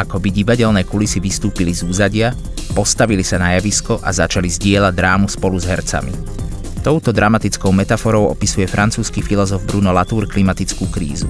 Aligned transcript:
Ako 0.00 0.16
by 0.16 0.32
divadelné 0.32 0.88
kulisy 0.88 1.20
vystúpili 1.20 1.76
z 1.76 1.84
úzadia, 1.84 2.32
postavili 2.72 3.20
sa 3.20 3.36
na 3.36 3.58
javisko 3.60 4.00
a 4.00 4.08
začali 4.08 4.48
zdieľať 4.48 4.96
drámu 4.96 5.28
spolu 5.28 5.60
s 5.60 5.68
hercami. 5.68 6.14
Touto 6.80 7.12
dramatickou 7.12 7.68
metaforou 7.68 8.32
opisuje 8.32 8.64
francúzsky 8.64 9.20
filozof 9.20 9.60
Bruno 9.68 9.92
Latour 9.92 10.24
klimatickú 10.24 10.88
krízu. 10.88 11.28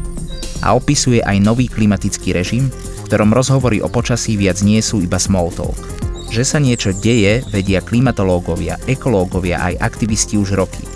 A 0.62 0.78
opisuje 0.78 1.18
aj 1.18 1.42
nový 1.42 1.66
klimatický 1.66 2.30
režim, 2.30 2.70
v 2.70 3.00
ktorom 3.10 3.34
rozhovory 3.34 3.82
o 3.82 3.90
počasí 3.90 4.38
viac 4.38 4.62
nie 4.62 4.78
sú 4.78 5.02
iba 5.02 5.18
small 5.18 5.50
talk. 5.50 5.99
Že 6.30 6.42
sa 6.46 6.58
niečo 6.62 6.94
deje, 6.94 7.42
vedia 7.50 7.82
klimatológovia, 7.82 8.78
ekológovia 8.86 9.60
aj 9.66 9.82
aktivisti 9.82 10.38
už 10.38 10.54
roky. 10.54 10.86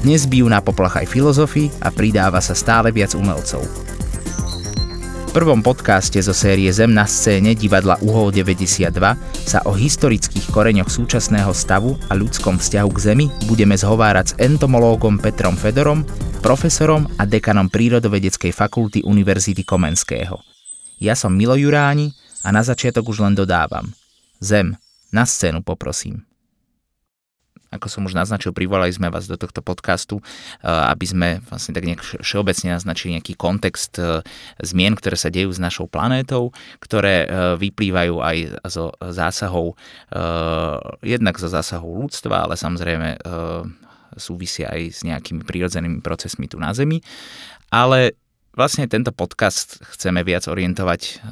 Dnes 0.00 0.24
bijú 0.24 0.48
na 0.48 0.64
poplach 0.64 0.98
aj 0.98 1.12
filozofi 1.12 1.68
a 1.84 1.92
pridáva 1.92 2.40
sa 2.40 2.56
stále 2.56 2.88
viac 2.88 3.12
umelcov 3.12 3.88
prvom 5.38 5.62
podcaste 5.62 6.18
zo 6.18 6.34
série 6.34 6.66
Zem 6.74 6.90
na 6.90 7.06
scéne 7.06 7.54
divadla 7.54 7.94
Uhol 8.02 8.34
92 8.34 8.90
sa 9.46 9.62
o 9.62 9.70
historických 9.70 10.50
koreňoch 10.50 10.90
súčasného 10.90 11.54
stavu 11.54 11.94
a 12.10 12.18
ľudskom 12.18 12.58
vzťahu 12.58 12.90
k 12.90 12.98
Zemi 12.98 13.26
budeme 13.46 13.78
zhovárať 13.78 14.34
s 14.34 14.36
entomológom 14.42 15.14
Petrom 15.14 15.54
Fedorom, 15.54 16.02
profesorom 16.42 17.06
a 17.14 17.22
dekanom 17.22 17.70
Prírodovedeckej 17.70 18.50
fakulty 18.50 19.06
Univerzity 19.06 19.62
Komenského. 19.62 20.42
Ja 20.98 21.14
som 21.14 21.38
Milo 21.38 21.54
Juráni 21.54 22.10
a 22.42 22.50
na 22.50 22.66
začiatok 22.66 23.06
už 23.06 23.22
len 23.22 23.38
dodávam. 23.38 23.94
Zem, 24.42 24.74
na 25.12 25.24
scénu 25.24 25.64
poprosím 25.64 26.28
ako 27.68 27.86
som 27.88 28.02
už 28.08 28.16
naznačil, 28.16 28.56
privolali 28.56 28.88
sme 28.88 29.12
vás 29.12 29.28
do 29.28 29.36
tohto 29.36 29.60
podcastu, 29.60 30.20
eh, 30.20 30.68
aby 30.68 31.04
sme 31.04 31.28
vlastne 31.48 31.76
tak 31.76 31.84
nejak 31.84 32.02
všeobecne 32.24 32.76
naznačili 32.76 33.16
nejaký 33.20 33.36
kontext 33.36 34.00
eh, 34.00 34.24
zmien, 34.64 34.96
ktoré 34.96 35.16
sa 35.20 35.28
dejú 35.28 35.52
s 35.52 35.60
našou 35.60 35.86
planétou, 35.88 36.52
ktoré 36.80 37.24
eh, 37.24 37.28
vyplývajú 37.60 38.14
aj 38.20 38.36
zo 38.68 38.92
zásahov, 39.00 39.76
jednak 41.04 41.36
zo 41.36 41.48
zásahov 41.48 42.08
ľudstva, 42.08 42.48
ale 42.48 42.54
samozrejme 42.56 43.20
súvisia 44.16 44.72
aj 44.72 44.82
s 44.92 45.00
nejakými 45.04 45.44
prírodzenými 45.44 46.00
procesmi 46.00 46.48
tu 46.48 46.56
na 46.60 46.72
Zemi. 46.72 47.00
Ale 47.68 48.16
vlastne 48.56 48.88
tento 48.88 49.12
podcast 49.12 49.80
chceme 49.94 50.24
viac 50.24 50.48
orientovať 50.48 51.22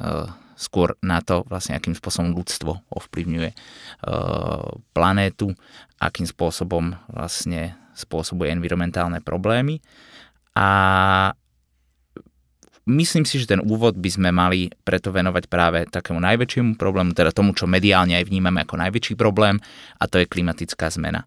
skôr 0.57 0.97
na 1.05 1.21
to, 1.21 1.45
vlastne 1.45 1.77
akým 1.77 1.93
spôsobom 1.93 2.33
ľudstvo 2.33 2.81
ovplyvňuje 2.89 3.53
planétu 4.91 5.53
akým 5.97 6.29
spôsobom 6.29 6.93
vlastne 7.09 7.73
spôsobuje 7.97 8.53
environmentálne 8.53 9.17
problémy. 9.25 9.81
A 10.53 10.67
myslím 12.85 13.25
si, 13.25 13.41
že 13.41 13.49
ten 13.49 13.61
úvod 13.61 13.97
by 13.97 14.09
sme 14.09 14.29
mali 14.29 14.69
preto 14.85 15.09
venovať 15.09 15.43
práve 15.49 15.79
takému 15.89 16.21
najväčšiemu 16.21 16.77
problému, 16.77 17.17
teda 17.17 17.33
tomu, 17.33 17.57
čo 17.57 17.65
mediálne 17.65 18.13
aj 18.17 18.29
vnímame 18.29 18.61
ako 18.61 18.77
najväčší 18.77 19.13
problém, 19.17 19.57
a 19.97 20.05
to 20.05 20.21
je 20.21 20.29
klimatická 20.29 20.89
zmena. 20.93 21.25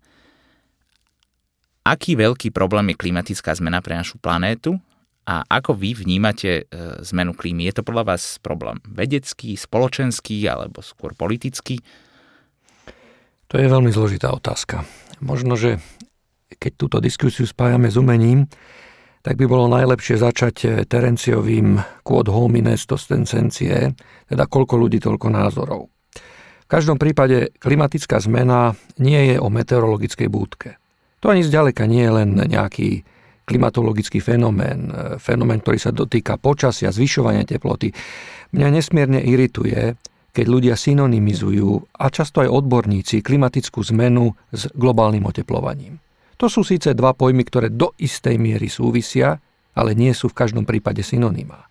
Aký 1.83 2.15
veľký 2.15 2.55
problém 2.55 2.95
je 2.95 3.01
klimatická 3.01 3.51
zmena 3.59 3.83
pre 3.83 3.99
našu 3.99 4.23
planétu 4.23 4.79
a 5.31 5.47
ako 5.47 5.79
vy 5.79 5.95
vnímate 5.95 6.67
e, 6.67 6.73
zmenu 7.07 7.39
klímy? 7.39 7.71
Je 7.71 7.79
to 7.79 7.87
podľa 7.87 8.15
vás 8.15 8.43
problém 8.43 8.83
vedecký, 8.83 9.55
spoločenský 9.55 10.43
alebo 10.51 10.83
skôr 10.83 11.15
politický? 11.15 11.79
To 13.47 13.55
je 13.55 13.71
veľmi 13.71 13.95
zložitá 13.95 14.35
otázka. 14.35 14.83
Možno, 15.23 15.55
že 15.55 15.79
keď 16.59 16.73
túto 16.75 16.99
diskusiu 16.99 17.47
spájame 17.47 17.87
s 17.87 17.95
umením, 17.95 18.51
tak 19.23 19.39
by 19.39 19.47
bolo 19.47 19.71
najlepšie 19.71 20.19
začať 20.19 20.57
eh, 20.67 20.71
Terenciovým 20.83 21.79
quod 22.03 22.27
homines 22.27 22.83
tostencencie, 22.91 23.95
teda 24.27 24.45
koľko 24.51 24.75
ľudí, 24.83 24.99
toľko 24.99 25.31
názorov. 25.31 25.95
V 26.67 26.69
každom 26.71 26.99
prípade 26.99 27.55
klimatická 27.59 28.19
zmena 28.19 28.79
nie 28.99 29.35
je 29.35 29.37
o 29.43 29.51
meteorologickej 29.51 30.29
búdke. 30.31 30.79
To 31.23 31.31
ani 31.31 31.43
zďaleka 31.47 31.87
nie 31.87 32.03
je 32.03 32.13
len 32.15 32.31
nejaký 32.35 33.03
klimatologický 33.51 34.23
fenomén, 34.23 34.95
eh, 34.95 35.19
fenomén, 35.19 35.59
ktorý 35.59 35.79
sa 35.83 35.91
dotýka 35.91 36.39
počasia, 36.39 36.95
zvyšovania 36.95 37.43
teploty. 37.43 37.91
Mňa 38.55 38.69
nesmierne 38.71 39.19
irituje, 39.19 39.99
keď 40.31 40.47
ľudia 40.47 40.75
synonymizujú, 40.79 41.99
a 41.99 42.07
často 42.15 42.47
aj 42.47 42.55
odborníci, 42.55 43.19
klimatickú 43.19 43.83
zmenu 43.91 44.31
s 44.55 44.71
globálnym 44.79 45.27
oteplovaním. 45.27 45.99
To 46.39 46.47
sú 46.47 46.63
síce 46.63 46.95
dva 46.95 47.13
pojmy, 47.13 47.43
ktoré 47.43 47.69
do 47.69 47.93
istej 47.99 48.39
miery 48.39 48.71
súvisia, 48.71 49.43
ale 49.75 49.99
nie 49.99 50.15
sú 50.15 50.31
v 50.31 50.39
každom 50.39 50.65
prípade 50.65 51.03
synonymá. 51.03 51.67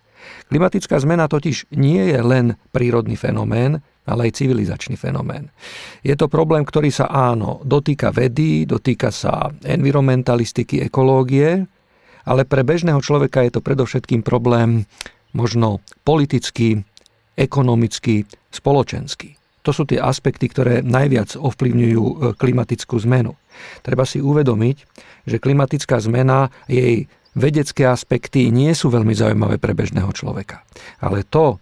Klimatická 0.52 1.00
zmena 1.00 1.26
totiž 1.26 1.72
nie 1.74 2.12
je 2.12 2.20
len 2.20 2.54
prírodný 2.70 3.16
fenomén, 3.16 3.80
ale 4.10 4.28
aj 4.28 4.42
civilizačný 4.42 4.98
fenomén. 4.98 5.54
Je 6.02 6.18
to 6.18 6.26
problém, 6.26 6.66
ktorý 6.66 6.90
sa 6.90 7.06
áno, 7.06 7.62
dotýka 7.62 8.10
vedy, 8.10 8.66
dotýka 8.66 9.14
sa 9.14 9.54
environmentalistiky, 9.62 10.82
ekológie, 10.82 11.62
ale 12.26 12.42
pre 12.44 12.66
bežného 12.66 12.98
človeka 12.98 13.46
je 13.46 13.54
to 13.54 13.64
predovšetkým 13.64 14.26
problém 14.26 14.84
možno 15.30 15.78
politický, 16.02 16.82
ekonomický, 17.38 18.26
spoločenský. 18.50 19.38
To 19.62 19.70
sú 19.76 19.84
tie 19.84 20.00
aspekty, 20.00 20.48
ktoré 20.48 20.80
najviac 20.80 21.36
ovplyvňujú 21.36 22.04
e, 22.04 22.14
klimatickú 22.34 22.96
zmenu. 23.04 23.36
Treba 23.84 24.08
si 24.08 24.18
uvedomiť, 24.18 24.76
že 25.28 25.36
klimatická 25.36 26.00
zmena, 26.00 26.48
jej 26.64 27.06
vedecké 27.36 27.86
aspekty 27.86 28.48
nie 28.48 28.72
sú 28.72 28.88
veľmi 28.88 29.12
zaujímavé 29.12 29.60
pre 29.60 29.76
bežného 29.76 30.10
človeka. 30.16 30.64
Ale 31.04 31.28
to, 31.28 31.60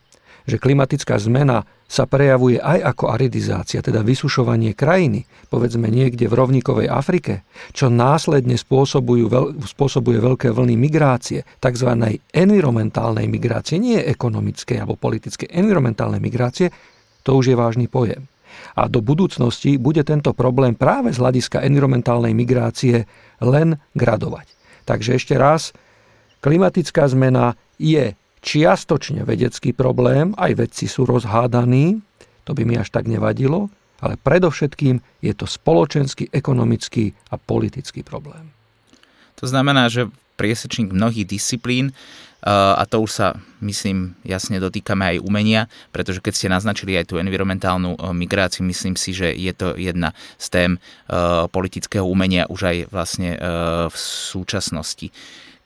že 0.48 0.56
klimatická 0.56 1.20
zmena 1.20 1.68
sa 1.84 2.08
prejavuje 2.08 2.56
aj 2.56 2.96
ako 2.96 3.12
aridizácia, 3.12 3.84
teda 3.84 4.00
vysušovanie 4.00 4.72
krajiny, 4.72 5.28
povedzme 5.52 5.92
niekde 5.92 6.24
v 6.24 6.36
rovníkovej 6.36 6.88
Afrike, 6.88 7.44
čo 7.76 7.92
následne 7.92 8.56
spôsobuje 8.56 10.18
veľké 10.24 10.48
vlny 10.48 10.74
migrácie, 10.80 11.44
tzv. 11.60 11.90
environmentálnej 12.32 13.28
migrácie, 13.28 13.76
nie 13.76 14.00
ekonomickej 14.00 14.80
alebo 14.80 14.96
politickej, 14.96 15.52
environmentálnej 15.52 16.20
migrácie, 16.20 16.72
to 17.24 17.36
už 17.36 17.52
je 17.52 17.56
vážny 17.56 17.84
pojem. 17.92 18.24
A 18.72 18.88
do 18.88 19.04
budúcnosti 19.04 19.76
bude 19.76 20.00
tento 20.00 20.32
problém 20.32 20.72
práve 20.72 21.12
z 21.12 21.20
hľadiska 21.20 21.60
environmentálnej 21.60 22.32
migrácie 22.32 23.04
len 23.44 23.76
gradovať. 23.92 24.48
Takže 24.88 25.20
ešte 25.20 25.36
raz, 25.36 25.76
klimatická 26.40 27.04
zmena 27.12 27.52
je 27.76 28.16
čiastočne 28.40 29.22
vedecký 29.26 29.74
problém, 29.74 30.34
aj 30.38 30.54
vedci 30.56 30.86
sú 30.86 31.04
rozhádaní, 31.04 32.00
to 32.46 32.56
by 32.56 32.64
mi 32.64 32.80
až 32.80 32.88
tak 32.88 33.04
nevadilo, 33.10 33.68
ale 33.98 34.14
predovšetkým 34.14 35.02
je 35.20 35.32
to 35.34 35.44
spoločenský, 35.44 36.30
ekonomický 36.30 37.12
a 37.28 37.36
politický 37.36 38.06
problém. 38.06 38.54
To 39.42 39.46
znamená, 39.46 39.90
že 39.90 40.06
priesečník 40.38 40.94
mnohých 40.94 41.26
disciplín 41.26 41.90
a 42.46 42.86
to 42.86 43.02
už 43.02 43.10
sa, 43.10 43.28
myslím, 43.58 44.14
jasne 44.22 44.62
dotýkame 44.62 45.02
aj 45.02 45.22
umenia, 45.26 45.66
pretože 45.90 46.22
keď 46.22 46.32
ste 46.38 46.54
naznačili 46.54 46.94
aj 46.94 47.10
tú 47.10 47.18
environmentálnu 47.18 47.98
migráciu, 48.14 48.62
myslím 48.62 48.94
si, 48.94 49.10
že 49.10 49.34
je 49.34 49.50
to 49.50 49.74
jedna 49.74 50.14
z 50.38 50.46
tém 50.46 50.70
politického 51.50 52.06
umenia 52.06 52.46
už 52.46 52.60
aj 52.70 52.76
vlastne 52.94 53.34
v 53.90 53.96
súčasnosti. 53.98 55.10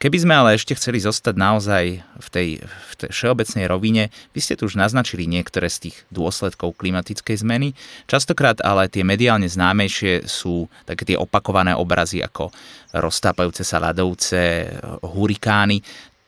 Keby 0.02 0.18
sme 0.18 0.34
ale 0.34 0.58
ešte 0.58 0.74
chceli 0.74 0.98
zostať 0.98 1.38
naozaj 1.38 2.02
v 2.02 2.28
tej, 2.34 2.48
v 2.58 2.94
tej 2.98 3.10
všeobecnej 3.14 3.70
rovine, 3.70 4.10
vy 4.34 4.40
ste 4.42 4.58
tu 4.58 4.66
už 4.66 4.74
naznačili 4.74 5.30
niektoré 5.30 5.70
z 5.70 5.86
tých 5.86 5.96
dôsledkov 6.10 6.74
klimatickej 6.74 7.38
zmeny. 7.38 7.78
Častokrát 8.10 8.58
ale 8.66 8.90
tie 8.90 9.06
mediálne 9.06 9.46
známejšie 9.46 10.26
sú 10.26 10.66
také 10.90 11.06
tie 11.06 11.14
opakované 11.14 11.78
obrazy 11.78 12.18
ako 12.18 12.50
roztápajúce 12.98 13.62
sa 13.62 13.78
ľadovce, 13.78 14.74
hurikány. 15.06 15.78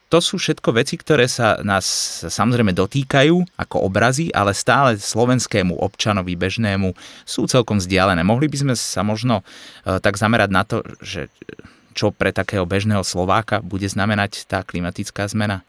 To 0.07 0.23
sú 0.23 0.39
všetko 0.39 0.71
veci, 0.71 0.95
ktoré 0.95 1.27
sa 1.27 1.59
nás 1.59 1.83
samozrejme 2.31 2.71
dotýkajú 2.71 3.59
ako 3.59 3.91
obrazy, 3.91 4.31
ale 4.31 4.55
stále 4.55 4.95
slovenskému 4.95 5.75
občanovi 5.75 6.39
bežnému 6.39 6.95
sú 7.27 7.43
celkom 7.51 7.83
vzdialené. 7.83 8.23
Mohli 8.23 8.47
by 8.47 8.57
sme 8.63 8.73
sa 8.79 9.03
možno 9.03 9.43
eh, 9.83 9.99
tak 9.99 10.15
zamerať 10.15 10.49
na 10.55 10.63
to, 10.63 10.79
že 11.03 11.27
čo 11.95 12.11
pre 12.11 12.35
takého 12.35 12.67
bežného 12.67 13.01
Slováka 13.07 13.63
bude 13.63 13.87
znamenať 13.87 14.43
tá 14.45 14.61
klimatická 14.67 15.25
zmena? 15.31 15.63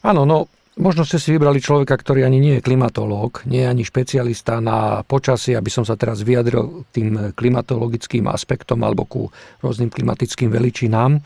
Áno, 0.00 0.24
no 0.24 0.48
Možno 0.72 1.04
ste 1.04 1.20
si 1.20 1.36
vybrali 1.36 1.60
človeka, 1.60 2.00
ktorý 2.00 2.24
ani 2.24 2.40
nie 2.40 2.54
je 2.56 2.64
klimatológ, 2.64 3.44
nie 3.44 3.60
je 3.60 3.68
ani 3.68 3.84
špecialista 3.84 4.56
na 4.56 5.04
počasie, 5.04 5.52
aby 5.52 5.68
som 5.68 5.84
sa 5.84 6.00
teraz 6.00 6.24
vyjadril 6.24 6.88
tým 6.96 7.36
klimatologickým 7.36 8.24
aspektom 8.24 8.80
alebo 8.80 9.04
ku 9.04 9.22
rôznym 9.60 9.92
klimatickým 9.92 10.48
veličinám. 10.48 11.20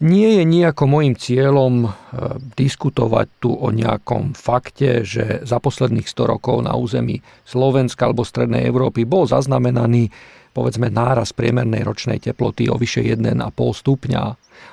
Nie 0.00 0.40
je 0.40 0.48
nejako 0.48 0.88
môjim 0.88 1.12
cieľom 1.12 1.84
e, 1.84 1.88
diskutovať 2.56 3.28
tu 3.36 3.52
o 3.52 3.68
nejakom 3.68 4.32
fakte, 4.32 5.04
že 5.04 5.44
za 5.44 5.60
posledných 5.60 6.08
100 6.08 6.32
rokov 6.32 6.64
na 6.64 6.72
území 6.72 7.20
Slovenska 7.44 8.08
alebo 8.08 8.24
Strednej 8.24 8.64
Európy 8.64 9.04
bol 9.04 9.28
zaznamenaný 9.28 10.08
povedzme 10.50 10.90
náraz 10.90 11.30
priemernej 11.32 11.86
ročnej 11.86 12.18
teploty 12.18 12.66
o 12.66 12.76
vyše 12.76 13.02
1,5 13.02 13.30
stupňa, 13.54 14.24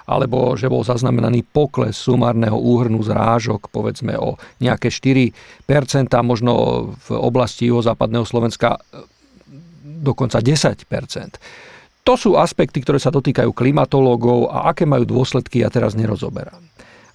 alebo 0.08 0.56
že 0.56 0.72
bol 0.72 0.88
zaznamenaný 0.88 1.44
pokles 1.48 2.00
sumárneho 2.00 2.56
úhrnu 2.56 3.04
zrážok, 3.04 3.68
povedzme 3.70 4.16
o 4.16 4.40
nejaké 4.64 4.88
4%, 4.92 5.34
možno 6.24 6.52
v 6.96 7.10
oblasti 7.16 7.68
juhozápadného 7.68 8.24
Slovenska 8.24 8.76
e, 8.76 8.80
dokonca 10.04 10.40
10%. 10.40 10.88
To 12.08 12.14
sú 12.16 12.40
aspekty, 12.40 12.80
ktoré 12.80 13.04
sa 13.04 13.12
dotýkajú 13.12 13.52
klimatológov 13.52 14.48
a 14.48 14.72
aké 14.72 14.88
majú 14.88 15.04
dôsledky, 15.04 15.60
ja 15.60 15.68
teraz 15.68 15.92
nerozoberám. 15.92 16.64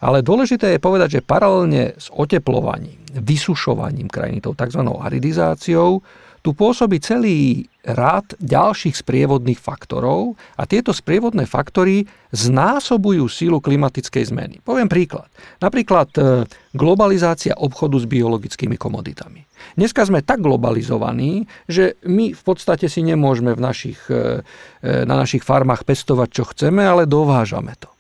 Ale 0.03 0.21
dôležité 0.21 0.77
je 0.77 0.83
povedať, 0.83 1.09
že 1.17 1.25
paralelne 1.25 1.97
s 1.97 2.13
oteplovaním, 2.13 2.99
vysušovaním 3.17 4.11
krajiny, 4.11 4.43
tou 4.45 4.53
tzv. 4.53 4.83
aridizáciou, 4.83 6.03
tu 6.43 6.59
pôsobí 6.59 6.99
celý 6.99 7.71
rád 7.87 8.35
ďalších 8.39 8.99
sprievodných 8.99 9.59
faktorov 9.59 10.35
a 10.59 10.67
tieto 10.67 10.91
sprievodné 10.91 11.47
faktory 11.47 12.07
znásobujú 12.35 13.27
sílu 13.31 13.59
klimatickej 13.63 14.25
zmeny. 14.31 14.57
Poviem 14.63 14.91
príklad. 14.91 15.31
Napríklad 15.63 16.11
e, 16.15 16.47
globalizácia 16.75 17.55
obchodu 17.59 17.99
s 17.99 18.07
biologickými 18.07 18.75
komoditami. 18.75 19.47
Dneska 19.79 20.03
sme 20.03 20.27
tak 20.27 20.43
globalizovaní, 20.43 21.47
že 21.71 21.95
my 22.07 22.35
v 22.35 22.43
podstate 22.43 22.91
si 22.91 23.07
nemôžeme 23.07 23.55
v 23.55 23.63
našich, 23.63 23.99
e, 24.11 24.43
e, 24.83 25.07
na 25.07 25.15
našich 25.19 25.47
farmách 25.47 25.87
pestovať, 25.87 26.29
čo 26.31 26.45
chceme, 26.51 26.83
ale 26.83 27.07
dovážame 27.07 27.79
to. 27.79 27.91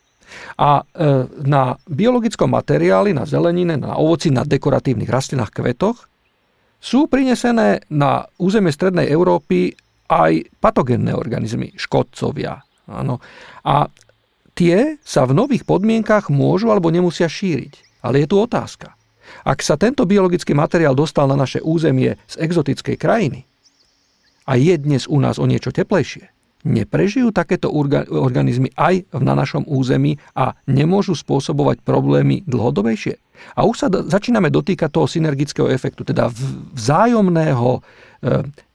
A 0.56 0.80
na 1.44 1.76
biologickom 1.84 2.56
materiáli, 2.56 3.12
na 3.12 3.28
zelenine, 3.28 3.76
na 3.76 4.00
ovoci, 4.00 4.32
na 4.32 4.48
dekoratívnych 4.48 5.12
rastlinách, 5.12 5.52
kvetoch 5.52 6.08
sú 6.82 7.06
prinesené 7.06 7.87
na 7.94 8.26
územie 8.43 8.75
Strednej 8.75 9.06
Európy 9.06 9.70
aj 10.11 10.50
patogénne 10.58 11.14
organizmy, 11.14 11.70
škodcovia. 11.79 12.58
Áno. 12.90 13.23
A 13.62 13.87
tie 14.58 14.99
sa 15.06 15.23
v 15.23 15.38
nových 15.38 15.62
podmienkach 15.62 16.26
môžu 16.26 16.75
alebo 16.75 16.90
nemusia 16.90 17.31
šíriť. 17.31 18.02
Ale 18.02 18.26
je 18.26 18.34
tu 18.34 18.37
otázka. 18.43 18.99
Ak 19.46 19.62
sa 19.62 19.79
tento 19.79 20.02
biologický 20.02 20.58
materiál 20.58 20.99
dostal 20.99 21.31
na 21.31 21.38
naše 21.38 21.62
územie 21.62 22.19
z 22.26 22.34
exotickej 22.43 22.99
krajiny 22.99 23.46
a 24.50 24.58
je 24.58 24.75
dnes 24.75 25.06
u 25.06 25.23
nás 25.23 25.38
o 25.38 25.46
niečo 25.46 25.70
teplejšie, 25.70 26.31
neprežijú 26.62 27.35
takéto 27.35 27.70
organizmy 28.09 28.70
aj 28.79 29.06
na 29.19 29.35
našom 29.35 29.67
území 29.67 30.19
a 30.38 30.55
nemôžu 30.70 31.19
spôsobovať 31.19 31.82
problémy 31.82 32.47
dlhodobejšie. 32.47 33.19
A 33.59 33.67
už 33.67 33.76
sa 33.76 33.88
začíname 33.91 34.55
dotýkať 34.55 34.88
toho 34.94 35.11
synergického 35.11 35.67
efektu, 35.67 36.06
teda 36.06 36.31
vzájomného 36.79 37.70
e, 37.75 37.81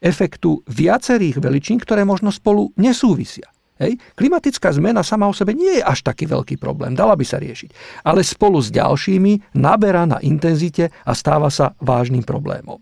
efektu 0.04 0.60
viacerých 0.68 1.40
veličín, 1.40 1.80
ktoré 1.80 2.04
možno 2.04 2.36
spolu 2.36 2.76
nesúvisia. 2.76 3.48
Hej. 3.78 4.02
Klimatická 4.18 4.74
zmena 4.74 5.06
sama 5.06 5.30
o 5.30 5.34
sebe 5.38 5.54
nie 5.54 5.78
je 5.78 5.84
až 5.86 6.02
taký 6.02 6.26
veľký 6.26 6.58
problém, 6.58 6.98
dala 6.98 7.14
by 7.14 7.22
sa 7.22 7.38
riešiť. 7.38 8.02
Ale 8.10 8.26
spolu 8.26 8.58
s 8.58 8.74
ďalšími 8.74 9.54
naberá 9.62 10.10
na 10.10 10.18
intenzite 10.26 10.90
a 11.06 11.14
stáva 11.14 11.54
sa 11.54 11.78
vážnym 11.78 12.26
problémom. 12.26 12.82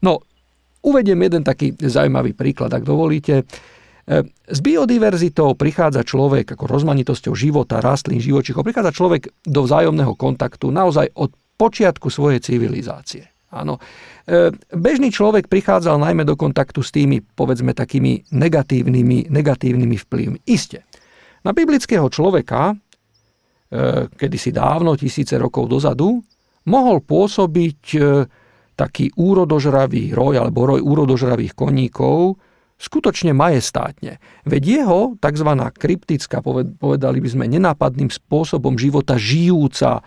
No, 0.00 0.24
uvediem 0.80 1.20
jeden 1.20 1.44
taký 1.44 1.76
zaujímavý 1.76 2.32
príklad, 2.32 2.72
ak 2.72 2.88
dovolíte. 2.88 3.44
E, 4.10 4.26
s 4.26 4.58
biodiverzitou 4.58 5.54
prichádza 5.54 6.02
človek, 6.02 6.58
ako 6.58 6.66
rozmanitosťou 6.66 7.30
života, 7.38 7.78
rastlín, 7.78 8.18
živočichov, 8.18 8.66
prichádza 8.66 8.90
človek 8.90 9.30
do 9.46 9.62
vzájomného 9.62 10.18
kontaktu 10.18 10.74
naozaj 10.74 11.14
od 11.14 11.30
počiatku 11.54 12.10
svojej 12.10 12.42
civilizácie. 12.42 13.30
Áno. 13.54 13.78
E, 14.26 14.50
bežný 14.74 15.14
človek 15.14 15.46
prichádzal 15.46 16.02
najmä 16.02 16.26
do 16.26 16.34
kontaktu 16.34 16.82
s 16.82 16.90
tými, 16.90 17.22
povedzme, 17.22 17.70
takými 17.70 18.26
negatívnymi, 18.34 19.30
negatívnymi 19.30 19.96
vplyvmi. 20.02 20.38
Isté. 20.50 20.82
Na 21.46 21.54
biblického 21.54 22.10
človeka, 22.10 22.74
e, 22.74 24.10
kedysi 24.10 24.50
dávno, 24.50 24.98
tisíce 24.98 25.38
rokov 25.38 25.70
dozadu, 25.70 26.18
mohol 26.66 26.98
pôsobiť 26.98 27.82
taký 28.74 29.12
úrodožravý 29.16 30.12
roj 30.12 30.34
alebo 30.42 30.76
roj 30.76 30.80
úrodožravých 30.82 31.54
koníkov, 31.56 32.36
skutočne 32.80 33.36
majestátne. 33.36 34.16
Veď 34.48 34.62
jeho 34.80 35.20
tzv. 35.20 35.50
kryptická, 35.76 36.40
povedali 36.80 37.18
by 37.20 37.28
sme, 37.28 37.44
nenápadným 37.44 38.08
spôsobom 38.08 38.80
života 38.80 39.20
žijúca 39.20 40.00
e, 40.00 40.02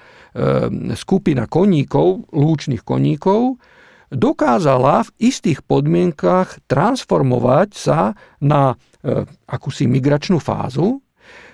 skupina 0.97 1.45
koníkov, 1.45 2.33
lúčných 2.33 2.81
koníkov, 2.81 3.61
dokázala 4.09 5.05
v 5.05 5.09
istých 5.21 5.61
podmienkach 5.61 6.65
transformovať 6.65 7.69
sa 7.77 8.17
na 8.41 8.73
e, 9.05 9.21
akúsi 9.45 9.85
migračnú 9.85 10.41
fázu, 10.41 11.02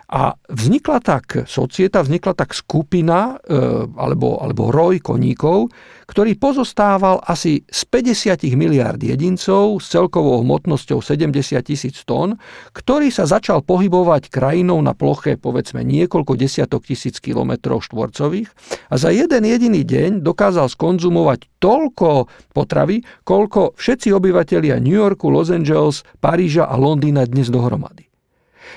a 0.10 0.34
vznikla 0.50 1.06
tak 1.06 1.46
societa, 1.46 2.02
vznikla 2.02 2.34
tak 2.34 2.58
skupina 2.58 3.38
e, 3.46 3.54
alebo, 3.94 4.42
alebo 4.42 4.74
roj 4.74 5.06
koníkov, 5.06 5.70
ktorý 6.10 6.34
pozostával 6.34 7.22
asi 7.22 7.62
z 7.70 7.82
50 7.86 8.58
miliard 8.58 8.98
jedincov 8.98 9.78
s 9.78 9.94
celkovou 9.94 10.42
hmotnosťou 10.42 11.06
70 11.06 11.62
tisíc 11.62 12.02
tón, 12.10 12.42
ktorý 12.74 13.14
sa 13.14 13.30
začal 13.30 13.62
pohybovať 13.62 14.34
krajinou 14.34 14.82
na 14.82 14.98
ploche 14.98 15.38
povedzme 15.38 15.86
niekoľko 15.86 16.34
desiatok 16.34 16.90
tisíc 16.90 17.22
kilometrov 17.22 17.86
štvorcových 17.86 18.50
a 18.90 18.98
za 18.98 19.14
jeden 19.14 19.46
jediný 19.46 19.86
deň 19.86 20.26
dokázal 20.26 20.74
skonzumovať 20.74 21.62
toľko 21.62 22.26
potravy, 22.58 23.06
koľko 23.22 23.78
všetci 23.78 24.10
obyvatelia 24.10 24.82
New 24.82 24.98
Yorku, 24.98 25.30
Los 25.30 25.54
Angeles, 25.54 26.02
Paríža 26.18 26.66
a 26.66 26.74
Londýna 26.82 27.30
dnes 27.30 27.54
dohromady. 27.54 28.10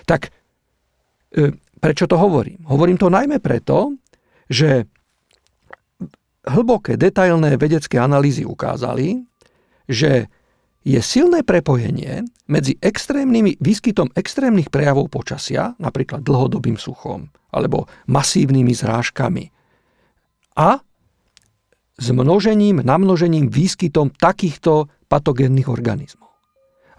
Tak 0.05 0.42
prečo 1.81 2.05
to 2.07 2.17
hovorím? 2.21 2.63
Hovorím 2.69 3.01
to 3.01 3.09
najmä 3.09 3.41
preto, 3.41 3.97
že 4.47 4.87
hlboké, 6.47 6.99
detailné 6.99 7.57
vedecké 7.57 7.97
analýzy 7.99 8.45
ukázali, 8.45 9.23
že 9.89 10.27
je 10.83 10.99
silné 10.99 11.47
prepojenie 11.47 12.27
medzi 12.51 12.75
extrémnymi, 12.83 13.63
výskytom 13.63 14.11
extrémnych 14.19 14.67
prejavov 14.67 15.15
počasia, 15.15 15.79
napríklad 15.79 16.27
dlhodobým 16.27 16.75
suchom 16.75 17.31
alebo 17.55 17.87
masívnymi 18.11 18.75
zrážkami 18.75 19.55
a 20.59 20.83
s 22.03 22.07
množením, 22.11 22.83
namnožením 22.83 23.47
výskytom 23.47 24.11
takýchto 24.11 24.91
patogénnych 25.07 25.71
organizmov. 25.71 26.33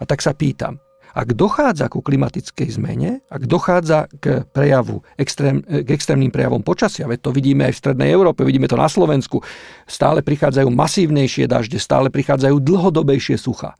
A 0.00 0.08
tak 0.08 0.24
sa 0.24 0.32
pýtam, 0.32 0.80
ak 1.14 1.38
dochádza 1.38 1.86
ku 1.86 2.02
klimatickej 2.02 2.74
zmene, 2.74 3.22
ak 3.30 3.46
dochádza 3.46 4.10
k 4.18 4.42
prejavu, 4.50 5.06
extrém, 5.14 5.62
k 5.62 5.88
extrémnym 5.94 6.34
prejavom 6.34 6.58
počasia, 6.60 7.06
veď 7.06 7.18
to 7.22 7.30
vidíme 7.30 7.70
aj 7.70 7.78
v 7.78 7.80
Strednej 7.86 8.10
Európe, 8.10 8.42
vidíme 8.42 8.66
to 8.66 8.74
na 8.74 8.90
Slovensku, 8.90 9.38
stále 9.86 10.26
prichádzajú 10.26 10.66
masívnejšie 10.74 11.46
dažde, 11.46 11.78
stále 11.78 12.10
prichádzajú 12.10 12.58
dlhodobejšie 12.58 13.38
sucha. 13.38 13.78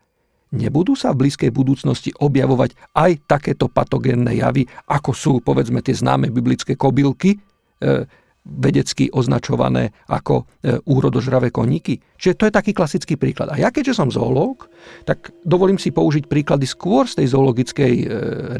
Nebudú 0.55 0.95
sa 0.95 1.11
v 1.11 1.26
blízkej 1.26 1.50
budúcnosti 1.50 2.14
objavovať 2.14 2.79
aj 2.95 3.26
takéto 3.26 3.67
patogénne 3.67 4.31
javy, 4.31 4.71
ako 4.87 5.11
sú 5.11 5.33
povedzme 5.43 5.83
tie 5.83 5.99
známe 5.99 6.31
biblické 6.31 6.79
kobylky, 6.79 7.35
e, 7.83 8.07
vedecky 8.45 9.09
označované 9.09 9.97
ako 10.05 10.45
e, 10.45 10.77
úrodožravé 10.85 11.49
koníky. 11.49 11.97
Čiže 12.21 12.37
to 12.37 12.47
je 12.49 12.53
taký 12.53 12.73
klasický 12.77 13.17
príklad. 13.17 13.49
A 13.49 13.57
ja 13.57 13.73
keďže 13.73 13.97
som 13.97 14.13
zoológ, 14.13 14.69
tak 15.09 15.33
dovolím 15.49 15.81
si 15.81 15.89
použiť 15.89 16.29
príklady 16.29 16.69
skôr 16.69 17.09
z 17.09 17.25
tej 17.25 17.33
zoologickej 17.33 17.95
e, 18.05 18.07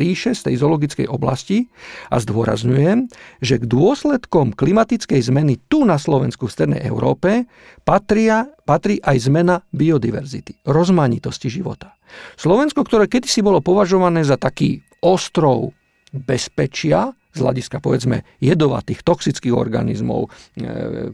ríše, 0.01 0.33
z 0.33 0.51
tej 0.51 0.57
zoologickej 0.65 1.07
oblasti 1.13 1.69
a 2.09 2.17
zdôrazňujem, 2.17 3.13
že 3.45 3.61
k 3.61 3.65
dôsledkom 3.69 4.57
klimatickej 4.57 5.21
zmeny 5.21 5.61
tu 5.69 5.85
na 5.85 6.01
Slovensku 6.01 6.49
v 6.49 6.55
Strednej 6.57 6.83
Európe 6.89 7.45
patria, 7.85 8.49
patrí 8.65 9.05
aj 9.05 9.29
zmena 9.29 9.61
biodiverzity, 9.77 10.65
rozmanitosti 10.65 11.53
života. 11.53 11.93
Slovensko, 12.41 12.89
ktoré 12.89 13.05
kedysi 13.05 13.45
bolo 13.45 13.61
považované 13.61 14.25
za 14.25 14.41
taký 14.41 14.81
ostrov 15.05 15.77
bezpečia, 16.15 17.13
z 17.35 17.39
hľadiska 17.43 17.83
povedzme 17.83 18.23
jedovatých, 18.39 19.03
toxických 19.03 19.53
organizmov, 19.53 20.31
e, 20.57 21.11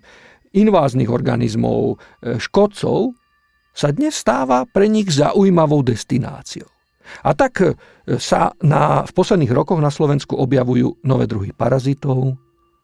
inváznych 0.53 1.09
organizmov, 1.09 1.97
e, 2.21 2.37
škodcov, 2.37 3.17
sa 3.73 3.89
dnes 3.95 4.13
stáva 4.19 4.69
pre 4.69 4.91
nich 4.91 5.09
zaujímavou 5.09 5.81
destináciou. 5.81 6.69
A 7.25 7.33
tak 7.33 7.65
e, 7.65 7.73
sa 8.21 8.53
na, 8.61 9.03
v 9.09 9.13
posledných 9.17 9.51
rokoch 9.51 9.81
na 9.81 9.91
Slovensku 9.91 10.37
objavujú 10.37 11.03
nové 11.03 11.25
druhy 11.25 11.57
parazitov, 11.57 12.37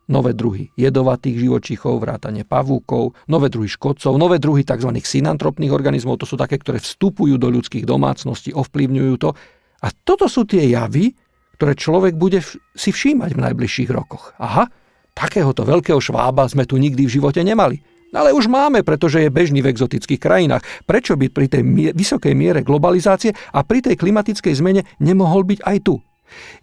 nové 0.06 0.32
druhy 0.32 0.70
jedovatých 0.78 1.36
živočichov, 1.46 1.98
vrátane 1.98 2.46
pavúkov, 2.46 3.18
nové 3.26 3.50
druhy 3.50 3.66
škodcov, 3.66 4.14
nové 4.14 4.38
druhy 4.38 4.62
tzv. 4.62 4.90
synantropných 4.94 5.74
organizmov, 5.74 6.22
to 6.22 6.26
sú 6.26 6.38
také, 6.38 6.62
ktoré 6.62 6.78
vstupujú 6.78 7.36
do 7.36 7.50
ľudských 7.50 7.82
domácností, 7.82 8.54
ovplyvňujú 8.54 9.14
to. 9.18 9.34
A 9.82 9.88
toto 10.06 10.30
sú 10.30 10.46
tie 10.46 10.72
javy, 10.72 11.12
ktoré 11.56 11.72
človek 11.74 12.14
bude 12.14 12.44
si 12.76 12.90
všímať 12.92 13.32
v 13.32 13.42
najbližších 13.50 13.90
rokoch. 13.90 14.36
Aha, 14.36 14.68
takéhoto 15.16 15.64
veľkého 15.64 15.98
švába 15.98 16.44
sme 16.46 16.68
tu 16.68 16.76
nikdy 16.76 17.08
v 17.08 17.14
živote 17.16 17.40
nemali. 17.40 17.80
Ale 18.14 18.30
už 18.32 18.46
máme, 18.46 18.86
pretože 18.86 19.18
je 19.20 19.34
bežný 19.34 19.60
v 19.60 19.74
exotických 19.74 20.22
krajinách. 20.22 20.62
Prečo 20.86 21.18
by 21.18 21.26
pri 21.28 21.50
tej 21.50 21.92
vysokej 21.92 22.32
miere 22.38 22.62
globalizácie 22.62 23.34
a 23.34 23.60
pri 23.66 23.82
tej 23.82 23.98
klimatickej 23.98 24.54
zmene 24.56 24.86
nemohol 25.02 25.42
byť 25.42 25.60
aj 25.66 25.78
tu? 25.84 25.98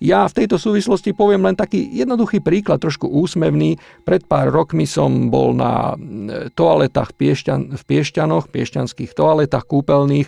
Ja 0.04 0.28
v 0.28 0.44
tejto 0.44 0.60
súvislosti 0.60 1.16
poviem 1.16 1.48
len 1.48 1.56
taký 1.56 1.88
jednoduchý 1.96 2.44
príklad, 2.44 2.84
trošku 2.84 3.08
úsmevný. 3.08 3.80
Pred 4.04 4.28
pár 4.28 4.52
rokmi 4.52 4.84
som 4.84 5.32
bol 5.32 5.56
na 5.56 5.96
toaletách 6.52 7.16
Piešťan, 7.16 7.76
v 7.76 7.84
Piešťanoch, 7.88 8.52
piešťanských 8.52 9.12
toaletách 9.16 9.64
kúpeľných. 9.64 10.28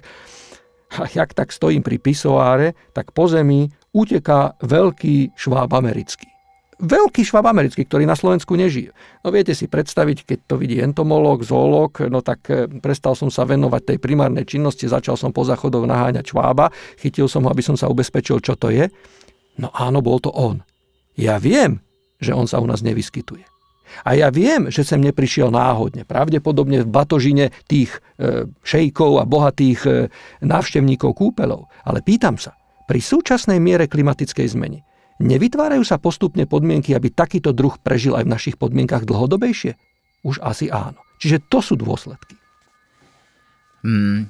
A 0.96 1.10
jak 1.10 1.34
tak 1.34 1.50
stojím 1.50 1.82
pri 1.82 1.98
pisoáre, 1.98 2.78
tak 2.94 3.12
po 3.12 3.26
zemi 3.26 3.74
uteká 3.92 4.54
veľký 4.62 5.34
šváb 5.36 5.74
americký 5.74 6.36
veľký 6.80 7.24
švab 7.24 7.48
americký, 7.48 7.88
ktorý 7.88 8.04
na 8.04 8.20
Slovensku 8.20 8.56
nežije. 8.60 8.92
No 9.24 9.32
viete 9.32 9.56
si 9.56 9.72
predstaviť, 9.72 10.28
keď 10.28 10.40
to 10.44 10.56
vidí 10.60 10.84
entomológ, 10.84 11.48
zoológ, 11.48 12.04
no 12.12 12.20
tak 12.20 12.52
e, 12.52 12.68
prestal 12.84 13.16
som 13.16 13.32
sa 13.32 13.48
venovať 13.48 13.96
tej 13.96 13.98
primárnej 14.04 14.44
činnosti, 14.44 14.92
začal 14.92 15.16
som 15.16 15.32
po 15.32 15.48
záchodoch 15.48 15.88
naháňať 15.88 16.36
švába, 16.36 16.72
chytil 17.00 17.32
som 17.32 17.48
ho, 17.48 17.50
aby 17.52 17.64
som 17.64 17.80
sa 17.80 17.88
ubezpečil, 17.88 18.44
čo 18.44 18.60
to 18.60 18.72
je. 18.72 18.92
No 19.56 19.72
áno, 19.72 20.04
bol 20.04 20.20
to 20.20 20.36
on. 20.36 20.68
Ja 21.16 21.40
viem, 21.40 21.80
že 22.20 22.36
on 22.36 22.44
sa 22.44 22.60
u 22.60 22.68
nás 22.68 22.84
nevyskytuje. 22.84 23.55
A 24.04 24.18
ja 24.18 24.28
viem, 24.34 24.68
že 24.68 24.84
sem 24.84 25.00
neprišiel 25.00 25.54
náhodne. 25.54 26.04
Pravdepodobne 26.04 26.84
v 26.84 26.90
batožine 26.92 27.56
tých 27.70 27.96
e, 28.20 28.50
šejkov 28.66 29.22
a 29.22 29.24
bohatých 29.24 29.80
e, 29.88 29.92
návštevníkov 30.44 31.16
kúpelov. 31.16 31.72
Ale 31.88 32.04
pýtam 32.04 32.36
sa, 32.36 32.58
pri 32.90 33.00
súčasnej 33.00 33.62
miere 33.64 33.88
klimatickej 33.88 34.48
zmeny, 34.52 34.80
Nevytvárajú 35.16 35.88
sa 35.88 35.96
postupne 35.96 36.44
podmienky, 36.44 36.92
aby 36.92 37.08
takýto 37.08 37.56
druh 37.56 37.80
prežil 37.80 38.20
aj 38.20 38.28
v 38.28 38.34
našich 38.36 38.56
podmienkach 38.60 39.08
dlhodobejšie? 39.08 39.80
Už 40.28 40.44
asi 40.44 40.68
áno. 40.68 41.00
Čiže 41.24 41.48
to 41.48 41.64
sú 41.64 41.80
dôsledky. 41.80 42.36
Hmm. 43.86 44.28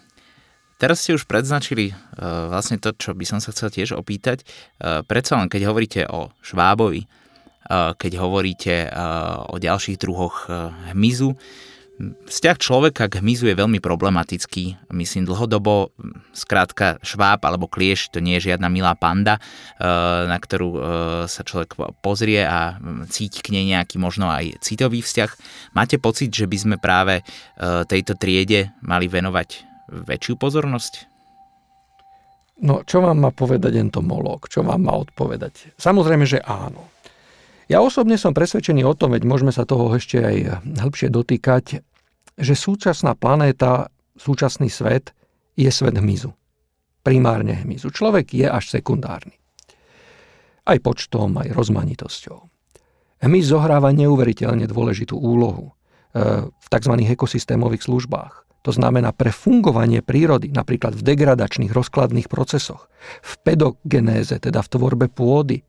Teraz 0.77 1.01
ste 1.01 1.17
už 1.17 1.25
predznačili 1.25 1.95
uh, 1.95 2.51
vlastne 2.51 2.77
to, 2.77 2.93
čo 2.93 3.17
by 3.17 3.25
som 3.25 3.39
sa 3.41 3.49
chcel 3.55 3.71
tiež 3.71 3.97
opýtať. 3.97 4.45
Predsa 4.77 5.39
len, 5.41 5.49
keď 5.49 5.61
hovoríte 5.71 6.01
o 6.05 6.29
švábovi, 6.43 7.09
keď 7.71 8.11
hovoríte 8.21 8.85
uh, 8.85 9.49
o 9.49 9.57
ďalších 9.57 9.97
druhoch 9.97 10.45
uh, 10.45 10.69
hmyzu, 10.93 11.33
Vzťah 12.27 12.57
človeka 12.59 13.07
k 13.07 13.23
hmyzu 13.23 13.47
je 13.47 13.55
veľmi 13.55 13.79
problematický. 13.79 14.91
Myslím 14.91 15.23
dlhodobo, 15.23 15.95
skrátka 16.35 16.99
šváb 16.99 17.39
alebo 17.47 17.71
klieš, 17.71 18.11
to 18.11 18.19
nie 18.19 18.35
je 18.35 18.51
žiadna 18.51 18.67
milá 18.67 18.99
panda, 18.99 19.39
eh, 19.39 19.87
na 20.27 20.35
ktorú 20.35 20.69
eh, 20.75 20.81
sa 21.31 21.41
človek 21.47 21.79
pozrie 22.03 22.43
a 22.43 22.75
cíti 23.07 23.39
k 23.39 23.55
nej 23.55 23.71
nejaký 23.71 23.95
možno 23.95 24.27
aj 24.27 24.59
citový 24.59 24.99
vzťah. 24.99 25.31
Máte 25.71 25.95
pocit, 25.95 26.35
že 26.35 26.51
by 26.51 26.57
sme 26.59 26.75
práve 26.75 27.23
eh, 27.23 27.87
tejto 27.87 28.19
triede 28.19 28.75
mali 28.83 29.07
venovať 29.07 29.63
väčšiu 29.87 30.35
pozornosť? 30.35 30.93
No, 32.67 32.83
čo 32.83 33.03
vám 33.03 33.23
má 33.23 33.31
povedať 33.31 33.79
entomológ? 33.79 34.51
Čo 34.51 34.67
vám 34.67 34.83
má 34.83 34.99
odpovedať? 34.99 35.75
Samozrejme, 35.79 36.27
že 36.27 36.43
áno. 36.43 36.94
Ja 37.65 37.81
osobne 37.81 38.21
som 38.21 38.37
presvedčený 38.37 38.85
o 38.85 38.93
tom, 38.93 39.17
veď 39.17 39.25
môžeme 39.25 39.49
sa 39.49 39.65
toho 39.65 39.89
ešte 39.97 40.21
aj 40.21 40.61
hĺbšie 40.77 41.09
dotýkať, 41.09 41.81
že 42.37 42.53
súčasná 42.53 43.17
planéta, 43.17 43.89
súčasný 44.19 44.69
svet 44.69 45.17
je 45.57 45.69
svet 45.71 45.97
hmyzu. 45.97 46.29
Primárne 47.01 47.65
hmyzu. 47.65 47.89
Človek 47.89 48.37
je 48.37 48.45
až 48.45 48.69
sekundárny. 48.69 49.37
Aj 50.65 50.77
počtom, 50.81 51.37
aj 51.41 51.53
rozmanitosťou. 51.53 52.39
Hmyz 53.25 53.45
zohráva 53.49 53.89
neuveriteľne 53.93 54.69
dôležitú 54.69 55.17
úlohu 55.17 55.71
e, 55.71 55.73
v 56.49 56.67
tzv. 56.69 56.93
ekosystémových 57.05 57.85
službách. 57.85 58.33
To 58.65 58.71
znamená 58.73 59.13
pre 59.13 59.29
fungovanie 59.29 60.01
prírody, 60.01 60.49
napríklad 60.49 60.97
v 60.97 61.05
degradačných 61.05 61.69
rozkladných 61.69 62.25
procesoch, 62.25 62.89
v 63.21 63.33
pedogenéze, 63.45 64.41
teda 64.41 64.65
v 64.65 64.71
tvorbe 64.73 65.05
pôdy, 65.09 65.61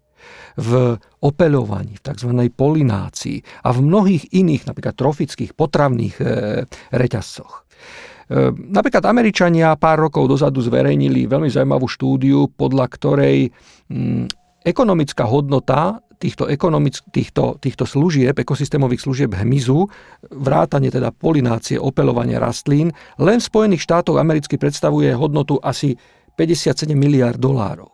v 0.56 0.96
opeľovaní, 1.20 1.98
v 1.98 2.02
tzv. 2.02 2.30
polinácii 2.52 3.38
a 3.64 3.72
v 3.74 3.78
mnohých 3.82 4.24
iných, 4.32 4.62
napríklad 4.68 4.94
trofických, 4.96 5.52
potravných 5.52 6.14
e, 6.18 6.24
reťazcoch. 6.94 7.52
E, 8.26 8.50
napríklad 8.52 9.04
Američania 9.06 9.76
pár 9.78 10.08
rokov 10.08 10.26
dozadu 10.26 10.62
zverejnili 10.64 11.30
veľmi 11.30 11.50
zaujímavú 11.50 11.86
štúdiu, 11.86 12.50
podľa 12.50 12.86
ktorej 12.90 13.50
mm, 13.92 14.26
ekonomická 14.66 15.28
hodnota 15.28 16.02
týchto, 16.18 16.48
ekonomick, 16.48 16.96
týchto, 17.12 17.60
týchto 17.60 17.84
služieb, 17.84 18.32
ekosystémových 18.32 19.04
služieb 19.04 19.30
hmyzu, 19.36 19.86
vrátane 20.32 20.88
teda 20.88 21.12
polinácie, 21.12 21.76
opelovanie 21.76 22.40
rastlín, 22.40 22.90
len 23.20 23.38
v 23.38 23.48
Spojených 23.48 23.84
štátoch 23.84 24.16
americky 24.16 24.56
predstavuje 24.56 25.12
hodnotu 25.12 25.60
asi 25.60 25.94
57 26.34 26.92
miliard 26.96 27.36
dolárov. 27.36 27.92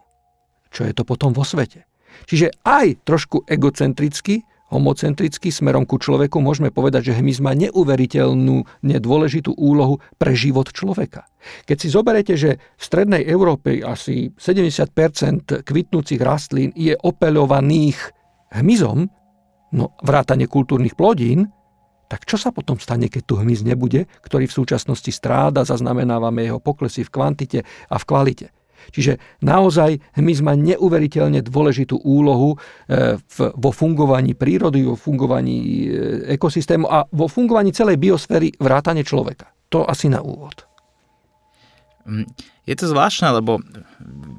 Čo 0.73 0.89
je 0.89 0.95
to 0.97 1.05
potom 1.05 1.37
vo 1.37 1.45
svete? 1.45 1.92
Čiže 2.27 2.53
aj 2.65 3.07
trošku 3.07 3.45
egocentricky, 3.49 4.45
homocentricky 4.73 5.53
smerom 5.53 5.85
ku 5.85 6.01
človeku 6.01 6.41
môžeme 6.41 6.73
povedať, 6.73 7.13
že 7.13 7.19
hmyz 7.21 7.45
má 7.45 7.53
neuveriteľnú, 7.53 8.65
nedôležitú 8.81 9.53
úlohu 9.53 10.01
pre 10.17 10.33
život 10.33 10.73
človeka. 10.73 11.29
Keď 11.69 11.77
si 11.77 11.89
zoberete, 11.93 12.35
že 12.41 12.57
v 12.57 12.83
strednej 12.83 13.23
Európe 13.29 13.85
asi 13.85 14.33
70% 14.41 15.61
kvitnúcich 15.61 16.21
rastlín 16.25 16.73
je 16.73 16.97
opeľovaných 16.97 18.01
hmyzom, 18.57 19.13
no 19.77 19.85
vrátane 20.01 20.49
kultúrnych 20.49 20.97
plodín, 20.97 21.53
tak 22.09 22.29
čo 22.29 22.37
sa 22.37 22.53
potom 22.53 22.77
stane, 22.77 23.09
keď 23.09 23.23
tu 23.25 23.35
hmyz 23.41 23.65
nebude, 23.65 24.05
ktorý 24.21 24.45
v 24.45 24.57
súčasnosti 24.61 25.09
stráda, 25.09 25.65
zaznamenávame 25.65 26.45
jeho 26.45 26.61
poklesy 26.61 27.09
v 27.09 27.13
kvantite 27.13 27.59
a 27.89 27.97
v 27.97 28.05
kvalite. 28.05 28.47
Čiže 28.91 29.23
naozaj 29.47 30.19
hmyz 30.19 30.39
má 30.43 30.59
neuveriteľne 30.59 31.45
dôležitú 31.47 32.03
úlohu 32.03 32.57
e, 32.57 33.17
vo 33.39 33.71
fungovaní 33.71 34.35
prírody, 34.35 34.83
vo 34.83 34.99
fungovaní 34.99 35.87
e, 35.87 36.35
ekosystému 36.35 36.91
a 36.91 37.07
vo 37.07 37.31
fungovaní 37.31 37.71
celej 37.71 38.03
biosféry 38.03 38.51
vrátane 38.59 39.07
človeka. 39.07 39.53
To 39.71 39.87
asi 39.87 40.11
na 40.11 40.21
úvod. 40.21 40.67
Mm, 42.03 42.27
je 42.67 42.75
to 42.75 42.91
zvláštne, 42.91 43.31
lebo 43.39 43.63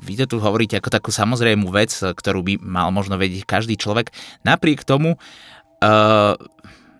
vy 0.03 0.19
to 0.19 0.25
tu 0.27 0.38
hovoríte 0.39 0.75
ako 0.79 0.91
takú 0.91 1.09
samozrejmú 1.12 1.71
vec, 1.71 1.91
ktorú 1.91 2.43
by 2.43 2.53
mal 2.59 2.91
možno 2.91 3.15
vedieť 3.15 3.47
každý 3.47 3.79
človek. 3.79 4.12
Napriek 4.43 4.83
tomu, 4.83 5.15
uh, 5.15 6.35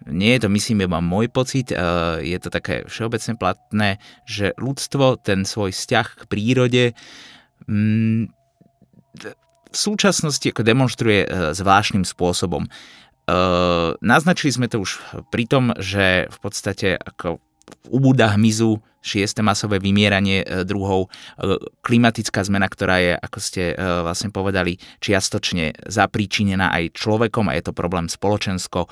nie 0.08 0.36
je 0.36 0.42
to 0.44 0.50
myslím 0.52 0.88
iba 0.88 1.04
môj 1.04 1.28
pocit, 1.32 1.72
uh, 1.72 2.20
je 2.20 2.36
to 2.40 2.48
také 2.48 2.88
všeobecne 2.88 3.36
platné, 3.36 4.00
že 4.24 4.56
ľudstvo 4.56 5.20
ten 5.20 5.44
svoj 5.44 5.76
vzťah 5.76 6.08
k 6.24 6.24
prírode 6.28 6.84
Mm, 6.92 7.00
v 9.74 9.78
súčasnosti 9.78 10.46
ako 10.46 10.62
demonstruje 10.62 11.26
e, 11.26 11.28
zvláštnym 11.58 12.06
spôsobom. 12.06 12.64
E, 12.64 12.70
naznačili 14.00 14.54
sme 14.54 14.68
to 14.70 14.86
už 14.86 15.02
pri 15.34 15.50
tom, 15.50 15.74
že 15.82 16.30
v 16.30 16.38
podstate 16.38 16.96
ako 17.02 17.42
ubúda 17.90 18.38
hmyzu, 18.38 18.78
šieste 19.04 19.44
masové 19.44 19.84
vymieranie 19.84 20.48
e, 20.48 20.64
druhov, 20.64 21.12
klimatická 21.84 22.40
zmena, 22.46 22.72
ktorá 22.72 23.04
je, 23.04 23.14
ako 23.20 23.40
ste 23.44 23.76
vlastne 23.76 24.32
povedali, 24.32 24.80
čiastočne 25.04 25.76
zapríčinená 25.92 26.72
aj 26.72 26.96
človekom 26.96 27.52
a 27.52 27.58
je 27.60 27.64
to 27.68 27.76
problém 27.76 28.08
spoločensko, 28.08 28.88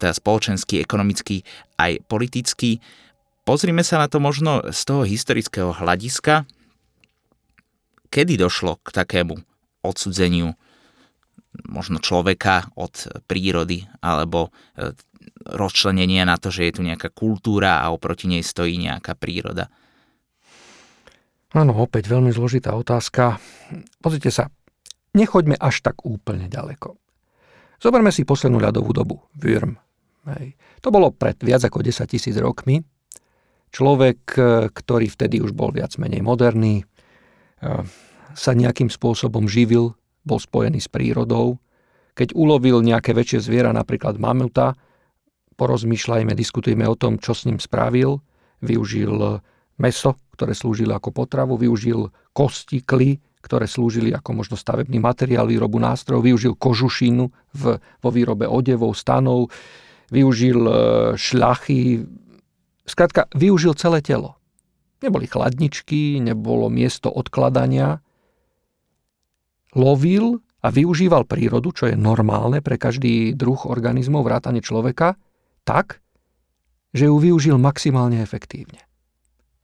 teda 0.00 0.14
spoločenský, 0.16 0.80
ekonomický, 0.80 1.44
aj 1.76 2.00
politický. 2.08 2.80
Pozrime 3.44 3.84
sa 3.84 4.00
na 4.00 4.08
to 4.08 4.16
možno 4.16 4.64
z 4.72 4.80
toho 4.88 5.04
historického 5.04 5.76
hľadiska, 5.76 6.48
kedy 8.10 8.36
došlo 8.36 8.82
k 8.82 8.90
takému 8.90 9.38
odsudzeniu 9.80 10.52
možno 11.66 11.98
človeka 11.98 12.70
od 12.78 13.24
prírody 13.26 13.86
alebo 14.02 14.50
e, 14.76 14.94
rozčlenenia 15.46 16.22
na 16.28 16.38
to, 16.38 16.52
že 16.52 16.70
je 16.70 16.72
tu 16.78 16.82
nejaká 16.86 17.10
kultúra 17.10 17.82
a 17.82 17.90
oproti 17.90 18.30
nej 18.30 18.44
stojí 18.44 18.78
nejaká 18.78 19.18
príroda? 19.18 19.72
Áno, 21.50 21.74
opäť 21.74 22.06
veľmi 22.06 22.30
zložitá 22.30 22.78
otázka. 22.78 23.42
Pozrite 23.98 24.30
sa, 24.30 24.46
nechoďme 25.18 25.58
až 25.58 25.82
tak 25.82 26.06
úplne 26.06 26.46
ďaleko. 26.46 26.94
Zoberme 27.82 28.14
si 28.14 28.22
poslednú 28.22 28.62
ľadovú 28.62 28.94
dobu, 28.94 29.16
Würm. 29.34 29.74
Hej. 30.30 30.54
To 30.84 30.92
bolo 30.92 31.10
pred 31.10 31.40
viac 31.40 31.64
ako 31.64 31.80
10 31.80 32.06
tisíc 32.06 32.36
rokmi. 32.36 32.84
Človek, 33.72 34.20
e, 34.36 34.42
ktorý 34.70 35.06
vtedy 35.10 35.40
už 35.42 35.56
bol 35.56 35.72
viac 35.74 35.96
menej 35.96 36.22
moderný, 36.22 36.86
sa 38.34 38.50
nejakým 38.56 38.88
spôsobom 38.88 39.46
živil, 39.46 39.94
bol 40.24 40.40
spojený 40.40 40.80
s 40.80 40.88
prírodou. 40.88 41.60
Keď 42.16 42.36
ulovil 42.36 42.84
nejaké 42.84 43.16
väčšie 43.16 43.40
zviera, 43.44 43.72
napríklad 43.72 44.20
mamuta, 44.20 44.76
porozmýšľajme, 45.60 46.32
diskutujme 46.32 46.88
o 46.88 46.96
tom, 46.96 47.20
čo 47.20 47.36
s 47.36 47.44
ním 47.44 47.60
spravil. 47.60 48.20
Využil 48.64 49.40
meso, 49.80 50.16
ktoré 50.36 50.52
slúžili 50.56 50.92
ako 50.92 51.12
potravu, 51.12 51.56
využil 51.56 52.12
kosti, 52.32 52.84
kly, 52.84 53.20
ktoré 53.40 53.64
slúžili 53.64 54.12
ako 54.12 54.36
možno 54.36 54.56
stavebný 54.56 55.00
materiál, 55.00 55.48
výrobu 55.48 55.80
nástrojov, 55.80 56.24
využil 56.24 56.52
kožušinu 56.56 57.24
v, 57.56 57.62
vo 57.76 58.10
výrobe 58.12 58.44
odevov, 58.44 58.92
stanov, 58.92 59.48
využil 60.12 60.60
e, 60.60 60.72
šľachy, 61.16 62.04
skrátka 62.84 63.28
využil 63.32 63.72
celé 63.76 64.04
telo. 64.04 64.39
Neboli 65.00 65.24
chladničky, 65.24 66.20
nebolo 66.20 66.68
miesto 66.68 67.08
odkladania. 67.08 68.04
Lovil 69.72 70.44
a 70.60 70.68
využíval 70.68 71.24
prírodu, 71.24 71.72
čo 71.72 71.88
je 71.88 71.96
normálne 71.96 72.60
pre 72.60 72.76
každý 72.76 73.32
druh 73.32 73.64
organizmov, 73.64 74.28
vrátane 74.28 74.60
človeka, 74.60 75.16
tak, 75.64 76.04
že 76.92 77.08
ju 77.08 77.16
využil 77.16 77.56
maximálne 77.56 78.20
efektívne. 78.20 78.84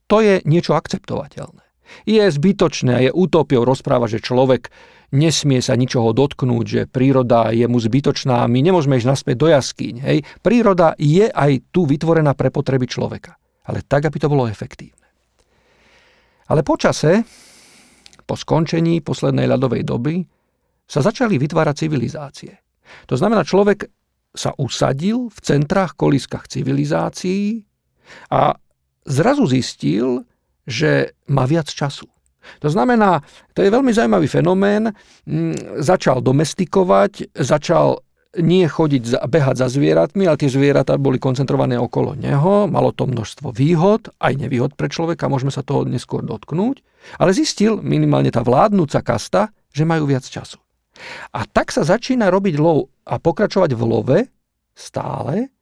To 0.07 0.23
je 0.23 0.41
niečo 0.47 0.73
akceptovateľné. 0.73 1.67
Je 2.03 2.19
zbytočné 2.19 2.93
a 2.97 3.05
je 3.05 3.11
utopiou 3.15 3.63
rozpráva, 3.63 4.11
že 4.11 4.23
človek 4.23 4.71
nesmie 5.15 5.63
sa 5.63 5.79
ničoho 5.79 6.11
dotknúť, 6.11 6.65
že 6.67 6.81
príroda 6.91 7.55
je 7.55 7.67
mu 7.71 7.79
zbytočná 7.79 8.43
a 8.43 8.51
my 8.51 8.59
nemôžeme 8.59 8.99
ísť 8.99 9.07
naspäť 9.07 9.37
do 9.39 9.49
jaskýň. 9.51 9.95
Hej. 10.03 10.19
Príroda 10.43 10.99
je 10.99 11.31
aj 11.31 11.71
tu 11.71 11.87
vytvorená 11.87 12.35
pre 12.35 12.51
potreby 12.51 12.91
človeka. 12.91 13.39
Ale 13.67 13.87
tak, 13.87 14.11
aby 14.11 14.19
to 14.19 14.31
bolo 14.31 14.51
efektívne. 14.51 15.06
Ale 16.47 16.63
počase, 16.63 17.27
po 18.27 18.35
skončení 18.35 19.03
poslednej 19.03 19.47
ľadovej 19.51 19.83
doby, 19.87 20.23
sa 20.87 21.03
začali 21.03 21.35
vytvárať 21.37 21.75
civilizácie. 21.87 22.53
To 23.11 23.19
znamená, 23.19 23.43
človek 23.43 23.91
sa 24.31 24.55
usadil 24.55 25.27
v 25.33 25.39
centrách, 25.43 25.99
koliskách 25.99 26.47
civilizácií 26.47 27.67
a 28.31 28.55
zrazu 29.03 29.51
zistil, 29.51 30.23
že 30.63 31.19
má 31.27 31.43
viac 31.49 31.67
času. 31.67 32.07
To 32.63 32.71
znamená, 32.71 33.19
to 33.59 33.67
je 33.67 33.75
veľmi 33.75 33.91
zaujímavý 33.91 34.31
fenomén, 34.31 34.95
mm, 35.27 35.83
začal 35.83 36.23
domestikovať, 36.23 37.35
začal 37.35 38.06
nie 38.41 38.65
chodiť, 38.69 39.27
behať 39.27 39.57
za 39.65 39.69
zvieratmi, 39.69 40.29
ale 40.29 40.41
tie 40.41 40.51
zvieratá 40.53 40.97
boli 41.01 41.17
koncentrované 41.17 41.81
okolo 41.81 42.17
neho, 42.17 42.69
malo 42.69 42.93
to 42.93 43.09
množstvo 43.09 43.53
výhod, 43.53 44.13
aj 44.21 44.33
nevýhod 44.37 44.73
pre 44.77 44.93
človeka, 44.93 45.31
môžeme 45.31 45.53
sa 45.53 45.65
toho 45.65 45.89
neskôr 45.89 46.25
dotknúť, 46.25 46.85
ale 47.21 47.37
zistil 47.37 47.81
minimálne 47.81 48.33
tá 48.33 48.43
vládnúca 48.45 49.01
kasta, 49.01 49.55
že 49.73 49.89
majú 49.89 50.09
viac 50.09 50.25
času. 50.25 50.61
A 51.37 51.45
tak 51.45 51.73
sa 51.73 51.85
začína 51.85 52.33
robiť 52.33 52.57
lov 52.57 52.89
a 53.05 53.21
pokračovať 53.21 53.77
v 53.77 53.83
love 53.85 54.19
stále, 54.73 55.53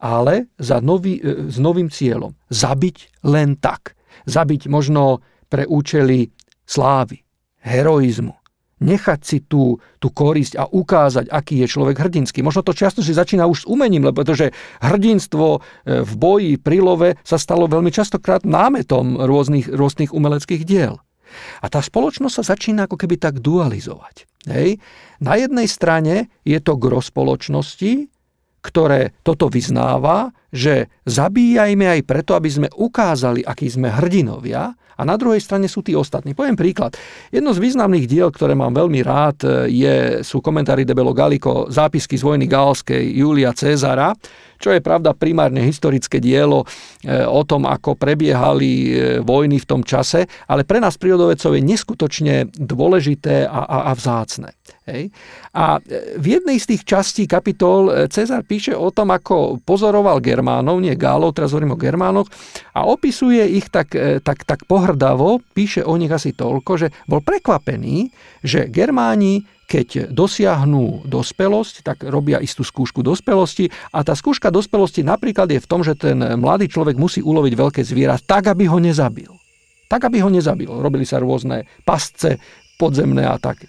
ale 0.00 0.50
za 0.56 0.82
nový, 0.82 1.20
e, 1.20 1.52
s 1.52 1.60
novým 1.60 1.92
cieľom. 1.92 2.34
Zabiť 2.50 3.22
len 3.28 3.60
tak. 3.60 3.94
Zabiť 4.26 4.66
možno 4.66 5.22
pre 5.46 5.68
účely 5.68 6.32
slávy, 6.66 7.22
heroizmu, 7.60 8.39
nechať 8.80 9.20
si 9.20 9.38
tú, 9.44 9.76
tú 10.00 10.08
korisť 10.08 10.56
a 10.56 10.64
ukázať, 10.66 11.28
aký 11.28 11.60
je 11.64 11.68
človek 11.68 12.00
hrdinský. 12.00 12.40
Možno 12.40 12.64
to 12.64 12.72
často 12.72 13.04
si 13.04 13.12
začína 13.12 13.44
už 13.44 13.64
s 13.64 13.68
umením, 13.68 14.08
lebo 14.08 14.20
pretože 14.20 14.52
hrdinstvo 14.80 15.46
e, 15.56 15.60
v 16.04 16.12
boji, 16.16 16.52
pri 16.56 16.78
love 16.80 17.08
sa 17.24 17.36
stalo 17.36 17.68
veľmi 17.68 17.92
častokrát 17.92 18.44
námetom 18.44 19.20
rôznych, 19.20 19.68
rôznych 19.68 20.12
umeleckých 20.12 20.64
diel. 20.64 21.00
A 21.62 21.70
tá 21.70 21.78
spoločnosť 21.78 22.42
sa 22.42 22.56
začína 22.56 22.90
ako 22.90 22.98
keby 22.98 23.16
tak 23.20 23.38
dualizovať. 23.38 24.26
Hej. 24.50 24.82
Na 25.22 25.36
jednej 25.36 25.68
strane 25.68 26.32
je 26.42 26.58
to 26.58 26.80
gro 26.80 26.98
spoločnosti, 26.98 28.08
ktoré 28.60 29.16
toto 29.24 29.48
vyznáva, 29.48 30.32
že 30.52 30.92
zabíjajme 31.08 31.86
aj 31.86 32.00
preto, 32.04 32.36
aby 32.36 32.50
sme 32.50 32.68
ukázali, 32.68 33.40
akí 33.40 33.70
sme 33.70 33.88
hrdinovia 33.88 34.74
a 35.00 35.02
na 35.08 35.16
druhej 35.16 35.40
strane 35.40 35.64
sú 35.64 35.80
tí 35.80 35.96
ostatní. 35.96 36.36
Poviem 36.36 36.60
príklad. 36.60 36.92
Jedno 37.32 37.56
z 37.56 37.64
významných 37.64 38.04
diel, 38.04 38.28
ktoré 38.28 38.52
mám 38.52 38.76
veľmi 38.76 39.00
rád, 39.00 39.68
je, 39.72 40.20
sú 40.20 40.44
komentári 40.44 40.84
de 40.84 40.92
Bello 40.92 41.16
Gallico, 41.16 41.72
zápisky 41.72 42.20
z 42.20 42.26
vojny 42.28 42.44
Gálskej 42.44 43.00
Julia 43.16 43.56
Cezara, 43.56 44.12
čo 44.60 44.76
je 44.76 44.84
pravda 44.84 45.16
primárne 45.16 45.64
historické 45.64 46.20
dielo 46.20 46.68
e, 47.00 47.24
o 47.24 47.40
tom, 47.48 47.64
ako 47.64 47.96
prebiehali 47.96 48.70
e, 48.70 48.90
vojny 49.24 49.56
v 49.56 49.66
tom 49.66 49.80
čase, 49.80 50.28
ale 50.52 50.68
pre 50.68 50.84
nás 50.84 51.00
prírodovedcov 51.00 51.56
je 51.56 51.62
neskutočne 51.64 52.34
dôležité 52.52 53.48
a, 53.48 53.64
a, 53.64 53.78
a 53.88 53.92
vzácne. 53.96 54.52
Hej. 54.90 55.14
A 55.54 55.78
e, 55.78 56.18
v 56.18 56.26
jednej 56.36 56.58
z 56.58 56.74
tých 56.74 56.82
častí 56.82 57.24
kapitol 57.30 58.10
Cezar 58.10 58.42
píše 58.42 58.74
o 58.74 58.90
tom, 58.90 59.14
ako 59.14 59.62
pozoroval 59.62 60.18
Germánov, 60.18 60.82
nie 60.82 60.98
Gálov, 60.98 61.38
teraz 61.38 61.54
hovorím 61.54 61.78
o 61.78 61.80
Germánoch, 61.80 62.26
a 62.74 62.90
opisuje 62.90 63.46
ich 63.54 63.70
tak, 63.70 63.94
tak, 64.26 64.42
tak 64.42 64.66
pohrdavo, 64.66 65.38
píše 65.54 65.86
o 65.86 65.94
nich 65.94 66.10
asi 66.10 66.34
toľko, 66.34 66.72
že 66.74 66.88
bol 67.06 67.22
prekvapený, 67.22 68.10
že 68.42 68.66
Germáni 68.66 69.46
keď 69.70 70.10
dosiahnu 70.10 71.06
dospelosť, 71.06 71.86
tak 71.86 72.02
robia 72.02 72.42
istú 72.42 72.66
skúšku 72.66 73.06
dospelosti 73.06 73.70
a 73.94 74.02
tá 74.02 74.18
skúška 74.18 74.50
dospelosti 74.50 75.06
napríklad 75.06 75.46
je 75.46 75.62
v 75.62 75.70
tom, 75.70 75.86
že 75.86 75.94
ten 75.94 76.18
mladý 76.18 76.66
človek 76.66 76.98
musí 76.98 77.22
uloviť 77.22 77.54
veľké 77.54 77.80
zviera 77.86 78.18
tak, 78.18 78.50
aby 78.50 78.66
ho 78.66 78.82
nezabil. 78.82 79.30
Tak, 79.86 80.10
aby 80.10 80.26
ho 80.26 80.30
nezabil. 80.30 80.66
Robili 80.66 81.06
sa 81.06 81.22
rôzne 81.22 81.70
pasce 81.86 82.42
podzemné 82.82 83.22
a 83.30 83.38
tak. 83.38 83.62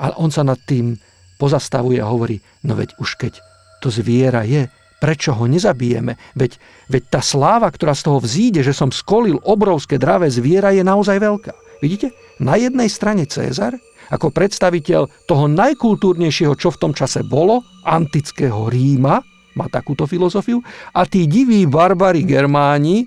Ale 0.00 0.14
on 0.18 0.30
sa 0.30 0.42
nad 0.42 0.58
tým 0.64 0.98
pozastavuje 1.38 1.98
a 1.98 2.10
hovorí, 2.10 2.38
no 2.66 2.74
veď 2.78 2.98
už 2.98 3.18
keď 3.18 3.38
to 3.82 3.90
zviera 3.90 4.46
je, 4.46 4.70
prečo 5.02 5.36
ho 5.36 5.44
nezabijeme? 5.44 6.16
Veď, 6.32 6.56
veď 6.88 7.02
tá 7.12 7.20
sláva, 7.20 7.68
ktorá 7.68 7.92
z 7.92 8.08
toho 8.08 8.18
vzíde, 8.22 8.64
že 8.64 8.72
som 8.72 8.88
skolil 8.88 9.36
obrovské 9.44 10.00
dravé 10.00 10.32
zviera, 10.32 10.72
je 10.72 10.80
naozaj 10.80 11.20
veľká. 11.20 11.52
Vidíte? 11.84 12.16
Na 12.40 12.56
jednej 12.56 12.88
strane 12.88 13.28
Cezar, 13.28 13.76
ako 14.08 14.32
predstaviteľ 14.32 15.28
toho 15.28 15.44
najkultúrnejšieho, 15.52 16.56
čo 16.56 16.72
v 16.72 16.80
tom 16.80 16.92
čase 16.96 17.20
bolo, 17.24 17.60
antického 17.84 18.72
Ríma, 18.72 19.20
má 19.54 19.66
takúto 19.70 20.08
filozofiu, 20.08 20.64
a 20.96 21.06
tí 21.06 21.28
diví 21.30 21.68
barbari 21.68 22.26
Germáni 22.26 23.06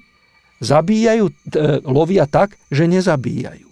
zabíjajú, 0.63 1.26
e, 1.28 1.34
lovia 1.86 2.26
tak, 2.26 2.56
že 2.71 2.88
nezabíjajú. 2.88 3.67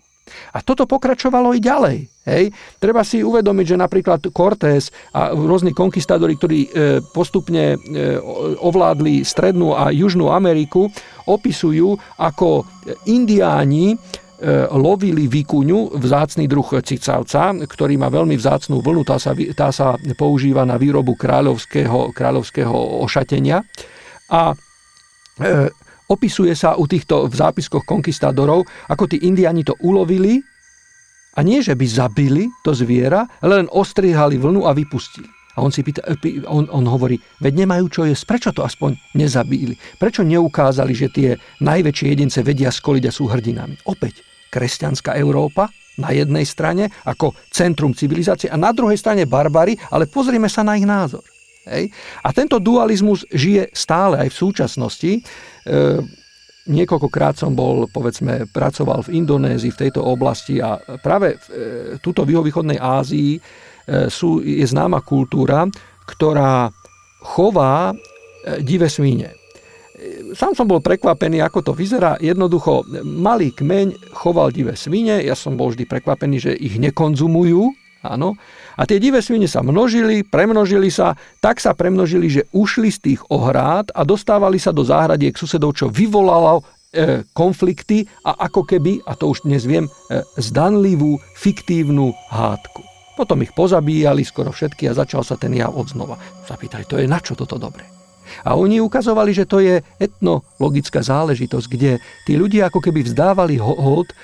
A 0.54 0.60
toto 0.62 0.86
pokračovalo 0.86 1.56
i 1.56 1.62
ďalej. 1.64 1.98
Hej. 2.26 2.50
Treba 2.82 3.06
si 3.06 3.22
uvedomiť, 3.22 3.66
že 3.78 3.78
napríklad 3.78 4.34
Cortés 4.34 4.90
a 5.14 5.30
rôzni 5.30 5.78
konkistádori, 5.78 6.34
ktorí 6.34 6.60
e, 6.66 6.70
postupne 7.14 7.78
e, 7.78 8.18
ovládli 8.66 9.22
Strednú 9.22 9.78
a 9.78 9.94
Južnú 9.94 10.34
Ameriku, 10.34 10.90
opisujú, 11.30 11.94
ako 12.18 12.66
indiáni 13.06 13.94
E, 14.36 14.68
lovili 14.68 15.32
vikuňu, 15.32 15.96
vzácný 15.96 16.44
druh 16.52 16.68
cicavca, 16.84 17.56
ktorý 17.56 17.96
má 17.96 18.12
veľmi 18.12 18.36
vzácnú 18.36 18.84
vlnu, 18.84 19.08
tá 19.08 19.16
sa, 19.16 19.32
tá 19.56 19.72
sa 19.72 19.96
používa 20.20 20.68
na 20.68 20.76
výrobu 20.76 21.16
kráľovského, 21.16 22.12
kráľovského 22.12 22.76
ošatenia. 23.08 23.64
A 24.28 24.52
e, 24.52 24.56
opisuje 26.12 26.52
sa 26.52 26.76
u 26.76 26.84
týchto 26.84 27.32
v 27.32 27.34
zápiskoch 27.34 27.88
konkistádorov, 27.88 28.68
ako 28.92 29.08
tí 29.08 29.24
indiani 29.24 29.64
to 29.64 29.72
ulovili 29.80 30.44
a 31.36 31.40
nie, 31.44 31.60
že 31.60 31.76
by 31.76 31.86
zabili 31.86 32.48
to 32.64 32.72
zviera, 32.72 33.28
len 33.44 33.68
ostrihali 33.72 34.40
vlnu 34.40 34.64
a 34.64 34.72
vypustili. 34.72 35.28
A 35.56 35.64
on 35.64 35.72
si 35.72 35.88
pýta, 35.88 36.04
on, 36.52 36.68
on 36.68 36.84
hovorí, 36.84 37.16
veď 37.40 37.64
nemajú 37.64 37.86
čo 37.88 38.02
jesť, 38.04 38.24
prečo 38.28 38.50
to 38.52 38.64
aspoň 38.64 39.00
nezabíli? 39.16 39.80
Prečo 39.96 40.28
neukázali, 40.28 40.92
že 40.92 41.08
tie 41.08 41.30
najväčšie 41.64 42.08
jedince 42.12 42.44
vedia 42.44 42.68
skoliť 42.68 43.04
a 43.08 43.12
sú 43.16 43.32
hrdinami? 43.32 43.80
Opäť, 43.88 44.20
kresťanská 44.52 45.16
Európa 45.16 45.72
na 45.96 46.12
jednej 46.12 46.44
strane 46.44 46.92
ako 47.08 47.32
centrum 47.48 47.96
civilizácie 47.96 48.52
a 48.52 48.60
na 48.60 48.76
druhej 48.76 49.00
strane 49.00 49.24
barbary, 49.24 49.80
ale 49.96 50.12
pozrime 50.12 50.52
sa 50.52 50.60
na 50.68 50.76
ich 50.76 50.84
názor. 50.84 51.24
Hej? 51.72 51.88
A 52.20 52.36
tento 52.36 52.60
dualizmus 52.60 53.24
žije 53.32 53.72
stále 53.72 54.28
aj 54.28 54.30
v 54.36 54.40
súčasnosti. 54.40 55.12
E, 55.16 55.20
niekoľkokrát 56.66 57.38
som 57.38 57.54
bol, 57.54 57.86
povedzme, 57.90 58.50
pracoval 58.50 59.06
v 59.06 59.22
Indonézii, 59.22 59.74
v 59.74 59.82
tejto 59.88 60.02
oblasti 60.02 60.58
a 60.58 60.78
práve 61.00 61.38
v 61.38 61.46
e, 61.48 61.56
túto 62.02 62.26
východnej 62.26 62.82
Ázii 62.82 63.38
E, 63.86 64.10
sú, 64.10 64.42
je 64.42 64.66
známa 64.66 65.06
kultúra, 65.06 65.70
ktorá 66.10 66.74
chová 67.22 67.94
e, 67.94 67.96
divé 68.66 68.90
svine. 68.90 69.30
E, 69.30 70.34
sám 70.34 70.58
som 70.58 70.66
bol 70.66 70.82
prekvapený, 70.82 71.46
ako 71.46 71.72
to 71.72 71.72
vyzerá. 71.78 72.18
Jednoducho, 72.18 72.82
malý 73.06 73.54
kmeň 73.54 74.10
choval 74.18 74.50
divé 74.50 74.74
svine, 74.74 75.22
ja 75.22 75.38
som 75.38 75.54
bol 75.54 75.70
vždy 75.70 75.86
prekvapený, 75.86 76.36
že 76.42 76.52
ich 76.58 76.82
nekonzumujú, 76.82 77.62
áno. 78.02 78.34
A 78.76 78.84
tie 78.84 79.00
divé 79.00 79.24
svine 79.24 79.48
sa 79.48 79.64
množili, 79.64 80.28
premnožili 80.28 80.92
sa, 80.92 81.16
tak 81.40 81.64
sa 81.64 81.72
premnožili, 81.72 82.28
že 82.28 82.48
ušli 82.52 82.92
z 82.92 83.00
tých 83.00 83.22
ohrád 83.32 83.96
a 83.96 84.04
dostávali 84.04 84.60
sa 84.60 84.76
do 84.76 84.84
záhradiek 84.84 85.36
susedov, 85.36 85.80
čo 85.80 85.88
vyvolalo 85.88 86.60
e, 86.60 86.64
konflikty 87.32 88.04
a 88.28 88.36
ako 88.52 88.68
keby, 88.68 89.00
a 89.08 89.16
to 89.16 89.32
už 89.32 89.48
dnes 89.48 89.64
viem, 89.64 89.88
e, 89.88 90.20
zdanlivú, 90.36 91.16
fiktívnu 91.40 92.12
hádku. 92.36 92.84
Potom 93.16 93.40
ich 93.40 93.56
pozabíjali 93.56 94.28
skoro 94.28 94.52
všetky 94.52 94.92
a 94.92 94.98
začal 94.98 95.24
sa 95.24 95.40
ten 95.40 95.56
jav 95.56 95.72
odznova. 95.72 96.20
Zapýtali, 96.44 96.84
to 96.84 97.00
je 97.00 97.08
na 97.08 97.24
čo 97.24 97.32
toto 97.32 97.56
dobre? 97.56 97.88
A 98.44 98.60
oni 98.60 98.84
ukazovali, 98.84 99.32
že 99.32 99.48
to 99.48 99.64
je 99.64 99.80
etnologická 100.02 101.00
záležitosť, 101.00 101.68
kde 101.72 102.02
tí 102.28 102.34
ľudia 102.36 102.68
ako 102.68 102.84
keby 102.84 103.08
vzdávali 103.08 103.56
hold 103.56 104.12
e, 104.12 104.16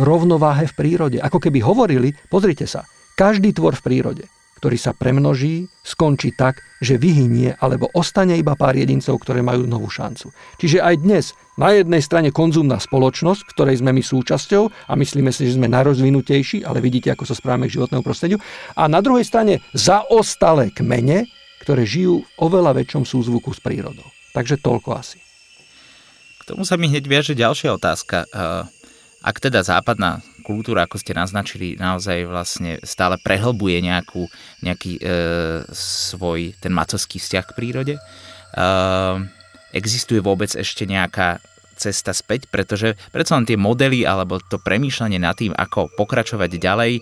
rovnováhe 0.00 0.64
v 0.64 0.76
prírode. 0.80 1.18
Ako 1.20 1.36
keby 1.36 1.60
hovorili, 1.60 2.16
pozrite 2.32 2.64
sa, 2.64 2.88
každý 3.18 3.50
tvor 3.50 3.74
v 3.74 3.82
prírode 3.82 4.24
ktorý 4.58 4.74
sa 4.74 4.90
premnoží, 4.90 5.70
skončí 5.86 6.34
tak, 6.34 6.58
že 6.82 6.98
vyhynie 6.98 7.54
alebo 7.62 7.86
ostane 7.94 8.34
iba 8.34 8.58
pár 8.58 8.74
jedincov, 8.74 9.22
ktoré 9.22 9.38
majú 9.38 9.70
novú 9.70 9.86
šancu. 9.86 10.34
Čiže 10.58 10.82
aj 10.82 10.94
dnes 10.98 11.24
na 11.54 11.70
jednej 11.70 12.02
strane 12.02 12.34
konzumná 12.34 12.82
spoločnosť, 12.82 13.54
ktorej 13.54 13.78
sme 13.78 13.94
my 13.94 14.02
súčasťou 14.02 14.90
a 14.90 14.92
myslíme 14.98 15.30
si, 15.30 15.46
že 15.46 15.54
sme 15.54 15.70
najrozvinutejší, 15.70 16.66
ale 16.66 16.82
vidíte, 16.82 17.14
ako 17.14 17.22
sa 17.22 17.38
správame 17.38 17.70
k 17.70 17.78
životnému 17.78 18.02
prostrediu. 18.02 18.42
A 18.74 18.90
na 18.90 18.98
druhej 18.98 19.22
strane 19.22 19.62
zaostalé 19.70 20.74
kmene, 20.74 21.30
ktoré 21.62 21.86
žijú 21.86 22.26
v 22.26 22.28
oveľa 22.42 22.82
väčšom 22.82 23.06
súzvuku 23.06 23.54
s 23.54 23.62
prírodou. 23.62 24.06
Takže 24.34 24.58
toľko 24.58 24.98
asi. 24.98 25.22
K 26.42 26.54
tomu 26.54 26.66
sa 26.66 26.74
mi 26.74 26.90
hneď 26.90 27.06
viaže 27.06 27.38
ďalšia 27.38 27.78
otázka. 27.78 28.26
Ak 29.18 29.36
teda 29.42 29.62
západná 29.66 30.22
kultúra, 30.48 30.88
ako 30.88 30.96
ste 30.96 31.12
naznačili, 31.12 31.76
naozaj 31.76 32.24
vlastne 32.24 32.80
stále 32.80 33.20
prehlbuje 33.20 33.84
nejakú, 33.84 34.24
nejaký 34.64 34.96
e, 34.96 35.02
svoj, 35.76 36.56
ten 36.56 36.72
macovský 36.72 37.20
vzťah 37.20 37.44
k 37.44 37.52
prírode. 37.52 37.94
E, 38.00 38.02
existuje 39.76 40.24
vôbec 40.24 40.48
ešte 40.56 40.88
nejaká 40.88 41.44
cesta 41.78 42.10
späť, 42.10 42.50
pretože 42.50 42.98
predsa 43.14 43.38
len 43.38 43.46
tie 43.46 43.54
modely 43.54 44.02
alebo 44.02 44.42
to 44.42 44.58
premýšľanie 44.58 45.22
nad 45.22 45.38
tým, 45.38 45.54
ako 45.54 45.94
pokračovať 45.94 46.50
ďalej, 46.58 46.92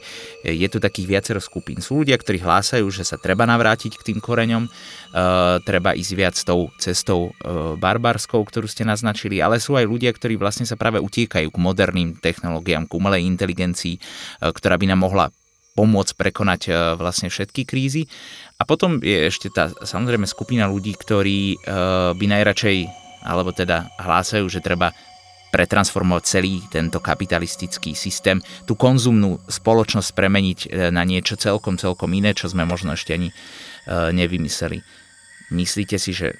je 0.44 0.68
tu 0.68 0.78
takých 0.78 1.08
viacero 1.08 1.40
skupín. 1.40 1.80
Sú 1.80 2.04
ľudia, 2.04 2.20
ktorí 2.20 2.44
hlásajú, 2.44 2.84
že 2.92 3.08
sa 3.08 3.16
treba 3.16 3.48
navrátiť 3.48 3.96
k 3.96 4.06
tým 4.12 4.18
koreňom, 4.20 4.68
e, 4.68 4.70
treba 5.64 5.96
ísť 5.96 6.12
viac 6.12 6.36
tou 6.36 6.68
cestou 6.76 7.32
e, 7.32 7.76
barbarskou, 7.80 8.44
ktorú 8.44 8.68
ste 8.68 8.84
naznačili, 8.84 9.40
ale 9.40 9.56
sú 9.56 9.74
aj 9.80 9.88
ľudia, 9.88 10.12
ktorí 10.12 10.36
vlastne 10.36 10.68
sa 10.68 10.76
práve 10.76 11.00
utiekajú 11.00 11.48
k 11.48 11.58
moderným 11.58 12.20
technológiám, 12.20 12.84
k 12.84 12.96
umelej 13.00 13.24
inteligencii, 13.24 13.96
e, 13.96 14.00
ktorá 14.52 14.76
by 14.76 14.92
nám 14.92 15.00
mohla 15.00 15.26
pomôcť 15.76 16.12
prekonať 16.16 16.60
e, 16.68 16.70
vlastne 17.00 17.32
všetky 17.32 17.64
krízy. 17.64 18.04
A 18.60 18.68
potom 18.68 19.00
je 19.00 19.28
ešte 19.28 19.48
tá 19.48 19.72
samozrejme 19.72 20.28
skupina 20.28 20.64
ľudí, 20.64 20.96
ktorí 20.96 21.60
by 22.16 22.24
najradšej 22.24 23.05
alebo 23.26 23.50
teda 23.50 23.90
hlásajú, 23.98 24.46
že 24.46 24.62
treba 24.62 24.94
pretransformovať 25.56 26.24
celý 26.28 26.60
tento 26.68 27.00
kapitalistický 27.00 27.96
systém, 27.96 28.44
tú 28.68 28.76
konzumnú 28.76 29.40
spoločnosť 29.48 30.10
premeniť 30.12 30.58
e, 30.66 30.92
na 30.92 31.00
niečo 31.08 31.40
celkom, 31.40 31.80
celkom 31.80 32.12
iné, 32.12 32.36
čo 32.36 32.52
sme 32.52 32.68
možno 32.68 32.92
ešte 32.92 33.16
ani 33.16 33.32
e, 33.32 33.34
nevymysleli. 34.12 34.84
Myslíte 35.54 35.96
si, 35.96 36.12
že 36.12 36.36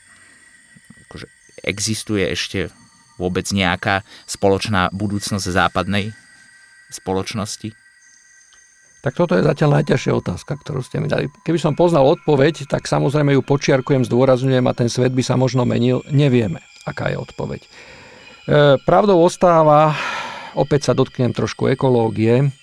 akože 1.08 1.26
existuje 1.64 2.28
ešte 2.28 2.68
vôbec 3.16 3.48
nejaká 3.48 4.04
spoločná 4.28 4.92
budúcnosť 4.92 5.48
západnej 5.48 6.12
spoločnosti? 6.92 7.72
Tak 9.00 9.14
toto 9.14 9.38
je 9.38 9.46
zatiaľ 9.46 9.80
najťažšia 9.80 10.12
otázka, 10.18 10.60
ktorú 10.60 10.82
ste 10.82 11.00
mi 11.00 11.08
dali. 11.08 11.30
Keby 11.46 11.56
som 11.56 11.78
poznal 11.78 12.04
odpoveď, 12.04 12.66
tak 12.66 12.90
samozrejme 12.90 13.38
ju 13.38 13.40
počiarkujem, 13.40 14.02
zdôrazňujem 14.02 14.66
a 14.66 14.76
ten 14.76 14.90
svet 14.90 15.14
by 15.14 15.22
sa 15.22 15.38
možno 15.38 15.62
menil. 15.62 16.02
Nevieme 16.10 16.60
aká 16.86 17.10
je 17.10 17.18
odpoveď. 17.18 17.60
E, 17.66 17.68
pravdou 18.86 19.18
ostáva, 19.26 19.92
opäť 20.54 20.90
sa 20.90 20.92
dotknem 20.94 21.34
trošku 21.34 21.66
ekológie. 21.66 22.54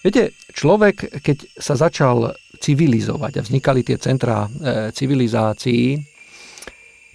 Viete, 0.00 0.32
človek, 0.56 1.20
keď 1.20 1.60
sa 1.60 1.76
začal 1.76 2.32
civilizovať 2.56 3.32
a 3.40 3.44
vznikali 3.44 3.84
tie 3.84 4.00
centrá 4.00 4.48
e, 4.48 4.90
civilizácií, 4.96 6.00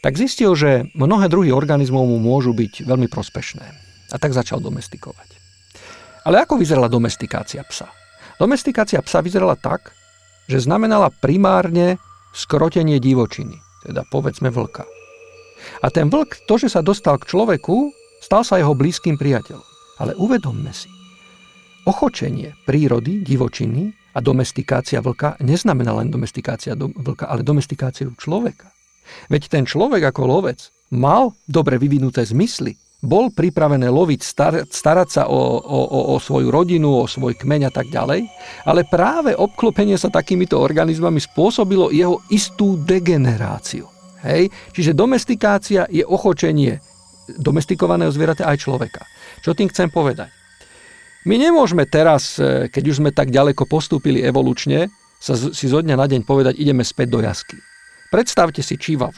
tak 0.06 0.22
zistil, 0.22 0.54
že 0.54 0.86
mnohé 0.94 1.26
druhy 1.34 1.50
organizmov 1.50 2.06
mu 2.06 2.22
môžu 2.22 2.54
byť 2.54 2.86
veľmi 2.86 3.10
prospešné. 3.10 3.66
A 4.14 4.16
tak 4.22 4.38
začal 4.38 4.62
domestikovať. 4.62 5.42
Ale 6.30 6.46
ako 6.46 6.62
vyzerala 6.62 6.86
domestikácia 6.86 7.66
psa? 7.66 7.90
Domestikácia 8.38 9.02
psa 9.02 9.26
vyzerala 9.26 9.58
tak, 9.58 9.98
že 10.46 10.62
znamenala 10.62 11.10
primárne 11.10 11.98
skrotenie 12.38 13.02
divočiny, 13.02 13.58
teda 13.82 14.06
povedzme 14.14 14.54
vlka. 14.54 14.86
A 15.82 15.88
ten 15.89 16.10
vlk, 16.10 16.47
to, 16.49 16.56
že 16.60 16.73
sa 16.73 16.86
dostal 16.86 17.17
k 17.17 17.30
človeku, 17.30 17.91
stal 18.21 18.41
sa 18.41 18.58
jeho 18.58 18.73
blízkym 18.73 19.17
priateľom. 19.17 19.65
Ale 20.01 20.12
uvedomme 20.19 20.71
si, 20.75 20.91
ochočenie 21.88 22.58
prírody, 22.65 23.21
divočiny 23.21 23.93
a 24.15 24.19
domestikácia 24.19 24.99
vlka 24.99 25.39
neznamená 25.39 25.95
len 26.01 26.10
domestikácia 26.10 26.73
do, 26.73 26.91
vlka, 26.91 27.30
ale 27.30 27.45
domestikáciu 27.45 28.17
človeka. 28.17 28.73
Veď 29.30 29.47
ten 29.47 29.63
človek 29.69 30.10
ako 30.10 30.21
lovec 30.25 30.73
mal 30.89 31.38
dobre 31.45 31.78
vyvinuté 31.78 32.25
zmysly, 32.25 32.73
bol 33.06 33.30
pripravené 33.30 33.86
loviť, 33.86 34.19
star, 34.25 34.54
starať 34.65 35.08
sa 35.13 35.23
o, 35.30 35.62
o, 35.62 35.80
o, 35.86 35.99
o 36.13 36.15
svoju 36.17 36.49
rodinu, 36.49 37.06
o 37.06 37.06
svoj 37.06 37.38
kmeň 37.38 37.69
a 37.69 37.71
tak 37.71 37.93
ďalej, 37.93 38.25
ale 38.65 38.82
práve 38.89 39.38
obklopenie 39.38 39.93
sa 39.95 40.10
takýmito 40.10 40.58
organizmami 40.58 41.21
spôsobilo 41.21 41.93
jeho 41.93 42.17
istú 42.34 42.82
degeneráciu. 42.82 43.95
Hej? 44.26 44.50
Čiže 44.74 44.98
domestikácia 44.98 45.86
je 45.88 46.02
ochočenie 46.02 46.82
domestikovaného 47.38 48.10
zvieraťa 48.10 48.46
aj 48.50 48.58
človeka. 48.58 49.02
Čo 49.42 49.54
tým 49.54 49.70
chcem 49.70 49.90
povedať? 49.90 50.30
My 51.26 51.42
nemôžeme 51.42 51.90
teraz, 51.90 52.38
e, 52.38 52.70
keď 52.70 52.84
už 52.86 52.96
sme 53.02 53.10
tak 53.10 53.34
ďaleko 53.34 53.66
postúpili 53.66 54.22
evolučne, 54.22 54.94
sa 55.18 55.34
si 55.34 55.66
zo 55.66 55.82
dňa 55.82 55.98
na 55.98 56.06
deň 56.06 56.22
povedať, 56.22 56.54
ideme 56.62 56.86
späť 56.86 57.18
do 57.18 57.20
jasky. 57.26 57.58
Predstavte 58.14 58.62
si 58.62 58.78
čívavu. 58.78 59.18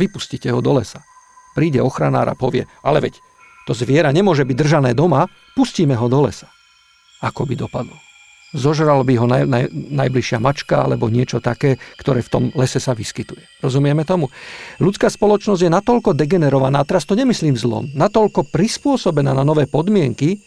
Vypustite 0.00 0.48
ho 0.48 0.64
do 0.64 0.80
lesa. 0.80 1.04
Príde 1.52 1.84
ochranár 1.84 2.26
a 2.32 2.34
povie, 2.34 2.64
ale 2.80 3.04
veď 3.04 3.20
to 3.68 3.76
zviera 3.76 4.10
nemôže 4.16 4.48
byť 4.48 4.56
držané 4.56 4.90
doma, 4.96 5.28
pustíme 5.52 5.92
ho 5.92 6.08
do 6.08 6.24
lesa. 6.24 6.48
Ako 7.20 7.44
by 7.44 7.54
dopadlo? 7.56 8.03
Zožral 8.54 9.02
by 9.02 9.14
ho 9.18 9.26
naj, 9.26 9.42
naj, 9.44 9.64
najbližšia 9.74 10.38
mačka 10.38 10.86
alebo 10.86 11.10
niečo 11.10 11.42
také, 11.42 11.76
ktoré 11.98 12.22
v 12.22 12.30
tom 12.30 12.44
lese 12.54 12.78
sa 12.78 12.94
vyskytuje. 12.94 13.42
Rozumieme 13.60 14.06
tomu? 14.06 14.30
Ľudská 14.78 15.10
spoločnosť 15.10 15.66
je 15.66 15.74
natoľko 15.74 16.14
degenerovaná, 16.14 16.86
teraz 16.86 17.02
to 17.04 17.18
nemyslím 17.18 17.58
zlom, 17.58 17.90
natoľko 17.92 18.46
prispôsobená 18.48 19.34
na 19.34 19.42
nové 19.42 19.66
podmienky, 19.66 20.40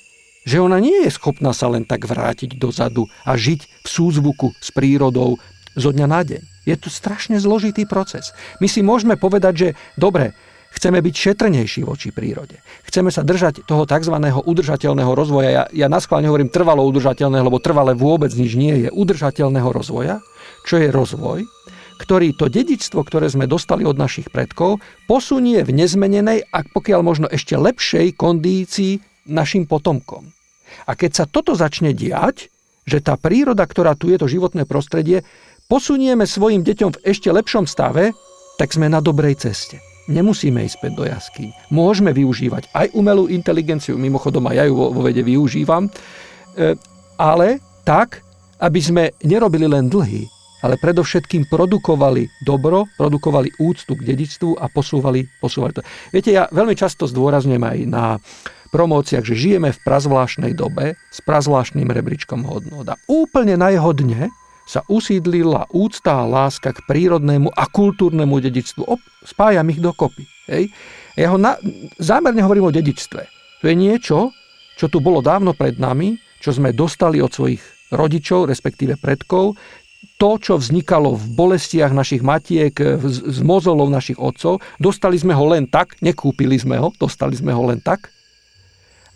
že 0.47 0.63
ona 0.63 0.79
nie 0.79 1.03
je 1.03 1.11
schopná 1.11 1.51
sa 1.51 1.67
len 1.67 1.83
tak 1.83 2.07
vrátiť 2.07 2.55
dozadu 2.55 3.11
a 3.27 3.35
žiť 3.35 3.83
v 3.83 3.87
súzvuku 3.87 4.55
s 4.63 4.71
prírodou 4.71 5.35
zo 5.75 5.89
dňa 5.91 6.07
na 6.07 6.23
deň. 6.23 6.41
Je 6.63 6.75
to 6.79 6.87
strašne 6.87 7.35
zložitý 7.35 7.83
proces. 7.83 8.31
My 8.63 8.71
si 8.71 8.79
môžeme 8.79 9.19
povedať, 9.19 9.53
že 9.55 9.69
dobre, 9.99 10.31
Chceme 10.73 11.01
byť 11.01 11.15
šetrnejší 11.15 11.81
voči 11.87 12.13
prírode. 12.13 12.61
Chceme 12.85 13.09
sa 13.09 13.25
držať 13.25 13.65
toho 13.65 13.87
tzv. 13.89 14.13
udržateľného 14.21 15.11
rozvoja. 15.15 15.49
Ja, 15.49 15.63
ja 15.73 15.87
naschválne 15.89 16.29
hovorím 16.29 16.53
trvalo 16.53 16.85
udržateľného, 16.85 17.47
lebo 17.49 17.63
trvalé 17.63 17.97
vôbec 17.97 18.29
nič 18.35 18.53
nie 18.53 18.85
je. 18.85 18.89
Udržateľného 18.93 19.69
rozvoja, 19.73 20.21
čo 20.69 20.77
je 20.77 20.93
rozvoj, 20.93 21.47
ktorý 21.97 22.37
to 22.37 22.45
dedičstvo, 22.45 23.01
ktoré 23.01 23.25
sme 23.27 23.49
dostali 23.49 23.81
od 23.83 23.97
našich 23.97 24.29
predkov, 24.29 24.77
posunie 25.09 25.65
v 25.65 25.73
nezmenenej 25.73 26.45
a 26.53 26.61
pokiaľ 26.61 27.01
možno 27.01 27.27
ešte 27.27 27.57
lepšej 27.57 28.13
kondícii 28.13 29.01
našim 29.25 29.65
potomkom. 29.65 30.29
A 30.85 30.93
keď 30.93 31.11
sa 31.23 31.25
toto 31.25 31.57
začne 31.57 31.95
diať, 31.95 32.53
že 32.87 33.03
tá 33.03 33.19
príroda, 33.19 33.65
ktorá 33.67 33.97
tu 33.97 34.13
je, 34.13 34.21
to 34.21 34.29
životné 34.29 34.63
prostredie, 34.63 35.25
posunieme 35.67 36.23
svojim 36.23 36.63
deťom 36.63 36.95
v 36.95 37.01
ešte 37.03 37.27
lepšom 37.33 37.67
stave, 37.67 38.15
tak 38.55 38.71
sme 38.71 38.87
na 38.87 39.03
dobrej 39.03 39.43
ceste. 39.43 39.81
Nemusíme 40.07 40.63
ísť 40.63 40.75
späť 40.79 40.91
do 40.95 41.03
jaskyň. 41.03 41.71
Môžeme 41.71 42.15
využívať 42.15 42.71
aj 42.71 42.95
umelú 42.95 43.27
inteligenciu, 43.27 43.99
mimochodom 43.99 44.47
aj 44.47 44.55
ja 44.55 44.63
ju 44.67 44.73
vo, 44.75 44.87
vede 45.03 45.19
využívam, 45.19 45.87
e, 45.87 45.91
ale 47.19 47.59
tak, 47.83 48.23
aby 48.63 48.79
sme 48.79 49.03
nerobili 49.27 49.67
len 49.67 49.91
dlhy, 49.91 50.23
ale 50.65 50.79
predovšetkým 50.81 51.51
produkovali 51.51 52.25
dobro, 52.41 52.89
produkovali 52.97 53.51
úctu 53.61 53.93
k 53.93 54.05
dedičstvu 54.15 54.57
a 54.57 54.65
posúvali, 54.71 55.27
posúvali 55.37 55.75
to. 55.75 55.85
Viete, 56.09 56.33
ja 56.33 56.49
veľmi 56.49 56.73
často 56.73 57.05
zdôrazňujem 57.05 57.61
aj 57.61 57.77
na 57.85 58.17
promóciách, 58.71 59.23
že 59.23 59.35
žijeme 59.35 59.71
v 59.71 59.79
prazvláštnej 59.85 60.51
dobe 60.57 60.97
s 61.11 61.19
prazvláštnym 61.23 61.87
rebríčkom 61.87 62.43
hodnot. 62.43 62.89
A 62.89 62.99
úplne 63.07 63.55
na 63.55 63.71
jeho 63.71 63.91
dne 63.95 64.31
sa 64.67 64.83
usídlila 64.91 65.71
úcta 65.71 66.21
a 66.21 66.27
láska 66.27 66.75
k 66.75 66.83
prírodnému 66.83 67.55
a 67.55 67.65
kultúrnemu 67.71 68.43
dedičstvu. 68.43 68.83
Op, 68.83 68.99
spájam 69.23 69.71
ich 69.71 69.79
dokopy. 69.79 70.27
Hej. 70.51 70.75
Ja 71.15 71.31
ho 71.31 71.39
na, 71.39 71.55
zámerne 71.95 72.43
hovorím 72.43 72.67
o 72.67 72.75
dedičstve. 72.75 73.23
To 73.63 73.65
je 73.65 73.75
niečo, 73.75 74.35
čo 74.75 74.91
tu 74.91 74.99
bolo 74.99 75.23
dávno 75.23 75.55
pred 75.55 75.79
nami, 75.79 76.19
čo 76.43 76.51
sme 76.51 76.75
dostali 76.75 77.23
od 77.23 77.31
svojich 77.31 77.63
rodičov, 77.95 78.51
respektíve 78.51 78.99
predkov, 78.99 79.55
to, 80.17 80.37
čo 80.41 80.57
vznikalo 80.57 81.13
v 81.13 81.25
bolestiach 81.37 81.93
našich 81.93 82.25
matiek, 82.25 82.73
z 83.01 83.39
mozolov 83.45 83.89
našich 83.89 84.17
otcov, 84.17 84.61
dostali 84.81 85.17
sme 85.17 85.33
ho 85.33 85.45
len 85.49 85.69
tak, 85.69 85.97
nekúpili 86.01 86.57
sme 86.57 86.77
ho, 86.77 86.89
dostali 86.97 87.37
sme 87.37 87.53
ho 87.53 87.63
len 87.69 87.81
tak. 87.81 88.09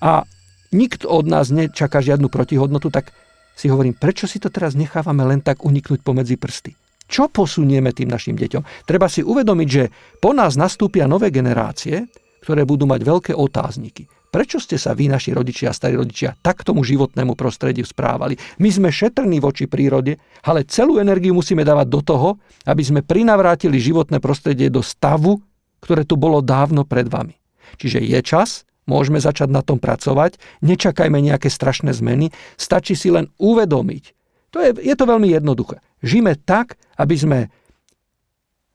A 0.02 0.26
nikto 0.74 1.10
od 1.10 1.26
nás 1.30 1.50
nečaká 1.54 2.02
žiadnu 2.02 2.30
protihodnotu, 2.30 2.94
tak 2.94 3.14
si 3.56 3.70
hovorím, 3.70 3.94
prečo 3.94 4.26
si 4.26 4.42
to 4.42 4.50
teraz 4.50 4.74
nechávame 4.74 5.22
len 5.28 5.40
tak 5.44 5.62
uniknúť 5.62 6.02
pomedzi 6.02 6.36
prsty? 6.40 6.72
Čo 7.12 7.28
posunieme 7.28 7.92
tým 7.92 8.08
našim 8.08 8.40
deťom? 8.40 8.88
Treba 8.88 9.12
si 9.12 9.20
uvedomiť, 9.20 9.68
že 9.68 9.92
po 10.24 10.32
nás 10.32 10.56
nastúpia 10.56 11.12
nové 11.12 11.28
generácie, 11.28 12.08
ktoré 12.42 12.64
budú 12.66 12.88
mať 12.90 13.02
veľké 13.04 13.32
otázniky. 13.36 14.10
prečo 14.32 14.64
ste 14.64 14.80
sa 14.80 14.96
vy, 14.96 15.12
naši 15.12 15.36
rodičia 15.36 15.70
a 15.70 15.78
starí 15.78 16.00
rodičia, 16.00 16.34
tak 16.40 16.64
tomu 16.64 16.88
životnému 16.88 17.36
prostrediu 17.36 17.84
správali. 17.84 18.40
My 18.64 18.72
sme 18.72 18.88
šetrní 18.88 19.44
voči 19.44 19.68
prírode, 19.68 20.16
ale 20.48 20.64
celú 20.64 21.04
energiu 21.04 21.36
musíme 21.36 21.68
dávať 21.68 21.88
do 21.92 22.00
toho, 22.00 22.30
aby 22.64 22.80
sme 22.80 23.04
prinavrátili 23.04 23.76
životné 23.76 24.24
prostredie 24.24 24.72
do 24.72 24.80
stavu, 24.80 25.44
ktoré 25.84 26.08
tu 26.08 26.16
bolo 26.16 26.40
dávno 26.40 26.88
pred 26.88 27.12
vami. 27.12 27.36
Čiže 27.76 28.00
je 28.00 28.20
čas, 28.24 28.64
môžeme 28.90 29.22
začať 29.22 29.50
na 29.52 29.62
tom 29.62 29.78
pracovať, 29.78 30.42
nečakajme 30.66 31.18
nejaké 31.22 31.50
strašné 31.50 31.94
zmeny, 31.94 32.34
stačí 32.58 32.98
si 32.98 33.14
len 33.14 33.30
uvedomiť. 33.38 34.04
To 34.52 34.60
je, 34.60 34.72
je 34.84 34.96
to 34.98 35.06
veľmi 35.08 35.32
jednoduché. 35.32 35.80
Žime 36.04 36.36
tak, 36.44 36.76
aby 37.00 37.16
sme 37.16 37.40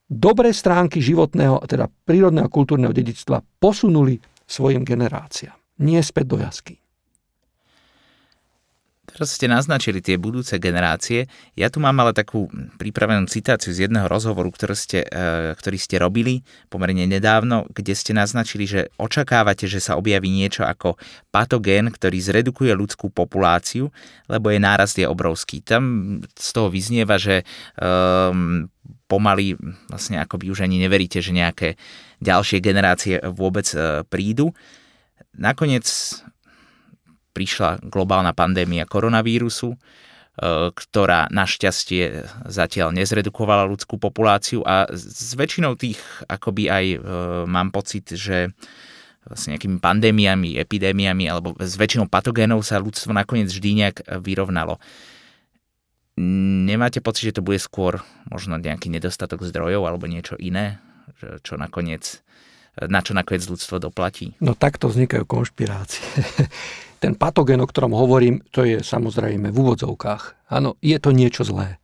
dobré 0.08 0.54
stránky 0.54 1.02
životného, 1.02 1.60
teda 1.66 1.90
prírodného 2.06 2.46
a 2.46 2.52
kultúrneho 2.52 2.94
dedičstva 2.94 3.60
posunuli 3.60 4.16
svojim 4.46 4.86
generáciám. 4.86 5.54
Nie 5.82 6.00
späť 6.00 6.26
do 6.32 6.38
jasky. 6.40 6.80
Teraz 9.16 9.32
ste 9.32 9.48
naznačili 9.48 10.04
tie 10.04 10.20
budúce 10.20 10.60
generácie. 10.60 11.24
Ja 11.56 11.72
tu 11.72 11.80
mám 11.80 11.96
ale 12.04 12.12
takú 12.12 12.52
pripravenú 12.76 13.24
citáciu 13.32 13.72
z 13.72 13.88
jedného 13.88 14.04
rozhovoru, 14.12 14.52
ktorý 14.52 14.76
ste, 14.76 15.08
e, 15.08 15.56
ktorý 15.56 15.80
ste 15.80 15.96
robili 15.96 16.44
pomerne 16.68 17.08
nedávno, 17.08 17.64
kde 17.72 17.96
ste 17.96 18.12
naznačili, 18.12 18.68
že 18.68 18.92
očakávate, 19.00 19.64
že 19.64 19.80
sa 19.80 19.96
objaví 19.96 20.28
niečo 20.28 20.68
ako 20.68 21.00
patogén, 21.32 21.88
ktorý 21.88 22.20
zredukuje 22.20 22.76
ľudskú 22.76 23.08
populáciu, 23.08 23.88
lebo 24.28 24.52
je 24.52 24.60
nárast 24.60 25.00
je 25.00 25.08
obrovský. 25.08 25.64
Tam 25.64 26.20
z 26.36 26.48
toho 26.52 26.68
vyznieva, 26.68 27.16
že 27.16 27.40
um, 27.80 28.68
pomaly 29.08 29.56
vlastne 29.88 30.20
akoby 30.20 30.52
už 30.52 30.68
ani 30.68 30.76
neveríte, 30.76 31.24
že 31.24 31.32
nejaké 31.32 31.80
ďalšie 32.20 32.60
generácie 32.60 33.16
vôbec 33.32 33.64
e, 33.72 34.04
prídu. 34.04 34.52
Nakoniec 35.32 35.88
prišla 37.36 37.84
globálna 37.84 38.32
pandémia 38.32 38.88
koronavírusu, 38.88 39.76
e, 39.76 39.78
ktorá 40.72 41.28
našťastie 41.28 42.24
zatiaľ 42.48 42.96
nezredukovala 42.96 43.68
ľudskú 43.68 44.00
populáciu 44.00 44.64
a 44.64 44.88
s 44.88 45.36
väčšinou 45.36 45.76
tých 45.76 46.00
akoby 46.24 46.72
aj 46.72 46.84
e, 46.88 46.98
mám 47.44 47.68
pocit, 47.68 48.08
že 48.16 48.56
vlastne 49.28 49.58
nejakými 49.58 49.82
pandémiami, 49.82 50.56
epidémiami 50.56 51.28
alebo 51.28 51.52
s 51.60 51.76
väčšinou 51.76 52.08
patogénov 52.08 52.64
sa 52.64 52.80
ľudstvo 52.80 53.12
nakoniec 53.12 53.52
vždy 53.52 53.70
nejak 53.84 53.96
vyrovnalo. 54.22 54.80
Nemáte 56.16 57.04
pocit, 57.04 57.28
že 57.28 57.36
to 57.36 57.44
bude 57.44 57.60
skôr 57.60 58.00
možno 58.30 58.56
nejaký 58.56 58.88
nedostatok 58.88 59.44
zdrojov 59.44 59.84
alebo 59.84 60.08
niečo 60.08 60.38
iné, 60.40 60.80
čo 61.44 61.60
nakoniec, 61.60 62.24
na 62.80 63.04
čo 63.04 63.12
nakoniec 63.12 63.44
ľudstvo 63.44 63.82
doplatí? 63.82 64.32
No 64.40 64.56
takto 64.56 64.88
vznikajú 64.88 65.28
konšpirácie. 65.28 66.00
ten 66.98 67.14
patogen, 67.14 67.60
o 67.62 67.68
ktorom 67.68 67.92
hovorím, 67.92 68.42
to 68.50 68.64
je 68.64 68.80
samozrejme 68.80 69.52
v 69.52 69.56
úvodzovkách. 69.56 70.50
Áno, 70.52 70.80
je 70.80 70.96
to 70.96 71.10
niečo 71.12 71.44
zlé. 71.44 71.78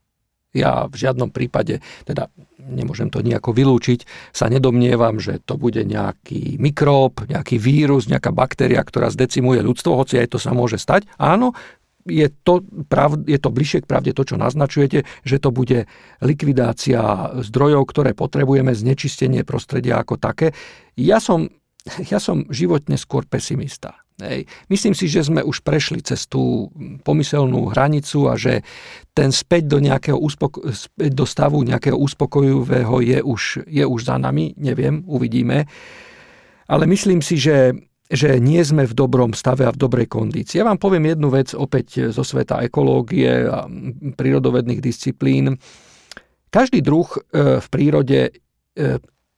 Ja 0.53 0.85
v 0.85 1.01
žiadnom 1.01 1.33
prípade, 1.33 1.81
teda 2.05 2.29
nemôžem 2.61 3.09
to 3.09 3.25
nejako 3.25 3.57
vylúčiť, 3.57 4.05
sa 4.37 4.53
nedomnievam, 4.53 5.17
že 5.17 5.41
to 5.41 5.57
bude 5.57 5.81
nejaký 5.81 6.61
mikrób, 6.61 7.25
nejaký 7.25 7.57
vírus, 7.57 8.05
nejaká 8.07 8.31
baktéria, 8.37 8.85
ktorá 8.85 9.09
zdecimuje 9.09 9.65
ľudstvo, 9.65 9.97
hoci 9.97 10.21
aj 10.21 10.37
to 10.37 10.39
sa 10.39 10.53
môže 10.53 10.77
stať. 10.77 11.09
Áno, 11.17 11.57
je 12.05 12.29
to, 12.43 12.61
prav, 12.91 13.15
je 13.25 13.39
to 13.39 13.49
bližšie 13.49 13.87
k 13.87 13.91
pravde 13.91 14.11
to, 14.13 14.27
čo 14.27 14.37
naznačujete, 14.37 15.07
že 15.23 15.37
to 15.39 15.55
bude 15.55 15.87
likvidácia 16.21 17.33
zdrojov, 17.41 17.89
ktoré 17.89 18.11
potrebujeme, 18.13 18.75
znečistenie 18.75 19.47
prostredia 19.47 20.03
ako 20.03 20.19
také. 20.19 20.53
Ja 20.99 21.23
som, 21.23 21.49
ja 21.87 22.19
som 22.19 22.45
životne 22.51 22.99
skôr 22.99 23.25
pesimista. 23.25 24.02
Hej. 24.23 24.47
Myslím 24.71 24.95
si, 24.95 25.11
že 25.11 25.27
sme 25.27 25.43
už 25.43 25.67
prešli 25.67 25.99
cez 25.99 26.31
tú 26.31 26.71
pomyselnú 27.03 27.75
hranicu 27.75 28.31
a 28.31 28.39
že 28.39 28.63
ten 29.11 29.35
späť 29.35 29.67
do, 29.67 29.83
nejakého 29.83 30.15
úspoko- 30.15 30.63
späť 30.71 31.11
do 31.11 31.27
stavu 31.27 31.59
nejakého 31.67 31.99
uspokojivého 31.99 33.03
je 33.03 33.19
už, 33.19 33.67
je 33.67 33.83
už 33.83 34.01
za 34.07 34.23
nami, 34.23 34.55
neviem, 34.55 35.03
uvidíme. 35.11 35.67
Ale 36.71 36.87
myslím 36.87 37.19
si, 37.19 37.35
že, 37.35 37.75
že 38.07 38.39
nie 38.39 38.63
sme 38.63 38.87
v 38.87 38.95
dobrom 38.95 39.35
stave 39.35 39.67
a 39.67 39.75
v 39.75 39.83
dobrej 39.83 40.07
kondícii. 40.07 40.63
Ja 40.63 40.71
vám 40.71 40.79
poviem 40.79 41.11
jednu 41.11 41.27
vec 41.27 41.51
opäť 41.51 42.15
zo 42.15 42.23
sveta 42.23 42.63
ekológie 42.63 43.51
a 43.51 43.67
prírodovedných 44.15 44.79
disciplín. 44.79 45.59
Každý 46.55 46.79
druh 46.79 47.11
e, 47.11 47.59
v 47.59 47.67
prírode 47.75 48.21
e, 48.31 48.33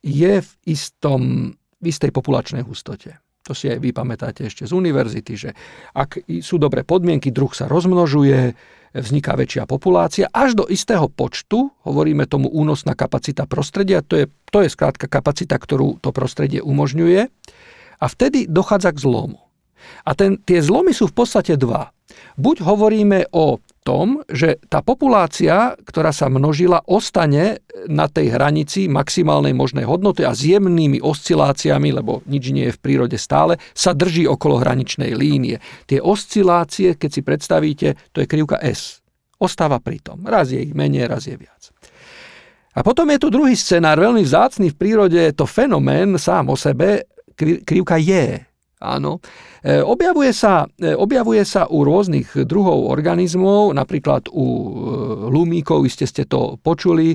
je 0.04 0.34
v, 0.44 0.50
istom, 0.68 1.56
v 1.80 1.84
istej 1.88 2.12
populačnej 2.12 2.60
hustote. 2.60 3.23
To 3.44 3.52
si 3.52 3.68
aj 3.68 3.76
vy 3.76 3.92
pamätáte 3.92 4.48
ešte 4.48 4.64
z 4.64 4.72
univerzity, 4.72 5.32
že 5.36 5.50
ak 5.92 6.24
sú 6.40 6.56
dobré 6.56 6.80
podmienky, 6.80 7.28
druh 7.28 7.52
sa 7.52 7.68
rozmnožuje, 7.68 8.56
vzniká 8.94 9.34
väčšia 9.34 9.66
populácia. 9.66 10.30
Až 10.30 10.54
do 10.54 10.64
istého 10.70 11.10
počtu, 11.10 11.74
hovoríme 11.82 12.30
tomu 12.30 12.46
únosná 12.46 12.94
kapacita 12.94 13.44
prostredia, 13.44 14.06
to 14.06 14.22
je, 14.22 14.26
to 14.48 14.62
je 14.62 14.70
skrátka 14.70 15.10
kapacita, 15.10 15.58
ktorú 15.58 15.98
to 15.98 16.14
prostredie 16.14 16.62
umožňuje. 16.62 17.26
A 17.98 18.06
vtedy 18.06 18.46
dochádza 18.46 18.94
k 18.94 19.02
zlomu. 19.02 19.42
A 20.06 20.16
ten, 20.16 20.40
tie 20.40 20.62
zlomy 20.64 20.96
sú 20.96 21.10
v 21.10 21.16
podstate 21.20 21.58
dva. 21.58 21.90
Buď 22.38 22.64
hovoríme 22.64 23.28
o 23.34 23.58
tom, 23.84 24.24
že 24.26 24.56
tá 24.72 24.80
populácia, 24.80 25.76
ktorá 25.84 26.10
sa 26.10 26.32
množila, 26.32 26.80
ostane 26.88 27.60
na 27.84 28.08
tej 28.08 28.32
hranici 28.32 28.88
maximálnej 28.88 29.52
možnej 29.52 29.84
hodnoty 29.84 30.24
a 30.24 30.32
s 30.32 30.42
jemnými 30.42 31.04
osciláciami, 31.04 31.92
lebo 31.92 32.24
nič 32.24 32.50
nie 32.50 32.72
je 32.72 32.74
v 32.74 32.82
prírode 32.82 33.20
stále, 33.20 33.60
sa 33.76 33.92
drží 33.92 34.24
okolo 34.24 34.64
hraničnej 34.64 35.12
línie. 35.12 35.60
Tie 35.84 36.00
oscilácie, 36.00 36.96
keď 36.96 37.10
si 37.12 37.20
predstavíte, 37.20 37.88
to 38.10 38.24
je 38.24 38.26
krivka 38.26 38.56
S. 38.64 39.04
Ostáva 39.36 39.78
pri 39.78 40.00
tom. 40.00 40.24
Raz 40.24 40.48
je 40.48 40.64
ich 40.64 40.72
menej, 40.72 41.04
raz 41.04 41.28
je 41.28 41.36
viac. 41.36 41.68
A 42.74 42.82
potom 42.82 43.06
je 43.12 43.22
tu 43.22 43.28
druhý 43.30 43.54
scenár, 43.54 44.00
veľmi 44.02 44.24
vzácný 44.24 44.74
v 44.74 44.78
prírode, 44.80 45.20
je 45.20 45.36
to 45.36 45.46
fenomén 45.46 46.18
sám 46.18 46.50
o 46.50 46.56
sebe, 46.58 47.06
krivka 47.36 48.00
je. 48.00 48.53
Áno. 48.82 49.22
E, 49.62 49.80
objavuje 49.80 50.34
sa, 50.34 50.66
e, 50.76 50.92
objavuje 50.92 51.46
sa 51.46 51.70
u 51.70 51.86
rôznych 51.86 52.34
druhov 52.44 52.90
organizmov, 52.90 53.72
napríklad 53.72 54.28
u 54.28 54.44
e, 54.44 54.64
lumíkov, 55.30 55.86
iste 55.86 56.04
ste 56.04 56.26
to 56.26 56.58
počuli, 56.58 57.14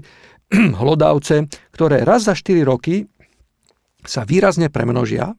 hlodavce, 0.82 1.45
ktoré 1.76 2.08
raz 2.08 2.26
za 2.26 2.34
4 2.34 2.63
roky 2.65 3.06
sa 4.02 4.24
výrazne 4.24 4.72
premnožia 4.72 5.36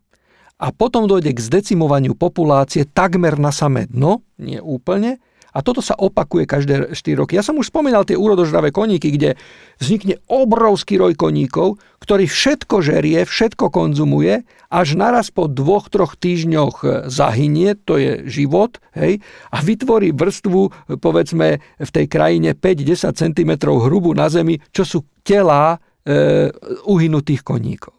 a 0.60 0.66
potom 0.76 1.08
dojde 1.08 1.32
k 1.32 1.40
zdecimovaniu 1.40 2.12
populácie 2.12 2.84
takmer 2.84 3.40
na 3.40 3.50
samé 3.50 3.88
dno, 3.88 4.20
nie 4.36 4.60
úplne, 4.60 5.16
a 5.50 5.58
toto 5.66 5.82
sa 5.82 5.98
opakuje 5.98 6.46
každé 6.46 6.74
4 6.94 7.18
roky. 7.18 7.34
Ja 7.34 7.42
som 7.42 7.58
už 7.58 7.74
spomínal 7.74 8.06
tie 8.06 8.14
úrodožravé 8.14 8.70
koníky, 8.70 9.10
kde 9.10 9.34
vznikne 9.82 10.22
obrovský 10.30 11.02
roj 11.02 11.18
koníkov, 11.18 11.82
ktorý 11.98 12.30
všetko 12.30 12.76
žerie, 12.80 13.26
všetko 13.26 13.68
konzumuje, 13.74 14.46
až 14.70 14.88
naraz 14.94 15.34
po 15.34 15.50
dvoch, 15.50 15.90
troch 15.90 16.14
týždňoch 16.14 17.06
zahynie, 17.10 17.74
to 17.74 17.98
je 17.98 18.12
život, 18.30 18.78
hej, 18.94 19.18
a 19.50 19.58
vytvorí 19.58 20.14
vrstvu, 20.14 20.94
povedzme, 21.02 21.58
v 21.58 21.90
tej 21.90 22.06
krajine 22.06 22.54
5-10 22.54 23.10
cm 23.18 23.50
hrubú 23.66 24.14
na 24.14 24.30
zemi, 24.30 24.62
čo 24.70 24.86
sú 24.86 25.02
telá 25.26 25.76
e, 25.76 26.48
uhynutých 26.86 27.42
koníkov. 27.42 27.98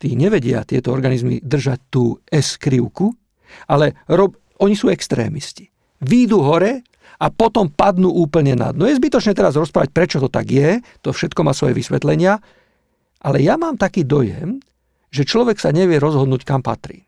Tí 0.00 0.16
nevedia 0.16 0.64
tieto 0.64 0.92
organizmy 0.92 1.40
držať 1.44 1.80
tú 1.92 2.20
S-krivku, 2.28 3.12
ale 3.68 4.00
rob, 4.08 4.36
oni 4.60 4.76
sú 4.76 4.92
extrémisti 4.92 5.69
výjdu 6.00 6.40
hore 6.40 6.82
a 7.20 7.28
potom 7.28 7.68
padnú 7.68 8.08
úplne 8.08 8.56
na 8.56 8.72
dno. 8.72 8.88
Je 8.88 8.96
zbytočné 8.96 9.36
teraz 9.36 9.56
rozprávať, 9.56 9.92
prečo 9.92 10.18
to 10.18 10.32
tak 10.32 10.48
je, 10.48 10.80
to 11.04 11.12
všetko 11.12 11.44
má 11.44 11.52
svoje 11.52 11.76
vysvetlenia, 11.76 12.40
ale 13.20 13.44
ja 13.44 13.60
mám 13.60 13.76
taký 13.76 14.08
dojem, 14.08 14.64
že 15.12 15.28
človek 15.28 15.60
sa 15.60 15.74
nevie 15.74 16.00
rozhodnúť, 16.00 16.48
kam 16.48 16.64
patrí. 16.64 17.04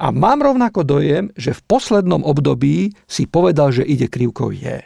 A 0.00 0.12
mám 0.12 0.40
rovnako 0.40 0.84
dojem, 0.84 1.32
že 1.36 1.56
v 1.56 1.64
poslednom 1.64 2.24
období 2.24 2.92
si 3.04 3.24
povedal, 3.28 3.72
že 3.72 3.84
ide 3.84 4.08
krivkou 4.08 4.52
je. 4.52 4.84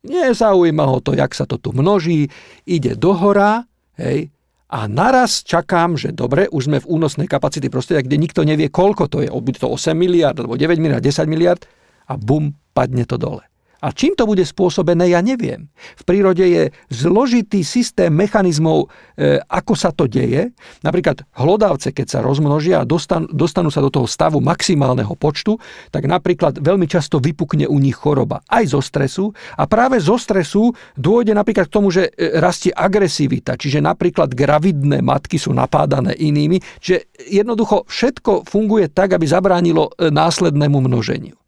Nezaujíma 0.00 0.84
ho 0.88 1.04
to, 1.04 1.12
jak 1.12 1.36
sa 1.36 1.44
to 1.44 1.60
tu 1.60 1.76
množí, 1.76 2.32
ide 2.64 2.96
dohora, 2.96 3.68
hej, 4.00 4.32
a 4.70 4.86
naraz 4.86 5.42
čakám, 5.42 5.98
že 5.98 6.14
dobre, 6.14 6.46
už 6.46 6.70
sme 6.70 6.78
v 6.78 6.86
únosnej 6.86 7.26
kapacity 7.26 7.66
prostredia, 7.66 8.06
kde 8.06 8.22
nikto 8.22 8.46
nevie, 8.46 8.70
koľko 8.70 9.10
to 9.10 9.18
je, 9.18 9.28
to 9.58 9.66
8 9.66 9.98
miliard, 9.98 10.38
alebo 10.38 10.54
9 10.54 10.78
miliard, 10.78 11.02
10 11.02 11.26
miliard, 11.26 11.66
a 12.10 12.18
bum, 12.18 12.50
padne 12.74 13.06
to 13.06 13.14
dole. 13.14 13.46
A 13.80 13.96
čím 13.96 14.12
to 14.12 14.28
bude 14.28 14.44
spôsobené, 14.44 15.08
ja 15.08 15.24
neviem. 15.24 15.72
V 15.96 16.02
prírode 16.04 16.44
je 16.44 16.62
zložitý 16.92 17.64
systém 17.64 18.12
mechanizmov, 18.12 18.92
e, 19.16 19.40
ako 19.40 19.72
sa 19.72 19.88
to 19.88 20.04
deje. 20.04 20.52
Napríklad 20.84 21.24
hlodavce, 21.32 21.88
keď 21.88 22.06
sa 22.12 22.18
rozmnožia 22.20 22.84
a 22.84 22.88
dostanú, 22.88 23.24
dostanú 23.32 23.72
sa 23.72 23.80
do 23.80 23.88
toho 23.88 24.04
stavu 24.04 24.44
maximálneho 24.44 25.16
počtu, 25.16 25.56
tak 25.88 26.04
napríklad 26.04 26.60
veľmi 26.60 26.84
často 26.84 27.16
vypukne 27.24 27.64
u 27.64 27.80
nich 27.80 27.96
choroba. 27.96 28.44
Aj 28.52 28.68
zo 28.68 28.84
stresu. 28.84 29.32
A 29.56 29.64
práve 29.64 29.96
zo 29.96 30.20
stresu 30.20 30.76
dôjde 31.00 31.32
napríklad 31.32 31.72
k 31.72 31.74
tomu, 31.80 31.88
že 31.88 32.12
e, 32.12 32.36
rastie 32.36 32.76
agresivita. 32.76 33.56
Čiže 33.56 33.80
napríklad 33.80 34.36
gravidné 34.36 35.00
matky 35.00 35.40
sú 35.40 35.56
napádané 35.56 36.12
inými. 36.20 36.60
Čiže 36.84 37.16
jednoducho 37.32 37.88
všetko 37.88 38.44
funguje 38.44 38.92
tak, 38.92 39.16
aby 39.16 39.24
zabránilo 39.24 39.88
e, 39.96 40.12
následnému 40.12 40.84
množeniu. 40.84 41.40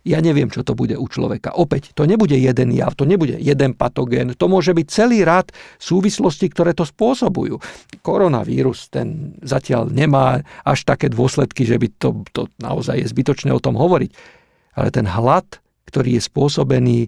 Ja 0.00 0.24
neviem, 0.24 0.48
čo 0.48 0.64
to 0.64 0.72
bude 0.72 0.96
u 0.96 1.04
človeka. 1.04 1.52
Opäť, 1.52 1.92
to 1.92 2.08
nebude 2.08 2.32
jeden 2.32 2.72
jav, 2.72 2.96
to 2.96 3.04
nebude 3.04 3.36
jeden 3.36 3.76
patogén, 3.76 4.32
to 4.32 4.48
môže 4.48 4.72
byť 4.72 4.86
celý 4.88 5.28
rad 5.28 5.52
súvislostí, 5.76 6.48
ktoré 6.48 6.72
to 6.72 6.88
spôsobujú. 6.88 7.60
Koronavírus, 8.00 8.88
ten 8.88 9.36
zatiaľ 9.44 9.92
nemá 9.92 10.40
až 10.64 10.88
také 10.88 11.12
dôsledky, 11.12 11.68
že 11.68 11.76
by 11.76 11.86
to, 12.00 12.24
to 12.32 12.48
naozaj 12.56 12.96
je 12.96 13.12
zbytočné 13.12 13.52
o 13.52 13.60
tom 13.60 13.76
hovoriť. 13.76 14.10
Ale 14.80 14.88
ten 14.88 15.04
hlad, 15.04 15.60
ktorý 15.84 16.16
je 16.16 16.22
spôsobený 16.24 16.98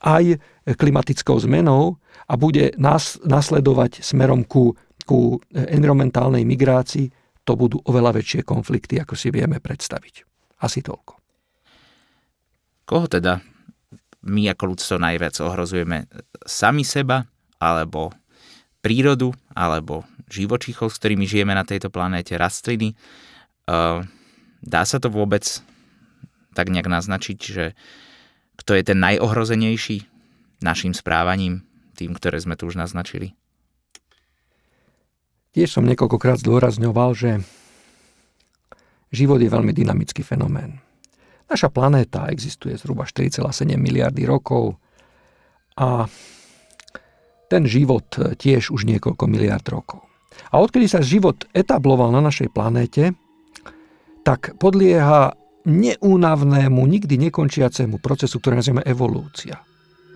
aj 0.00 0.40
klimatickou 0.80 1.36
zmenou 1.36 2.00
a 2.26 2.34
bude 2.40 2.72
nás, 2.80 3.20
nasledovať 3.28 4.00
smerom 4.00 4.48
ku, 4.48 4.72
ku 5.04 5.36
environmentálnej 5.52 6.48
migrácii, 6.48 7.12
to 7.44 7.52
budú 7.58 7.82
oveľa 7.84 8.22
väčšie 8.22 8.40
konflikty, 8.46 8.96
ako 9.02 9.18
si 9.18 9.28
vieme 9.28 9.58
predstaviť. 9.58 10.14
Asi 10.62 10.80
toľko. 10.80 11.21
Koho 12.92 13.08
teda 13.08 13.40
my 14.28 14.52
ako 14.52 14.76
ľudstvo 14.76 15.00
najviac 15.00 15.40
ohrozujeme? 15.40 16.12
Sami 16.44 16.84
seba, 16.84 17.24
alebo 17.56 18.12
prírodu, 18.84 19.32
alebo 19.56 20.04
živočíchov, 20.28 20.92
s 20.92 21.00
ktorými 21.00 21.24
žijeme 21.24 21.56
na 21.56 21.64
tejto 21.64 21.88
planéte, 21.88 22.36
rastliny. 22.36 22.92
Dá 24.60 24.82
sa 24.84 25.00
to 25.00 25.08
vôbec 25.08 25.40
tak 26.52 26.68
nejak 26.68 26.84
naznačiť, 26.84 27.38
že 27.40 27.72
kto 28.60 28.76
je 28.76 28.84
ten 28.84 29.00
najohrozenejší 29.00 30.04
našim 30.60 30.92
správaním, 30.92 31.64
tým, 31.96 32.12
ktoré 32.12 32.36
sme 32.44 32.60
tu 32.60 32.68
už 32.68 32.76
naznačili? 32.76 33.32
Tiež 35.56 35.80
som 35.80 35.88
niekoľkokrát 35.88 36.44
zdôrazňoval, 36.44 37.16
že 37.16 37.40
život 39.08 39.40
je 39.40 39.48
veľmi 39.48 39.72
dynamický 39.72 40.20
fenomén. 40.20 40.84
Naša 41.52 41.68
planéta 41.68 42.32
existuje 42.32 42.80
zhruba 42.80 43.04
4,7 43.04 43.76
miliardy 43.76 44.24
rokov 44.24 44.80
a 45.76 46.08
ten 47.52 47.68
život 47.68 48.08
tiež 48.40 48.72
už 48.72 48.88
niekoľko 48.88 49.28
miliard 49.28 49.60
rokov. 49.68 50.00
A 50.48 50.64
odkedy 50.64 50.88
sa 50.88 51.04
život 51.04 51.44
etabloval 51.52 52.08
na 52.08 52.24
našej 52.24 52.48
planéte, 52.48 53.12
tak 54.24 54.56
podlieha 54.56 55.36
neúnavnému, 55.68 56.80
nikdy 56.88 57.20
nekončiacemu 57.28 58.00
procesu, 58.00 58.40
ktorý 58.40 58.64
nazývame 58.64 58.88
evolúcia. 58.88 59.60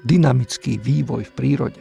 Dynamický 0.08 0.80
vývoj 0.80 1.28
v 1.28 1.32
prírode. 1.36 1.80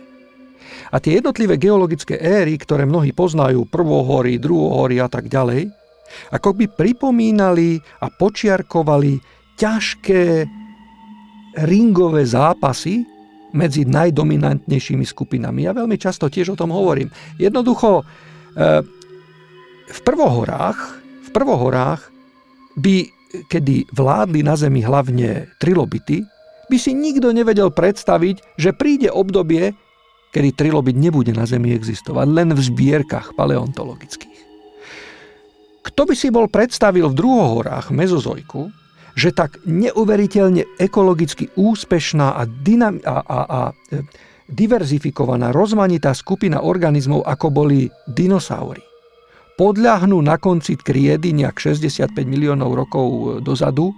A 0.92 1.00
tie 1.00 1.24
jednotlivé 1.24 1.56
geologické 1.56 2.20
éry, 2.20 2.60
ktoré 2.60 2.84
mnohí 2.84 3.16
poznajú, 3.16 3.64
prvohory, 3.72 4.36
druhohory 4.36 5.00
a 5.00 5.08
tak 5.08 5.32
ďalej, 5.32 5.72
ako 6.36 6.50
by 6.60 6.66
pripomínali 6.76 7.80
a 8.04 8.12
počiarkovali 8.12 9.45
ťažké 9.56 10.46
ringové 11.64 12.28
zápasy 12.28 13.08
medzi 13.56 13.88
najdominantnejšími 13.88 15.08
skupinami. 15.08 15.64
Ja 15.64 15.72
veľmi 15.72 15.96
často 15.96 16.28
tiež 16.28 16.54
o 16.54 16.60
tom 16.60 16.76
hovorím. 16.76 17.08
Jednoducho, 17.40 18.04
eh, 18.04 18.84
v 19.86 20.00
prvohorách, 20.04 20.80
v 21.00 21.30
prvohorách 21.32 22.12
by, 22.76 23.08
kedy 23.48 23.88
vládli 23.96 24.44
na 24.44 24.60
Zemi 24.60 24.84
hlavne 24.84 25.48
trilobity, 25.64 26.28
by 26.68 26.78
si 26.82 26.92
nikto 26.92 27.32
nevedel 27.32 27.72
predstaviť, 27.72 28.60
že 28.60 28.76
príde 28.76 29.08
obdobie, 29.08 29.72
kedy 30.36 30.52
trilobit 30.52 31.00
nebude 31.00 31.32
na 31.32 31.48
Zemi 31.48 31.72
existovať, 31.72 32.28
len 32.28 32.52
v 32.52 32.60
zbierkach 32.60 33.32
paleontologických. 33.40 34.36
Kto 35.86 36.02
by 36.10 36.16
si 36.18 36.34
bol 36.34 36.50
predstavil 36.50 37.08
v 37.14 37.16
druhohorách 37.16 37.94
mezozojku, 37.94 38.68
že 39.16 39.32
tak 39.32 39.64
neuveriteľne 39.64 40.76
ekologicky 40.76 41.48
úspešná 41.56 42.36
a, 42.36 42.44
dynam- 42.44 43.00
a, 43.08 43.24
a, 43.24 43.40
a 43.48 43.62
e, 43.72 44.04
diverzifikovaná, 44.52 45.56
rozmanitá 45.56 46.12
skupina 46.12 46.62
organizmov, 46.62 47.24
ako 47.24 47.48
boli 47.50 47.88
dinosaury, 48.12 48.84
podľahnú 49.56 50.20
na 50.20 50.36
konci 50.36 50.76
kriedy 50.76 51.32
nejak 51.32 51.56
65 51.58 52.12
miliónov 52.28 52.76
rokov 52.76 53.08
e, 53.08 53.20
dozadu 53.40 53.96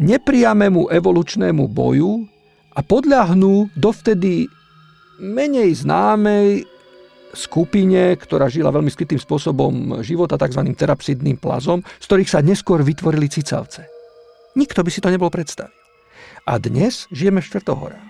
nepriamému 0.00 0.88
evolučnému 0.88 1.68
boju 1.68 2.24
a 2.72 2.80
podľahnú 2.80 3.74
dovtedy 3.76 4.48
menej 5.20 5.84
známej 5.84 6.64
skupine, 7.34 8.16
ktorá 8.16 8.48
žila 8.48 8.72
veľmi 8.72 8.88
skrytým 8.88 9.20
spôsobom 9.20 10.00
života, 10.00 10.40
tzv. 10.40 10.64
terapsidným 10.72 11.36
plazom, 11.36 11.84
z 12.00 12.04
ktorých 12.08 12.30
sa 12.30 12.40
neskôr 12.40 12.80
vytvorili 12.80 13.28
cicavce. 13.28 13.97
Nikto 14.58 14.82
by 14.82 14.90
si 14.90 14.98
to 14.98 15.14
nebol 15.14 15.30
predstavil. 15.30 15.70
A 16.42 16.58
dnes 16.58 17.06
žijeme 17.14 17.38
v 17.38 17.46
štvrtohorách. 17.46 18.08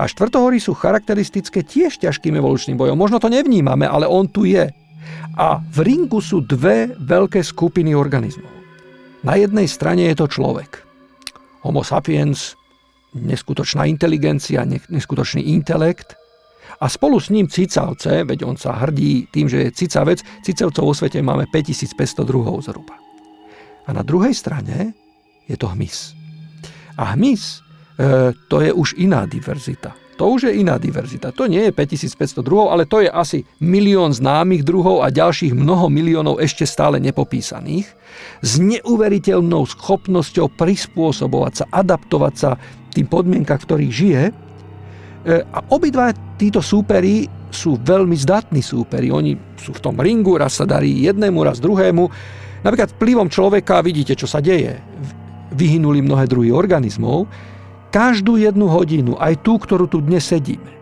A 0.00 0.08
štvrtohory 0.08 0.56
sú 0.62 0.72
charakteristické 0.72 1.60
tiež 1.60 2.00
ťažkým 2.00 2.32
evolučným 2.40 2.80
bojom. 2.80 2.96
Možno 2.96 3.20
to 3.20 3.28
nevnímame, 3.28 3.84
ale 3.84 4.08
on 4.08 4.24
tu 4.32 4.48
je. 4.48 4.64
A 5.36 5.60
v 5.60 5.78
ringu 5.84 6.24
sú 6.24 6.40
dve 6.40 6.94
veľké 6.96 7.44
skupiny 7.44 7.92
organizmov. 7.92 8.48
Na 9.26 9.36
jednej 9.36 9.68
strane 9.68 10.08
je 10.08 10.16
to 10.16 10.30
človek. 10.30 10.80
Homo 11.66 11.84
sapiens, 11.84 12.56
neskutočná 13.12 13.84
inteligencia, 13.84 14.64
neskutočný 14.68 15.52
intelekt 15.52 16.16
a 16.80 16.88
spolu 16.88 17.20
s 17.20 17.30
ním 17.30 17.48
cicavce, 17.48 18.24
veď 18.24 18.44
on 18.44 18.56
sa 18.56 18.76
hrdí 18.78 19.28
tým, 19.30 19.48
že 19.48 19.68
je 19.68 19.76
cicavec, 19.84 20.20
cicavcov 20.44 20.84
vo 20.84 20.94
svete 20.94 21.20
máme 21.24 21.48
5500 21.50 22.24
druhov 22.24 22.64
zhruba. 22.64 22.96
A 23.84 23.92
na 23.92 24.02
druhej 24.04 24.32
strane 24.32 25.03
je 25.48 25.56
to 25.56 25.68
hmyz. 25.68 26.16
A 26.96 27.14
hmyz 27.14 27.60
e, 27.98 28.32
to 28.48 28.56
je 28.62 28.70
už 28.72 28.96
iná 28.96 29.26
diverzita. 29.26 29.92
To 30.14 30.30
už 30.30 30.46
je 30.46 30.62
iná 30.62 30.78
diverzita. 30.78 31.34
To 31.34 31.50
nie 31.50 31.66
je 31.66 31.72
5500 31.74 32.46
druhov, 32.46 32.70
ale 32.70 32.86
to 32.86 33.02
je 33.02 33.10
asi 33.10 33.42
milión 33.58 34.14
známych 34.14 34.62
druhov 34.62 35.02
a 35.02 35.10
ďalších 35.10 35.50
mnoho 35.50 35.90
miliónov 35.90 36.38
ešte 36.38 36.62
stále 36.62 37.02
nepopísaných 37.02 37.90
s 38.38 38.62
neuveriteľnou 38.62 39.66
schopnosťou 39.66 40.54
prispôsobovať 40.54 41.52
sa, 41.58 41.64
adaptovať 41.66 42.34
sa 42.38 42.50
tým 42.94 43.10
podmienkach, 43.10 43.58
v 43.58 43.66
ktorých 43.66 43.92
žije. 43.92 44.22
E, 44.30 44.32
a 45.42 45.58
obidva 45.74 46.14
títo 46.38 46.62
súperi 46.62 47.26
sú 47.50 47.78
veľmi 47.82 48.14
zdatní 48.14 48.62
súperi. 48.62 49.10
Oni 49.10 49.34
sú 49.58 49.74
v 49.74 49.82
tom 49.82 49.98
ringu, 49.98 50.38
raz 50.38 50.62
sa 50.62 50.66
darí 50.66 51.10
jednému, 51.10 51.42
raz 51.42 51.58
druhému. 51.58 52.04
Napríklad 52.62 52.94
vplyvom 52.94 53.26
človeka 53.26 53.82
vidíte, 53.82 54.14
čo 54.14 54.30
sa 54.30 54.38
deje 54.38 54.78
vyhynuli 55.54 56.02
mnohé 56.02 56.26
druhy 56.26 56.50
organizmov, 56.50 57.30
každú 57.94 58.34
jednu 58.36 58.66
hodinu, 58.66 59.14
aj 59.22 59.46
tú, 59.46 59.54
ktorú 59.56 59.86
tu 59.86 60.02
dnes 60.02 60.26
sedíme, 60.26 60.74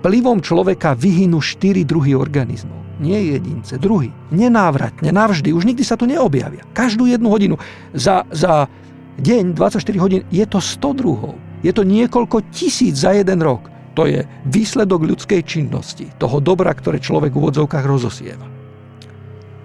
vplyvom 0.00 0.44
človeka 0.44 0.92
vyhynú 0.92 1.40
štyri 1.40 1.88
druhy 1.88 2.12
organizmov. 2.12 2.76
Nie 3.00 3.16
jedince, 3.32 3.80
druhy. 3.80 4.12
Nenávratne, 4.28 5.08
navždy, 5.08 5.56
už 5.56 5.64
nikdy 5.64 5.80
sa 5.80 5.96
tu 5.96 6.04
neobjavia. 6.04 6.68
Každú 6.76 7.08
jednu 7.08 7.32
hodinu. 7.32 7.56
Za, 7.96 8.28
za 8.28 8.68
deň, 9.16 9.56
24 9.56 9.80
hodín, 9.96 10.22
je 10.28 10.44
to 10.44 10.60
100 10.60 11.00
druhov. 11.00 11.32
Je 11.64 11.72
to 11.72 11.80
niekoľko 11.80 12.44
tisíc 12.52 13.00
za 13.00 13.16
jeden 13.16 13.40
rok. 13.40 13.72
To 13.96 14.04
je 14.04 14.28
výsledok 14.44 15.00
ľudskej 15.00 15.40
činnosti, 15.48 16.12
toho 16.20 16.44
dobra, 16.44 16.76
ktoré 16.76 17.00
človek 17.00 17.32
v 17.32 17.40
úvodzovkách 17.40 17.84
rozosieva. 17.88 18.44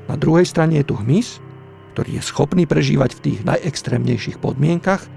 Na 0.07 0.15
druhej 0.15 0.47
strane 0.47 0.79
je 0.79 0.87
tu 0.87 0.95
hmyz, 0.95 1.43
ktorý 1.95 2.19
je 2.19 2.27
schopný 2.27 2.67
prežívať 2.67 3.15
v 3.15 3.23
tých 3.23 3.39
najextrémnejších 3.47 4.43
podmienkach 4.43 5.07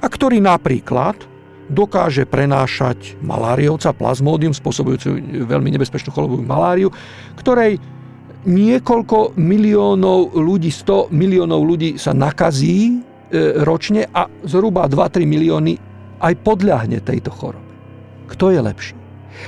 a 0.00 0.06
ktorý 0.08 0.40
napríklad 0.40 1.20
dokáže 1.68 2.24
prenášať 2.24 3.20
maláriovca, 3.20 3.92
plazmódium, 3.92 4.56
spôsobujúcu 4.56 5.20
veľmi 5.44 5.68
nebezpečnú 5.76 6.08
chorobovú 6.08 6.40
maláriu, 6.40 6.88
ktorej 7.36 7.76
niekoľko 8.48 9.36
miliónov 9.36 10.32
ľudí, 10.32 10.72
100 10.72 11.12
miliónov 11.12 11.62
ľudí 11.62 12.00
sa 12.00 12.16
nakazí 12.16 12.90
e, 12.90 13.62
ročne 13.62 14.08
a 14.08 14.26
zhruba 14.48 14.88
2-3 14.88 15.28
milióny 15.28 15.72
aj 16.18 16.32
podľahne 16.40 16.98
tejto 17.04 17.28
chorobe. 17.28 17.68
Kto 18.32 18.50
je 18.50 18.60
lepší? 18.64 18.96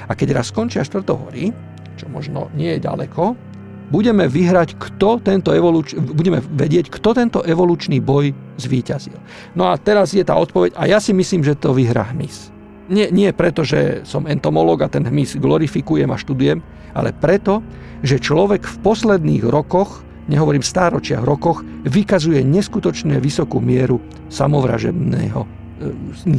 A 0.05 0.12
keď 0.12 0.37
raz 0.37 0.53
skončia 0.53 0.85
štvrtohory, 0.85 1.51
čo 1.97 2.07
možno 2.12 2.53
nie 2.55 2.77
je 2.77 2.85
ďaleko, 2.85 3.54
budeme 3.95 4.27
vyhrať, 4.27 4.75
kto 4.75 5.23
tento 5.23 5.55
evoluč- 5.55 5.95
budeme 5.95 6.42
vedieť, 6.42 6.90
kto 6.90 7.15
tento 7.15 7.47
evolučný 7.47 8.03
boj 8.03 8.35
zvíťazil. 8.59 9.15
No 9.55 9.71
a 9.71 9.79
teraz 9.79 10.11
je 10.11 10.27
tá 10.27 10.35
odpoveď, 10.35 10.75
a 10.75 10.90
ja 10.90 10.99
si 10.99 11.15
myslím, 11.15 11.47
že 11.47 11.55
to 11.55 11.71
vyhrá 11.71 12.11
hmyz. 12.11 12.51
Nie, 12.90 13.15
nie 13.15 13.31
preto, 13.31 13.63
že 13.63 14.03
som 14.03 14.27
entomológ 14.27 14.83
a 14.83 14.90
ten 14.90 15.07
hmyz 15.07 15.38
glorifikujem 15.38 16.11
a 16.11 16.19
študujem, 16.19 16.59
ale 16.92 17.15
preto, 17.15 17.63
že 18.03 18.19
človek 18.19 18.67
v 18.67 18.77
posledných 18.83 19.47
rokoch, 19.47 20.03
nehovorím 20.27 20.61
stáročiach, 20.61 21.23
rokoch, 21.23 21.63
vykazuje 21.87 22.42
neskutočne 22.42 23.17
vysokú 23.23 23.63
mieru 23.63 24.03
samovražedného 24.29 25.40
e, 25.40 25.49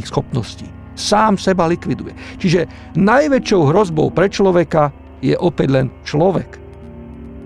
schopností. 0.04 0.68
Sám 0.96 1.36
seba 1.36 1.68
likviduje. 1.68 2.14
Čiže 2.40 2.94
najväčšou 2.96 3.60
hrozbou 3.68 4.08
pre 4.14 4.30
človeka 4.30 4.94
je 5.20 5.36
opäť 5.36 5.68
len 5.72 5.86
človek. 6.06 6.65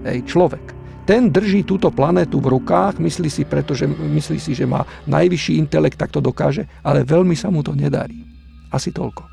Hej, 0.00 0.24
človek. 0.24 0.62
Ten 1.04 1.28
drží 1.28 1.66
túto 1.66 1.90
planétu 1.90 2.38
v 2.38 2.56
rukách, 2.56 3.02
myslí 3.02 3.28
si, 3.28 3.42
pretože 3.44 3.84
myslí 3.88 4.38
si, 4.38 4.52
že 4.54 4.64
má 4.64 4.86
najvyšší 5.10 5.58
intelekt, 5.58 5.98
tak 5.98 6.14
to 6.14 6.22
dokáže, 6.22 6.64
ale 6.86 7.02
veľmi 7.02 7.34
sa 7.34 7.50
mu 7.50 7.60
to 7.60 7.74
nedarí. 7.74 8.22
Asi 8.70 8.94
toľko. 8.94 9.26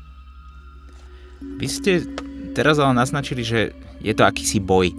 Vy 1.62 1.66
ste 1.70 1.92
teraz 2.52 2.82
ale 2.82 2.98
naznačili, 2.98 3.46
že 3.46 3.70
je 4.02 4.12
to 4.12 4.26
akýsi 4.26 4.58
boj. 4.58 4.90
E, 4.90 4.94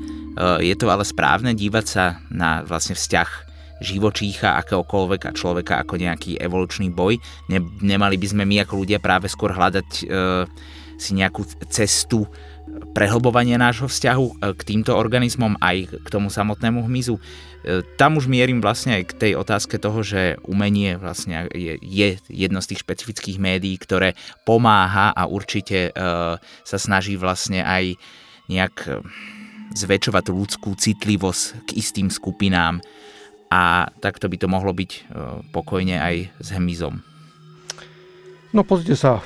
je 0.63 0.75
to 0.79 0.87
ale 0.87 1.03
správne 1.03 1.51
dívať 1.51 1.85
sa 1.85 2.23
na 2.31 2.63
vlastne 2.63 2.95
vzťah 2.95 3.29
živočícha, 3.79 4.59
akéhokoľvek 4.59 5.21
a 5.27 5.35
človeka 5.35 5.83
ako 5.83 5.99
nejaký 5.99 6.39
evolučný 6.39 6.91
boj. 6.91 7.19
Ne, 7.51 7.59
nemali 7.79 8.15
by 8.19 8.27
sme 8.27 8.43
my 8.47 8.63
ako 8.63 8.83
ľudia 8.83 8.99
práve 9.03 9.27
skôr 9.31 9.51
hľadať 9.51 9.89
e, 9.99 10.03
si 10.99 11.15
nejakú 11.15 11.47
cestu 11.71 12.27
prehlbovania 12.91 13.61
nášho 13.61 13.87
vzťahu 13.87 14.25
e, 14.25 14.33
k 14.57 14.61
týmto 14.65 14.97
organizmom 14.97 15.55
aj 15.61 16.01
k 16.03 16.07
tomu 16.09 16.27
samotnému 16.33 16.83
hmyzu. 16.85 17.15
E, 17.17 17.21
tam 17.95 18.17
už 18.17 18.27
mierim 18.27 18.59
vlastne 18.59 18.99
aj 18.99 19.03
k 19.13 19.17
tej 19.17 19.31
otázke 19.37 19.77
toho, 19.77 20.03
že 20.03 20.35
umenie 20.47 20.97
vlastne 20.97 21.47
je, 21.53 21.77
je 21.79 22.17
jedno 22.27 22.59
z 22.59 22.73
tých 22.73 22.83
špecifických 22.83 23.37
médií, 23.37 23.75
ktoré 23.77 24.17
pomáha 24.43 25.13
a 25.13 25.29
určite 25.29 25.93
uh, 25.93 26.41
sa 26.65 26.77
snaží 26.81 27.13
vlastne 27.19 27.61
aj 27.61 27.95
nejak 28.49 29.05
zväčšovať 29.77 30.25
ľudskú 30.33 30.73
citlivosť 30.73 31.69
k 31.69 31.77
istým 31.77 32.09
skupinám 32.09 32.81
a 33.53 33.93
takto 34.01 34.25
by 34.25 34.37
to 34.41 34.49
mohlo 34.49 34.73
byť 34.73 34.91
pokojne 35.53 36.01
aj 36.01 36.15
s 36.41 36.47
hmyzom. 36.57 37.05
No 38.49 38.65
pozrite 38.65 38.97
sa, 38.97 39.21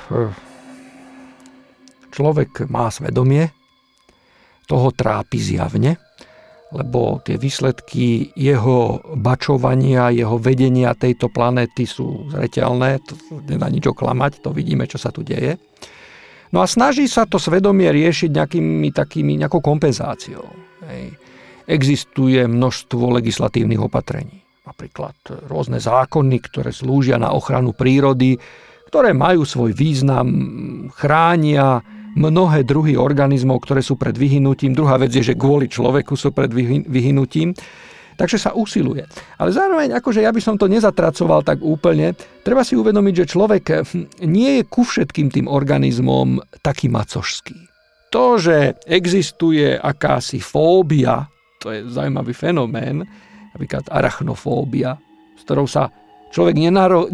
človek 2.14 2.70
má 2.70 2.86
svedomie, 2.94 3.50
toho 4.64 4.94
trápi 4.94 5.36
zjavne, 5.42 6.00
lebo 6.72 7.20
tie 7.22 7.38
výsledky 7.38 8.34
jeho 8.34 8.98
bačovania, 9.14 10.10
jeho 10.10 10.40
vedenia 10.40 10.96
tejto 10.96 11.30
planéty 11.30 11.84
sú 11.84 12.32
zreteľné, 12.32 13.04
to 13.04 13.14
nedá 13.44 13.68
nič 13.68 13.84
oklamať, 13.86 14.42
to 14.42 14.50
vidíme, 14.50 14.88
čo 14.88 14.96
sa 14.98 15.14
tu 15.14 15.22
deje. 15.22 15.60
No 16.50 16.62
a 16.62 16.66
snaží 16.70 17.10
sa 17.10 17.26
to 17.26 17.38
svedomie 17.38 17.90
riešiť 17.90 18.30
nejakými 18.30 18.90
takými, 18.94 19.38
nejakou 19.38 19.62
kompenzáciou. 19.62 20.46
Hej. 20.86 21.14
Existuje 21.66 22.44
množstvo 22.44 23.22
legislatívnych 23.22 23.80
opatrení. 23.80 24.42
Napríklad 24.64 25.16
rôzne 25.50 25.76
zákony, 25.82 26.36
ktoré 26.40 26.70
slúžia 26.72 27.20
na 27.20 27.36
ochranu 27.36 27.76
prírody, 27.76 28.38
ktoré 28.88 29.10
majú 29.12 29.42
svoj 29.42 29.74
význam, 29.74 30.26
chránia 30.94 31.82
mnohé 32.14 32.62
druhy 32.62 32.94
organizmov, 32.94 33.62
ktoré 33.66 33.82
sú 33.82 33.98
pred 33.98 34.14
vyhynutím. 34.14 34.74
Druhá 34.74 34.98
vec 34.98 35.10
je, 35.14 35.34
že 35.34 35.38
kvôli 35.38 35.66
človeku 35.66 36.14
sú 36.14 36.30
pred 36.30 36.50
vyhynutím. 36.86 37.54
Takže 38.14 38.38
sa 38.38 38.54
usiluje. 38.54 39.02
Ale 39.42 39.50
zároveň, 39.50 39.98
akože 39.98 40.22
ja 40.22 40.30
by 40.30 40.38
som 40.38 40.54
to 40.54 40.70
nezatracoval 40.70 41.42
tak 41.42 41.58
úplne, 41.66 42.14
treba 42.46 42.62
si 42.62 42.78
uvedomiť, 42.78 43.14
že 43.26 43.30
človek 43.34 43.64
hm, 43.82 44.22
nie 44.30 44.62
je 44.62 44.64
ku 44.70 44.86
všetkým 44.86 45.34
tým 45.34 45.46
organizmom 45.50 46.38
taký 46.62 46.86
macošský. 46.94 47.58
To, 48.14 48.38
že 48.38 48.78
existuje 48.86 49.74
akási 49.74 50.38
fóbia, 50.38 51.26
to 51.58 51.74
je 51.74 51.82
zaujímavý 51.90 52.30
fenomén, 52.30 53.02
napríklad 53.50 53.90
arachnofóbia, 53.90 54.94
s 55.34 55.42
ktorou 55.42 55.66
sa 55.66 55.90
človek 56.34 56.58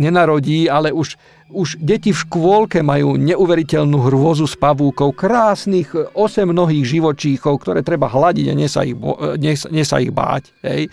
nenarodí, 0.00 0.64
ale 0.72 0.96
už 0.96 1.20
už 1.50 1.82
deti 1.82 2.14
v 2.14 2.22
škôlke 2.22 2.78
majú 2.78 3.18
neuveriteľnú 3.18 4.06
hrôzu 4.06 4.46
s 4.46 4.54
pavúkov, 4.54 5.18
krásnych 5.18 5.90
8 6.14 6.46
mnohých 6.46 6.86
živočíchov, 6.86 7.58
ktoré 7.58 7.82
treba 7.82 8.06
hľadiť 8.06 8.46
a 8.50 8.54
nie 8.54 8.70
sa 8.70 8.86
ich, 8.86 8.94
nie, 9.42 9.54
nie 9.58 9.84
sa 9.84 9.98
ich 9.98 10.14
báť. 10.14 10.54
Hej. 10.62 10.86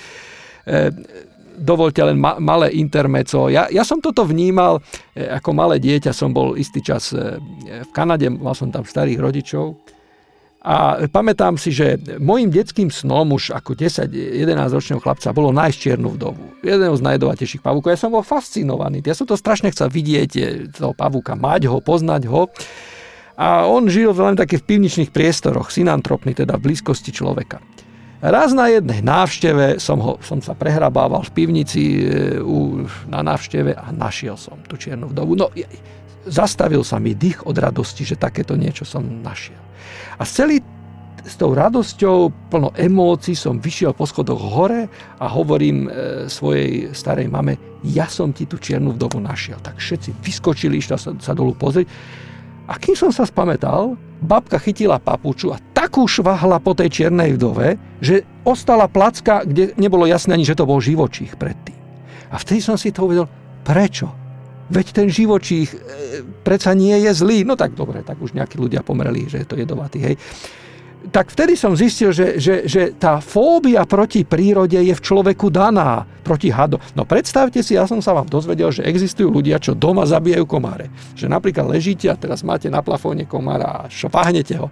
E, 0.65 0.78
dovolte 1.57 2.01
len 2.05 2.17
ma, 2.17 2.41
malé 2.41 2.73
intermeco. 2.73 3.49
Ja, 3.53 3.69
ja 3.69 3.86
som 3.86 4.01
toto 4.01 4.25
vnímal, 4.25 4.82
e, 5.13 5.30
ako 5.30 5.53
malé 5.53 5.78
dieťa 5.78 6.09
som 6.09 6.34
bol 6.34 6.57
istý 6.57 6.82
čas 6.82 7.13
e, 7.13 7.38
v 7.86 7.91
Kanade, 7.93 8.30
mal 8.34 8.57
som 8.57 8.73
tam 8.73 8.82
starých 8.82 9.21
rodičov 9.21 9.78
a 10.68 11.07
pamätám 11.07 11.55
si, 11.55 11.72
že 11.72 11.95
môjim 12.20 12.51
detským 12.51 12.91
snom 12.91 13.32
už 13.32 13.55
ako 13.55 13.72
10-11 13.72 14.51
ročného 14.68 14.99
chlapca 14.99 15.32
bolo 15.32 15.55
nájsť 15.55 15.78
čiernu 15.80 16.20
vdovu. 16.20 16.43
Jedného 16.59 16.91
z 16.91 17.07
najjedovatejších 17.07 17.63
pavúkov. 17.63 17.95
Ja 17.95 17.99
som 18.03 18.11
bol 18.11 18.20
fascinovaný. 18.20 18.99
Ja 18.99 19.15
som 19.15 19.24
to 19.24 19.39
strašne 19.39 19.72
chcel 19.72 19.88
vidieť, 19.88 20.32
eh, 20.36 20.68
toho 20.68 20.91
pavúka, 20.91 21.39
mať 21.39 21.72
ho, 21.72 21.80
poznať 21.80 22.28
ho. 22.28 22.51
A 23.39 23.63
on 23.63 23.88
žil 23.88 24.11
len 24.11 24.36
také 24.36 24.59
v 24.59 24.68
pivničných 24.68 25.15
priestoroch, 25.15 25.72
synantropný, 25.72 26.36
teda 26.36 26.59
v 26.59 26.68
blízkosti 26.68 27.15
človeka. 27.15 27.63
Raz 28.20 28.51
na 28.51 28.68
jednej 28.68 28.99
návšteve 29.05 29.80
som, 29.80 30.03
ho, 30.03 30.20
som 30.20 30.43
sa 30.43 30.51
prehrabával 30.51 31.22
v 31.22 31.32
pivnici 31.38 32.01
e, 32.01 32.41
u, 32.41 32.84
na 33.07 33.22
návšteve 33.22 33.78
a 33.78 33.93
našiel 33.93 34.36
som 34.36 34.57
tú 34.65 34.74
čiernu 34.74 35.13
vdovu. 35.13 35.38
No, 35.38 35.53
zastavil 36.28 36.84
sa 36.84 36.99
mi 36.99 37.15
dých 37.15 37.47
od 37.47 37.55
radosti, 37.57 38.03
že 38.03 38.19
takéto 38.19 38.53
niečo 38.53 38.84
som 38.84 39.03
našiel. 39.03 39.59
A 40.19 40.23
celý 40.28 40.61
s 41.28 41.36
tou 41.36 41.51
radosťou, 41.51 42.47
plno 42.47 42.71
emócií 42.80 43.36
som 43.36 43.59
vyšiel 43.59 43.91
po 43.91 44.07
schodoch 44.07 44.39
hore 44.39 44.88
a 45.19 45.25
hovorím 45.28 45.86
e, 45.86 45.89
svojej 46.32 46.95
starej 46.95 47.28
mame, 47.28 47.59
ja 47.84 48.07
som 48.07 48.32
ti 48.32 48.47
tú 48.47 48.55
čiernu 48.55 48.95
vdovu 48.95 49.19
našiel. 49.19 49.59
Tak 49.59 49.75
všetci 49.75 50.23
vyskočili, 50.23 50.80
išli 50.80 50.95
sa, 50.95 51.11
sa 51.19 51.34
dolu 51.36 51.51
pozrieť. 51.51 51.91
A 52.71 52.80
kým 52.80 52.95
som 52.95 53.11
sa 53.11 53.28
spametal, 53.28 53.99
babka 54.23 54.55
chytila 54.59 55.03
papuču 55.03 55.51
a 55.51 55.59
takú 55.75 56.07
švahla 56.07 56.63
po 56.63 56.71
tej 56.71 57.03
čiernej 57.03 57.36
vdove, 57.36 57.75
že 57.99 58.23
ostala 58.47 58.88
placka, 58.88 59.43
kde 59.43 59.75
nebolo 59.75 60.07
jasné 60.07 60.36
ani, 60.36 60.47
že 60.47 60.55
to 60.55 60.67
bol 60.67 60.80
živočích 60.80 61.36
predtým. 61.36 61.75
A 62.32 62.39
vtedy 62.39 62.59
som 62.63 62.75
si 62.75 62.91
to 62.91 63.07
uvedel, 63.07 63.28
prečo? 63.63 64.26
Veď 64.68 64.88
ten 64.91 65.07
živočích 65.07 65.70
e, 65.72 65.78
predsa 66.43 66.76
nie 66.76 66.95
je 67.07 67.11
zlý. 67.15 67.47
No 67.47 67.55
tak 67.55 67.72
dobre, 67.72 68.03
tak 68.03 68.20
už 68.20 68.36
nejakí 68.36 68.59
ľudia 68.59 68.84
pomreli, 68.84 69.32
že 69.32 69.43
je 69.43 69.47
to 69.47 69.55
jedovatý, 69.55 69.99
hej. 70.03 70.15
Tak 71.07 71.32
vtedy 71.32 71.55
som 71.55 71.72
zistil, 71.72 72.11
že, 72.11 72.36
že, 72.36 72.68
že 72.68 72.91
tá 72.91 73.24
fóbia 73.24 73.88
proti 73.88 74.28
prírode 74.28 74.76
je 74.76 74.91
v 74.91 74.99
človeku 74.99 75.47
daná, 75.47 76.03
proti 76.20 76.51
hado. 76.51 76.84
No 76.99 77.07
predstavte 77.07 77.63
si, 77.63 77.80
ja 77.80 77.88
som 77.88 78.03
sa 78.03 78.11
vám 78.11 78.28
dozvedel, 78.28 78.76
že 78.76 78.84
existujú 78.84 79.32
ľudia, 79.32 79.55
čo 79.55 79.72
doma 79.72 80.03
zabíjajú 80.03 80.43
komáre. 80.43 80.91
Že 81.15 81.32
napríklad 81.32 81.72
ležíte 81.72 82.11
a 82.11 82.20
teraz 82.20 82.43
máte 82.43 82.68
na 82.68 82.84
plafóne 82.84 83.24
komára 83.24 83.88
a 83.88 83.88
šopahnete 83.88 84.59
ho. 84.59 84.68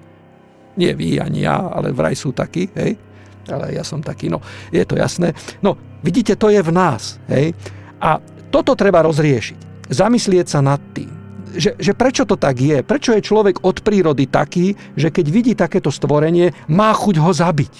Nie 0.76 0.92
vy, 0.92 1.24
ani 1.24 1.48
ja, 1.48 1.72
ale 1.72 1.96
vraj 1.96 2.20
sú 2.20 2.36
takí, 2.36 2.68
hej. 2.76 3.00
Ale 3.48 3.72
ja 3.72 3.88
som 3.88 4.04
taký, 4.04 4.28
no, 4.28 4.44
je 4.76 4.84
to 4.84 5.00
jasné. 5.00 5.32
No, 5.64 5.80
vidíte, 6.04 6.36
to 6.36 6.52
je 6.52 6.60
v 6.60 6.72
nás, 6.74 7.16
hej. 7.32 7.56
A 8.04 8.20
toto 8.52 8.76
treba 8.76 9.00
rozriešiť 9.08 9.75
zamyslieť 9.90 10.48
sa 10.50 10.60
nad 10.62 10.82
tým, 10.94 11.26
že, 11.56 11.72
že 11.80 11.96
prečo 11.96 12.28
to 12.28 12.36
tak 12.36 12.60
je, 12.60 12.84
prečo 12.84 13.16
je 13.16 13.24
človek 13.24 13.64
od 13.64 13.80
prírody 13.80 14.28
taký, 14.28 14.76
že 15.00 15.10
keď 15.10 15.26
vidí 15.32 15.54
takéto 15.56 15.88
stvorenie, 15.90 16.52
má 16.68 16.92
chuť 16.92 17.16
ho 17.24 17.32
zabiť. 17.32 17.74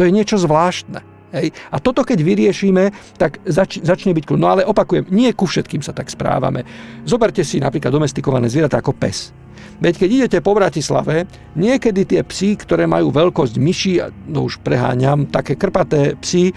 To 0.00 0.06
je 0.08 0.14
niečo 0.14 0.40
zvláštne. 0.40 1.04
Hej. 1.28 1.52
A 1.68 1.76
toto 1.76 2.08
keď 2.08 2.24
vyriešime, 2.24 2.88
tak 3.20 3.44
zač- 3.44 3.84
začne 3.84 4.16
byť 4.16 4.24
kľud. 4.24 4.40
No 4.40 4.48
ale 4.48 4.64
opakujem, 4.64 5.12
nie 5.12 5.28
ku 5.36 5.44
všetkým 5.44 5.84
sa 5.84 5.92
tak 5.92 6.08
správame. 6.08 6.64
Zoberte 7.04 7.44
si 7.44 7.60
napríklad 7.60 7.92
domestikované 7.92 8.48
zvieratá 8.48 8.80
ako 8.80 8.96
pes. 8.96 9.36
Veď 9.78 9.94
keď 9.94 10.08
idete 10.10 10.38
po 10.42 10.56
Bratislave, 10.56 11.28
niekedy 11.54 12.02
tie 12.08 12.20
psy, 12.26 12.58
ktoré 12.58 12.88
majú 12.88 13.14
veľkosť 13.14 13.54
myši, 13.60 13.94
no 14.26 14.48
už 14.48 14.58
preháňam, 14.64 15.28
také 15.28 15.54
krpaté 15.54 16.16
psy, 16.18 16.50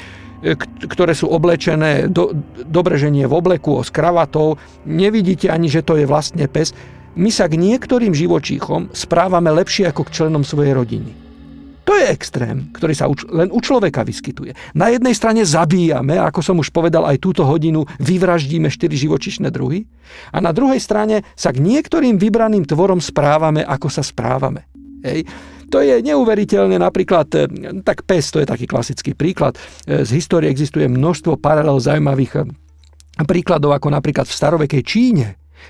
ktoré 0.89 1.13
sú 1.13 1.29
oblečené, 1.29 2.09
do, 2.09 2.33
dobre, 2.65 2.97
že 2.97 3.13
nie 3.13 3.29
v 3.29 3.37
obleku, 3.37 3.77
s 3.81 3.93
kravatou, 3.93 4.57
nevidíte 4.89 5.47
ani, 5.53 5.69
že 5.69 5.85
to 5.85 5.95
je 5.95 6.09
vlastne 6.09 6.43
pes. 6.49 6.73
My 7.13 7.29
sa 7.29 7.45
k 7.45 7.59
niektorým 7.59 8.15
živočíchom 8.15 8.89
správame 8.95 9.51
lepšie 9.53 9.91
ako 9.91 10.07
k 10.07 10.13
členom 10.21 10.41
svojej 10.41 10.73
rodiny. 10.73 11.11
To 11.81 11.97
je 11.97 12.13
extrém, 12.13 12.69
ktorý 12.71 12.93
sa 12.93 13.09
len 13.33 13.49
u 13.49 13.59
človeka 13.59 14.05
vyskytuje. 14.05 14.53
Na 14.77 14.93
jednej 14.93 15.17
strane 15.17 15.41
zabíjame, 15.43 16.15
ako 16.15 16.39
som 16.39 16.55
už 16.61 16.69
povedal, 16.69 17.03
aj 17.09 17.19
túto 17.19 17.41
hodinu 17.41 17.83
vyvraždíme 17.97 18.69
štyri 18.69 18.95
živočišné 18.95 19.49
druhy. 19.49 19.89
A 20.31 20.39
na 20.39 20.53
druhej 20.53 20.77
strane 20.77 21.25
sa 21.33 21.49
k 21.49 21.59
niektorým 21.59 22.21
vybraným 22.21 22.69
tvorom 22.69 23.01
správame, 23.01 23.65
ako 23.65 23.91
sa 23.91 24.05
správame. 24.05 24.69
Hej. 25.01 25.25
To 25.71 25.79
je 25.79 26.03
neuveriteľné, 26.03 26.75
napríklad, 26.77 27.27
e, 27.31 27.47
tak 27.81 28.03
pes, 28.03 28.27
to 28.29 28.43
je 28.43 28.47
taký 28.47 28.67
klasický 28.67 29.15
príklad. 29.15 29.55
Z 29.87 30.11
histórie 30.11 30.51
existuje 30.51 30.85
množstvo 30.91 31.39
paralel 31.39 31.79
zaujímavých 31.79 32.43
príkladov, 33.23 33.75
ako 33.75 33.87
napríklad 33.91 34.27
v 34.27 34.37
starovekej 34.37 34.83
Číne. 34.83 35.27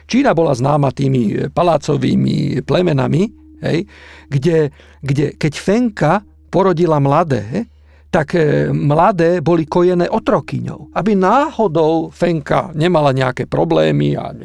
Čína 0.07 0.31
bola 0.31 0.55
známa 0.55 0.89
tými 0.91 1.51
palácovými 1.51 2.63
plemenami, 2.63 3.23
hej, 3.61 3.85
kde, 4.27 4.71
kde 5.03 5.25
keď 5.35 5.53
Fenka 5.55 6.13
porodila 6.51 6.99
mladé, 6.99 7.67
tak 8.11 8.35
e, 8.35 8.67
mladé 8.75 9.39
boli 9.39 9.63
kojené 9.63 10.11
otrokyňou. 10.11 10.91
Aby 10.91 11.15
náhodou 11.15 12.11
Fenka 12.11 12.75
nemala 12.75 13.15
nejaké 13.15 13.47
problémy 13.47 14.19
a 14.19 14.35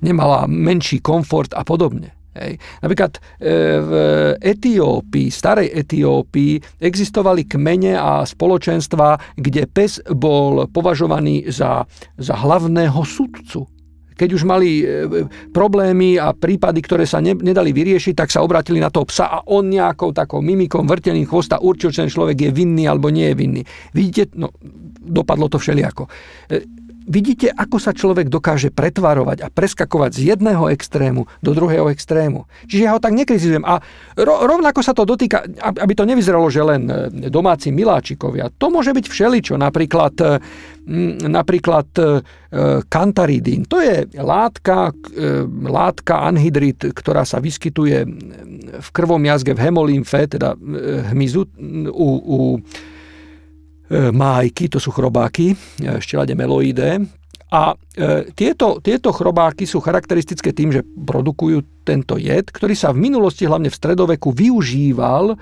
nemala 0.00 0.48
menší 0.48 1.04
komfort 1.04 1.52
a 1.52 1.60
podobne. 1.60 2.17
Hej. 2.38 2.54
Napríklad 2.80 3.12
e, 3.16 3.20
v 3.82 3.92
Etiópii, 4.38 5.28
starej 5.28 5.74
Etiópii, 5.74 6.78
existovali 6.78 7.44
kmene 7.50 7.98
a 7.98 8.22
spoločenstva, 8.22 9.34
kde 9.34 9.66
pes 9.66 9.98
bol 10.14 10.70
považovaný 10.70 11.50
za, 11.50 11.82
za 12.14 12.34
hlavného 12.38 13.02
sudcu 13.02 13.66
keď 14.18 14.34
už 14.34 14.42
mali 14.42 14.82
e, 14.82 14.84
problémy 15.54 16.18
a 16.18 16.34
prípady, 16.34 16.82
ktoré 16.82 17.06
sa 17.06 17.22
ne, 17.22 17.38
nedali 17.38 17.70
vyriešiť, 17.70 18.18
tak 18.18 18.34
sa 18.34 18.42
obratili 18.42 18.82
na 18.82 18.90
toho 18.90 19.06
psa 19.06 19.30
a 19.30 19.38
on 19.46 19.70
nejakou 19.70 20.10
takou 20.10 20.42
mimikom, 20.42 20.90
vrtením 20.90 21.22
chvosta 21.22 21.62
určil, 21.62 21.94
či 21.94 22.02
ten 22.02 22.10
človek 22.10 22.34
je 22.34 22.50
vinný 22.50 22.90
alebo 22.90 23.14
nie 23.14 23.30
je 23.30 23.38
vinný. 23.38 23.62
Vidíte, 23.94 24.34
no, 24.34 24.50
dopadlo 24.98 25.46
to 25.46 25.62
všelijako. 25.62 26.10
E, 27.08 27.12
vidíte, 27.12 27.48
ako 27.48 27.80
sa 27.80 27.96
človek 27.96 28.28
dokáže 28.28 28.68
pretvarovať 28.68 29.42
a 29.44 29.48
preskakovať 29.48 30.10
z 30.12 30.20
jedného 30.36 30.68
extrému 30.68 31.24
do 31.40 31.50
druhého 31.56 31.88
extrému. 31.88 32.44
Čiže 32.68 32.84
ja 32.84 32.92
ho 32.92 33.00
tak 33.00 33.16
nekritizujem. 33.16 33.64
A 33.64 33.80
ro, 34.20 34.44
rovnako 34.44 34.84
sa 34.84 34.92
to 34.92 35.08
dotýka, 35.08 35.42
aby 35.58 35.92
to 35.96 36.04
nevyzeralo, 36.04 36.46
že 36.52 36.62
len 36.62 36.82
e, 36.86 36.94
domáci 37.32 37.72
miláčikovia. 37.72 38.52
To 38.60 38.68
môže 38.68 38.92
byť 38.92 39.06
všeličo. 39.08 39.56
Napríklad 39.56 40.14
napríklad 41.28 41.88
e, 42.00 42.04
kantaridín. 42.88 43.68
To 43.68 43.76
je 43.80 44.08
látka, 44.16 44.96
e, 45.12 45.44
látka 45.68 46.24
anhydrid, 46.24 46.80
ktorá 46.96 47.28
sa 47.28 47.44
vyskytuje 47.44 48.08
v 48.80 48.88
krvom 48.96 49.20
jazge 49.28 49.52
v 49.52 49.68
hemolymfe, 49.68 50.24
teda 50.32 50.56
e, 50.56 50.58
hmyzu 51.12 51.44
u, 51.92 52.08
u 52.24 52.38
májky, 53.90 54.68
to 54.68 54.76
sú 54.76 54.92
chrobáky, 54.92 55.56
štelade 55.80 56.36
meloidé. 56.36 57.00
A 57.48 57.72
tieto, 58.36 58.76
tieto 58.84 59.08
chrobáky 59.08 59.64
sú 59.64 59.80
charakteristické 59.80 60.52
tým, 60.52 60.68
že 60.68 60.84
produkujú 60.84 61.80
tento 61.88 62.20
jed, 62.20 62.52
ktorý 62.52 62.76
sa 62.76 62.92
v 62.92 63.08
minulosti, 63.08 63.48
hlavne 63.48 63.72
v 63.72 63.78
stredoveku, 63.80 64.36
využíval 64.36 65.32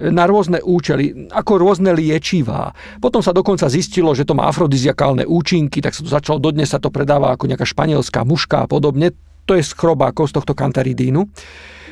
na 0.00 0.24
rôzne 0.24 0.64
účely, 0.64 1.28
ako 1.28 1.60
rôzne 1.60 1.92
liečivá. 1.92 2.72
Potom 3.04 3.20
sa 3.20 3.36
dokonca 3.36 3.68
zistilo, 3.68 4.16
že 4.16 4.24
to 4.24 4.32
má 4.32 4.48
afrodiziakálne 4.48 5.28
účinky, 5.28 5.84
tak 5.84 5.92
sa 5.92 6.00
to 6.00 6.08
začalo, 6.08 6.40
dodnes 6.40 6.72
sa 6.72 6.80
to 6.80 6.88
predáva 6.88 7.36
ako 7.36 7.52
nejaká 7.52 7.68
španielská 7.68 8.24
muška 8.24 8.64
a 8.64 8.66
podobne. 8.66 9.12
To 9.44 9.52
je 9.52 9.60
z 9.60 9.76
chrobákov, 9.76 10.32
z 10.32 10.40
tohto 10.40 10.56
kantaridínu. 10.56 11.20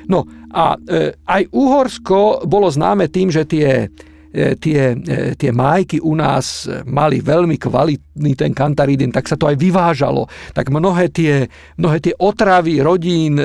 No 0.09 0.25
a 0.57 0.81
e, 0.89 1.13
aj 1.29 1.53
Uhorsko 1.53 2.49
bolo 2.49 2.73
známe 2.73 3.13
tým, 3.13 3.29
že 3.29 3.45
tie 3.45 3.69
E, 3.69 4.18
tie, 4.33 4.95
e, 4.95 5.35
tie 5.35 5.51
májky 5.51 5.99
u 6.05 6.13
nás 6.13 6.69
mali 6.85 7.25
veľmi 7.25 7.57
kvalitný 7.57 8.33
ten 8.37 8.53
kantaridin, 8.53 9.13
tak 9.13 9.27
sa 9.27 9.37
to 9.41 9.49
aj 9.49 9.57
vyvážalo. 9.57 10.29
Tak 10.53 10.69
mnohé 10.69 11.09
tie, 11.09 11.49
mnohé 11.81 11.99
tie 11.99 12.15
otravy 12.17 12.81
rodín, 12.85 13.41
e, 13.41 13.45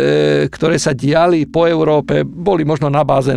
ktoré 0.51 0.75
sa 0.77 0.91
diali 0.91 1.47
po 1.47 1.65
Európe, 1.65 2.27
boli 2.27 2.67
možno 2.67 2.91
na 2.91 3.07
báze 3.07 3.33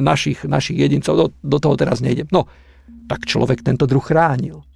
našich, 0.00 0.44
našich 0.44 0.76
jedincov. 0.76 1.14
Do, 1.16 1.26
do 1.40 1.58
toho 1.58 1.74
teraz 1.76 2.04
nejdem. 2.04 2.28
No, 2.30 2.46
tak 3.10 3.26
človek 3.26 3.66
tento 3.66 3.88
druh 3.88 4.02
chránil. 4.02 4.69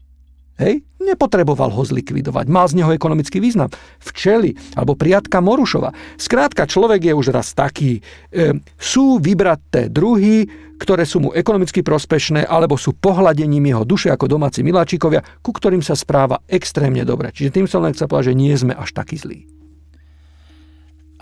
Hej? 0.54 0.86
Nepotreboval 1.02 1.74
ho 1.74 1.82
zlikvidovať. 1.82 2.46
Mal 2.46 2.66
z 2.70 2.78
neho 2.78 2.90
ekonomický 2.94 3.42
význam. 3.42 3.68
Včely 3.98 4.54
alebo 4.78 4.94
priatka 4.94 5.42
Morušova. 5.42 5.90
Skrátka, 6.14 6.70
človek 6.70 7.10
je 7.10 7.12
už 7.12 7.34
raz 7.34 7.50
taký. 7.52 7.98
E, 8.30 8.54
sú 8.78 9.18
vybraté 9.18 9.90
druhy, 9.90 10.46
ktoré 10.78 11.02
sú 11.06 11.22
mu 11.22 11.30
ekonomicky 11.34 11.82
prospešné 11.82 12.46
alebo 12.46 12.78
sú 12.78 12.94
pohľadením 12.94 13.74
jeho 13.74 13.84
duše 13.86 14.08
ako 14.14 14.30
domáci 14.30 14.62
miláčikovia, 14.62 15.22
ku 15.42 15.50
ktorým 15.50 15.82
sa 15.82 15.98
správa 15.98 16.42
extrémne 16.46 17.02
dobre. 17.02 17.34
Čiže 17.34 17.54
tým 17.54 17.66
som 17.66 17.82
len 17.82 17.94
chcel 17.94 18.06
povedať, 18.06 18.34
že 18.34 18.38
nie 18.38 18.54
sme 18.54 18.74
až 18.74 18.94
takí 18.94 19.18
zlí. 19.18 19.46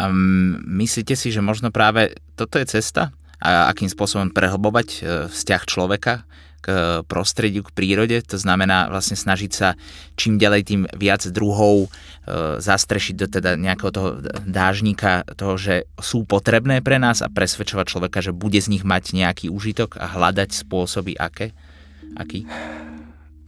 Um, 0.01 0.57
myslíte 0.81 1.13
si, 1.15 1.29
že 1.31 1.45
možno 1.45 1.69
práve 1.69 2.17
toto 2.35 2.57
je 2.57 2.67
cesta? 2.69 3.13
A 3.43 3.69
akým 3.69 3.91
spôsobom 3.91 4.31
prehlbovať 4.31 4.89
e, 4.89 4.99
vzťah 5.31 5.63
človeka 5.67 6.23
k 6.63 6.67
prostrediu, 7.11 7.67
k 7.67 7.75
prírode, 7.75 8.23
to 8.23 8.39
znamená 8.39 8.87
vlastne 8.87 9.19
snažiť 9.19 9.51
sa 9.51 9.75
čím 10.15 10.39
ďalej 10.39 10.63
tým 10.63 10.83
viac 10.95 11.27
druhov 11.35 11.87
e, 11.87 11.89
zastrešiť 12.63 13.15
do 13.19 13.27
teda 13.27 13.59
nejakého 13.59 13.91
toho 13.91 14.09
dážnika 14.47 15.27
toho, 15.35 15.59
že 15.59 15.91
sú 15.99 16.23
potrebné 16.23 16.79
pre 16.79 17.03
nás 17.03 17.19
a 17.21 17.29
presvedčovať 17.29 17.87
človeka, 17.91 18.23
že 18.23 18.31
bude 18.31 18.63
z 18.63 18.71
nich 18.71 18.87
mať 18.87 19.19
nejaký 19.19 19.51
užitok 19.51 19.99
a 19.99 20.07
hľadať 20.07 20.55
spôsoby, 20.55 21.19
aké? 21.19 21.51
Aký? 22.15 22.47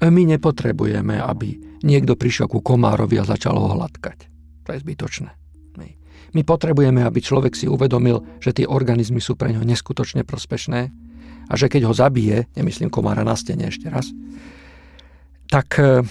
My 0.03 0.23
nepotrebujeme, 0.27 1.23
aby 1.23 1.81
niekto 1.87 2.19
prišiel 2.19 2.51
ku 2.51 2.61
komárovi 2.61 3.23
a 3.23 3.25
začal 3.25 3.55
ho 3.55 3.79
hladkať. 3.79 4.27
To 4.67 4.75
je 4.75 4.83
zbytočné. 4.83 5.45
My 6.35 6.43
potrebujeme, 6.43 7.07
aby 7.07 7.23
človek 7.23 7.55
si 7.55 7.71
uvedomil, 7.71 8.43
že 8.43 8.51
tie 8.51 8.67
organizmy 8.67 9.23
sú 9.23 9.39
pre 9.39 9.55
ňo 9.55 9.63
neskutočne 9.63 10.27
prospešné 10.27 10.91
a 11.49 11.53
že 11.55 11.69
keď 11.69 11.89
ho 11.89 11.95
zabije, 11.95 12.49
nemyslím 12.57 12.89
komára 12.89 13.23
na 13.27 13.37
stene 13.37 13.69
ešte 13.69 13.89
raz, 13.91 14.09
tak 15.49 15.77
e, 15.79 16.03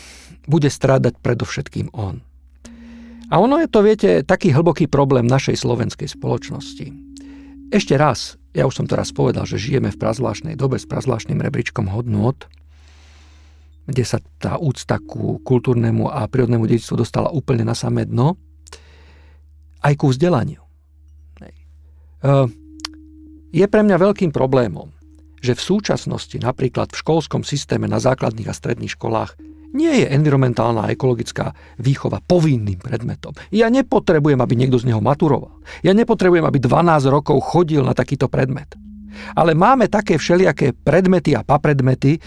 bude 0.45 0.69
strádať 0.69 1.17
predovšetkým 1.19 1.91
on. 1.93 2.21
A 3.33 3.41
ono 3.41 3.57
je 3.57 3.67
to, 3.71 3.81
viete, 3.81 4.21
taký 4.21 4.53
hlboký 4.53 4.85
problém 4.85 5.25
našej 5.25 5.57
slovenskej 5.57 6.05
spoločnosti. 6.05 6.93
Ešte 7.73 7.97
raz, 7.97 8.37
ja 8.53 8.69
už 8.69 8.83
som 8.83 8.85
teraz 8.85 9.09
povedal, 9.09 9.49
že 9.49 9.57
žijeme 9.57 9.89
v 9.89 9.97
prazvláštnej 9.97 10.53
dobe 10.53 10.77
s 10.77 10.85
prazvláštnym 10.85 11.41
rebríčkom 11.41 11.89
hodnot, 11.89 12.45
kde 13.89 14.05
sa 14.05 14.21
tá 14.37 14.61
úcta 14.61 15.01
ku 15.01 15.41
kultúrnemu 15.41 16.07
a 16.07 16.29
prírodnému 16.29 16.69
dedičstvu 16.69 17.01
dostala 17.01 17.33
úplne 17.33 17.65
na 17.65 17.73
samé 17.73 18.05
dno, 18.05 18.37
aj 19.81 19.93
ku 19.97 20.13
vzdelaniu. 20.13 20.61
E, 22.23 22.29
je 23.49 23.65
pre 23.65 23.81
mňa 23.81 23.97
veľkým 23.97 24.29
problémom, 24.29 24.92
že 25.43 25.59
v 25.59 25.61
súčasnosti 25.75 26.39
napríklad 26.39 26.95
v 26.95 26.99
školskom 27.03 27.43
systéme 27.43 27.91
na 27.91 27.99
základných 27.99 28.47
a 28.47 28.55
stredných 28.55 28.95
školách 28.95 29.35
nie 29.75 30.05
je 30.05 30.07
environmentálna 30.07 30.87
a 30.87 30.91
ekologická 30.93 31.51
výchova 31.81 32.21
povinným 32.23 32.79
predmetom. 32.79 33.35
Ja 33.51 33.67
nepotrebujem, 33.67 34.39
aby 34.39 34.53
niekto 34.55 34.79
z 34.79 34.87
neho 34.87 35.01
maturoval. 35.03 35.59
Ja 35.81 35.91
nepotrebujem, 35.91 36.45
aby 36.45 36.61
12 36.61 37.09
rokov 37.09 37.41
chodil 37.43 37.81
na 37.83 37.91
takýto 37.97 38.29
predmet. 38.29 38.71
Ale 39.33 39.53
máme 39.53 39.89
také 39.89 40.17
všelijaké 40.17 40.73
predmety 40.73 41.37
a 41.37 41.45
papredmety, 41.45 42.17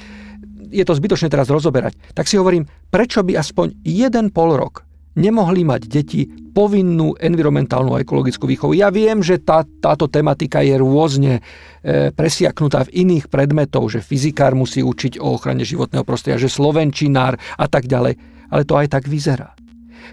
je 0.71 0.85
to 0.87 0.99
zbytočné 0.99 1.31
teraz 1.31 1.47
rozoberať, 1.47 1.95
tak 2.15 2.27
si 2.27 2.39
hovorím, 2.39 2.67
prečo 2.91 3.23
by 3.23 3.39
aspoň 3.39 3.79
jeden 3.87 4.35
pol 4.35 4.59
rok 4.59 4.86
nemohli 5.17 5.65
mať 5.65 5.83
deti 5.89 6.29
povinnú 6.57 7.17
environmentálnu 7.21 7.97
a 7.97 8.01
ekologickú 8.01 8.49
výchovu. 8.49 8.73
Ja 8.77 8.89
viem, 8.89 9.21
že 9.21 9.41
tá, 9.41 9.65
táto 9.65 10.09
tematika 10.09 10.65
je 10.65 10.77
rôzne 10.81 11.33
e, 11.41 12.13
presiaknutá 12.13 12.89
v 12.89 13.05
iných 13.05 13.29
predmetov, 13.29 13.93
že 13.93 14.01
fyzikár 14.01 14.57
musí 14.57 14.81
učiť 14.81 15.21
o 15.21 15.37
ochrane 15.37 15.69
životného 15.69 16.05
prostredia, 16.05 16.41
že 16.41 16.53
slovenčinár 16.53 17.37
a 17.37 17.67
tak 17.69 17.85
ďalej, 17.85 18.17
ale 18.49 18.63
to 18.65 18.73
aj 18.77 18.89
tak 18.89 19.05
vyzerá. 19.05 19.53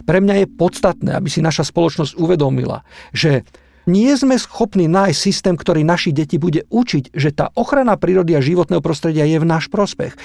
Pre 0.03 0.19
mňa 0.19 0.43
je 0.43 0.47
podstatné, 0.51 1.15
aby 1.15 1.29
si 1.29 1.39
naša 1.39 1.63
spoločnosť 1.69 2.17
uvedomila, 2.17 2.81
že 3.13 3.45
nie 3.89 4.11
sme 4.15 4.39
schopní 4.39 4.87
nájsť 4.87 5.19
systém, 5.19 5.55
ktorý 5.59 5.83
naši 5.83 6.15
deti 6.15 6.39
bude 6.39 6.63
učiť, 6.71 7.11
že 7.11 7.35
tá 7.35 7.51
ochrana 7.57 7.99
prírody 7.99 8.37
a 8.37 8.41
životného 8.43 8.79
prostredia 8.79 9.27
je 9.27 9.37
v 9.41 9.49
náš 9.49 9.67
prospech. 9.67 10.15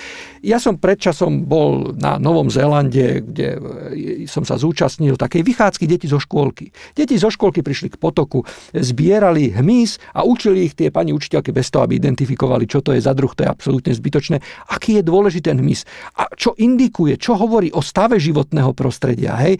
Ja 0.46 0.62
som 0.62 0.78
predčasom 0.78 1.48
bol 1.48 1.98
na 1.98 2.22
Novom 2.22 2.52
Zélande, 2.52 3.24
kde 3.24 3.48
e, 3.94 4.30
som 4.30 4.46
sa 4.46 4.54
zúčastnil 4.54 5.18
takej 5.18 5.42
vychádzky 5.42 5.84
deti 5.90 6.06
zo 6.06 6.22
škôlky. 6.22 6.70
Deti 6.94 7.18
zo 7.18 7.32
škôlky 7.32 7.66
prišli 7.66 7.94
k 7.94 8.00
potoku, 8.00 8.46
zbierali 8.70 9.50
hmyz 9.54 10.14
a 10.14 10.22
učili 10.22 10.70
ich 10.70 10.78
tie 10.78 10.94
pani 10.94 11.10
učiteľky 11.10 11.50
bez 11.50 11.72
toho, 11.74 11.82
aby 11.82 11.98
identifikovali, 11.98 12.70
čo 12.70 12.78
to 12.84 12.94
je 12.94 13.02
za 13.02 13.10
druh, 13.14 13.34
to 13.34 13.42
je 13.42 13.50
absolútne 13.50 13.90
zbytočné, 13.90 14.38
aký 14.70 15.00
je 15.00 15.02
dôležitý 15.02 15.48
ten 15.48 15.58
hmyz 15.64 15.88
a 16.20 16.28
čo 16.34 16.52
indikuje, 16.58 17.16
čo 17.16 17.38
hovorí 17.38 17.72
o 17.72 17.80
stave 17.80 18.20
životného 18.20 18.76
prostredia. 18.76 19.38
Hej? 19.40 19.56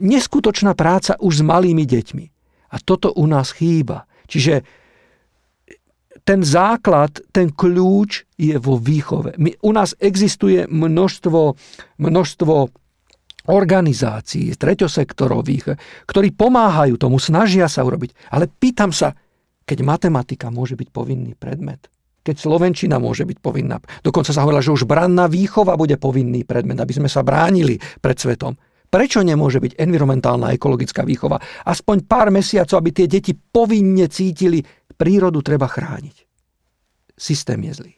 Neskutočná 0.00 0.72
práca 0.72 1.18
už 1.20 1.42
s 1.42 1.46
malými 1.46 1.84
deťmi. 1.84 2.37
A 2.68 2.76
toto 2.80 3.12
u 3.16 3.24
nás 3.24 3.56
chýba. 3.56 4.04
Čiže 4.28 4.64
ten 6.28 6.44
základ, 6.44 7.24
ten 7.32 7.48
kľúč 7.48 8.28
je 8.36 8.56
vo 8.60 8.76
výchove. 8.76 9.40
My, 9.40 9.56
u 9.64 9.72
nás 9.72 9.96
existuje 9.96 10.68
množstvo, 10.68 11.56
množstvo 11.96 12.54
organizácií, 13.48 14.52
treťosektorových, 14.52 15.80
ktorí 16.04 16.28
pomáhajú 16.36 17.00
tomu, 17.00 17.16
snažia 17.16 17.64
sa 17.64 17.80
urobiť. 17.80 18.28
Ale 18.28 18.44
pýtam 18.44 18.92
sa, 18.92 19.16
keď 19.64 19.78
matematika 19.80 20.52
môže 20.52 20.76
byť 20.76 20.88
povinný 20.92 21.32
predmet, 21.32 21.88
keď 22.20 22.36
slovenčina 22.36 23.00
môže 23.00 23.24
byť 23.24 23.38
povinná. 23.40 23.80
Dokonca 24.04 24.36
sa 24.36 24.44
hovorila, 24.44 24.60
že 24.60 24.76
už 24.76 24.84
branná 24.84 25.32
výchova 25.32 25.80
bude 25.80 25.96
povinný 25.96 26.44
predmet, 26.44 26.76
aby 26.76 26.92
sme 26.92 27.08
sa 27.08 27.24
bránili 27.24 27.80
pred 28.04 28.20
svetom. 28.20 28.52
Prečo 28.88 29.20
nemôže 29.20 29.60
byť 29.60 29.76
environmentálna 29.76 30.56
ekologická 30.56 31.04
výchova? 31.04 31.36
Aspoň 31.68 32.08
pár 32.08 32.32
mesiacov, 32.32 32.80
aby 32.80 32.90
tie 32.96 33.06
deti 33.06 33.36
povinne 33.36 34.08
cítili, 34.08 34.64
prírodu 34.96 35.44
treba 35.44 35.68
chrániť. 35.68 36.16
Systém 37.12 37.60
je 37.68 37.72
zlý. 37.84 37.97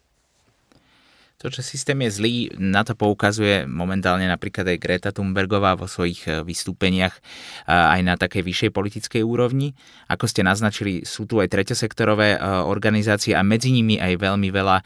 To, 1.41 1.49
že 1.49 1.65
systém 1.65 2.05
je 2.05 2.21
zlý, 2.21 2.35
na 2.61 2.85
to 2.85 2.93
poukazuje 2.93 3.65
momentálne 3.65 4.29
napríklad 4.29 4.77
aj 4.77 4.77
Greta 4.77 5.09
Thunbergová 5.09 5.73
vo 5.73 5.89
svojich 5.89 6.29
e, 6.29 6.45
vystúpeniach 6.45 7.17
aj 7.65 8.01
na 8.05 8.21
takej 8.21 8.45
vyššej 8.45 8.71
politickej 8.77 9.23
úrovni. 9.25 9.73
Ako 10.13 10.29
ste 10.29 10.45
naznačili, 10.45 11.09
sú 11.09 11.25
tu 11.25 11.41
aj 11.41 11.49
treťosektorové 11.49 12.37
e, 12.37 12.39
organizácie 12.45 13.33
a 13.33 13.41
medzi 13.41 13.73
nimi 13.73 13.97
aj 13.97 14.21
veľmi 14.21 14.53
veľa 14.53 14.85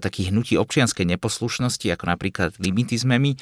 takých 0.00 0.32
hnutí 0.32 0.54
občianskej 0.56 1.04
neposlušnosti, 1.04 1.84
ako 1.92 2.04
napríklad 2.08 2.56
Limitizmemi. 2.56 3.36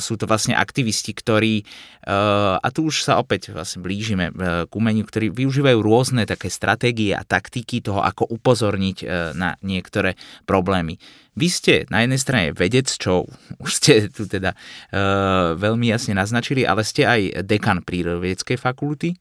Sú 0.00 0.16
to 0.16 0.24
vlastne 0.24 0.56
aktivisti, 0.56 1.12
ktorí, 1.12 1.64
a 2.08 2.68
tu 2.72 2.88
už 2.88 3.04
sa 3.04 3.20
opäť 3.20 3.52
vlastne 3.52 3.84
blížime 3.84 4.32
k 4.68 4.72
umeniu, 4.72 5.04
ktorí 5.04 5.32
využívajú 5.32 5.78
rôzne 5.80 6.24
také 6.24 6.48
stratégie 6.52 7.12
a 7.12 7.24
taktiky 7.24 7.84
toho, 7.84 8.00
ako 8.00 8.28
upozorniť 8.28 8.96
na 9.34 9.56
niektoré 9.64 10.14
problémy. 10.44 11.00
Vy 11.38 11.48
ste 11.48 11.74
na 11.86 12.02
jednej 12.02 12.18
strane 12.18 12.46
vedec, 12.50 12.90
čo 12.90 13.22
už 13.62 13.70
ste 13.70 13.92
tu 14.10 14.26
teda 14.26 14.58
uh, 14.58 15.54
veľmi 15.54 15.86
jasne 15.86 16.18
naznačili, 16.18 16.66
ale 16.66 16.82
ste 16.82 17.06
aj 17.06 17.46
dekan 17.46 17.86
prírodovedeckej 17.86 18.58
fakulty 18.58 19.14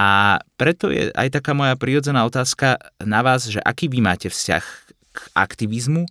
a 0.00 0.40
preto 0.56 0.88
je 0.88 1.12
aj 1.12 1.28
taká 1.36 1.52
moja 1.52 1.76
prirodzená 1.76 2.24
otázka 2.24 2.80
na 3.04 3.20
vás, 3.20 3.52
že 3.52 3.60
aký 3.60 3.92
vy 3.92 4.00
máte 4.00 4.32
vzťah 4.32 4.64
k 5.12 5.18
aktivizmu, 5.36 6.08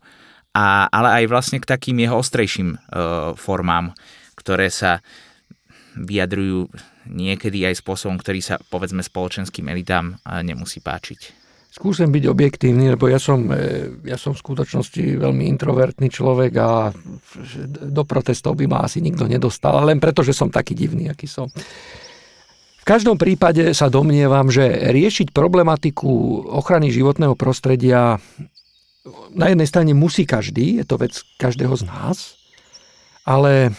a, 0.53 0.85
ale 0.93 1.23
aj 1.23 1.23
vlastne 1.31 1.57
k 1.57 1.69
takým 1.69 1.97
jeho 1.97 2.21
ostrejším 2.21 2.77
uh, 2.77 3.33
formám, 3.33 3.97
ktoré 4.37 4.69
sa 4.69 5.01
vyjadrujú 5.97 6.69
niekedy 7.09 7.65
aj 7.65 7.81
spôsobom, 7.81 8.19
ktorý 8.21 8.43
sa 8.43 8.61
povedzme 8.69 9.01
spoločenským 9.01 9.65
elitám 9.71 10.19
nemusí 10.43 10.77
páčiť. 10.83 11.36
Skúsim 11.67 12.09
byť 12.09 12.25
objektívny, 12.25 12.97
lebo 12.97 13.05
ja 13.05 13.21
som, 13.21 13.53
e, 13.53 14.01
ja 14.07 14.17
som 14.17 14.33
v 14.33 14.41
skutočnosti 14.41 15.03
veľmi 15.21 15.45
introvertný 15.51 16.09
človek 16.09 16.51
a 16.57 16.89
do 17.85 18.03
protestov 18.07 18.57
by 18.57 18.65
ma 18.65 18.81
asi 18.81 18.97
nikto 18.97 19.29
nedostal, 19.29 19.85
len 19.85 20.01
preto, 20.01 20.25
že 20.25 20.33
som 20.33 20.49
taký 20.49 20.73
divný, 20.73 21.11
aký 21.11 21.29
som. 21.29 21.51
V 22.81 22.85
každom 22.87 23.19
prípade 23.19 23.75
sa 23.75 23.91
domnievam, 23.91 24.47
že 24.49 24.63
riešiť 24.89 25.35
problematiku 25.35 26.07
ochrany 26.49 26.89
životného 26.89 27.35
prostredia 27.35 28.17
na 29.35 29.51
jednej 29.51 29.67
strane 29.67 29.91
musí 29.93 30.25
každý, 30.25 30.81
je 30.81 30.85
to 30.87 30.97
vec 30.97 31.13
každého 31.37 31.75
z 31.77 31.83
nás, 31.87 32.35
ale 33.27 33.75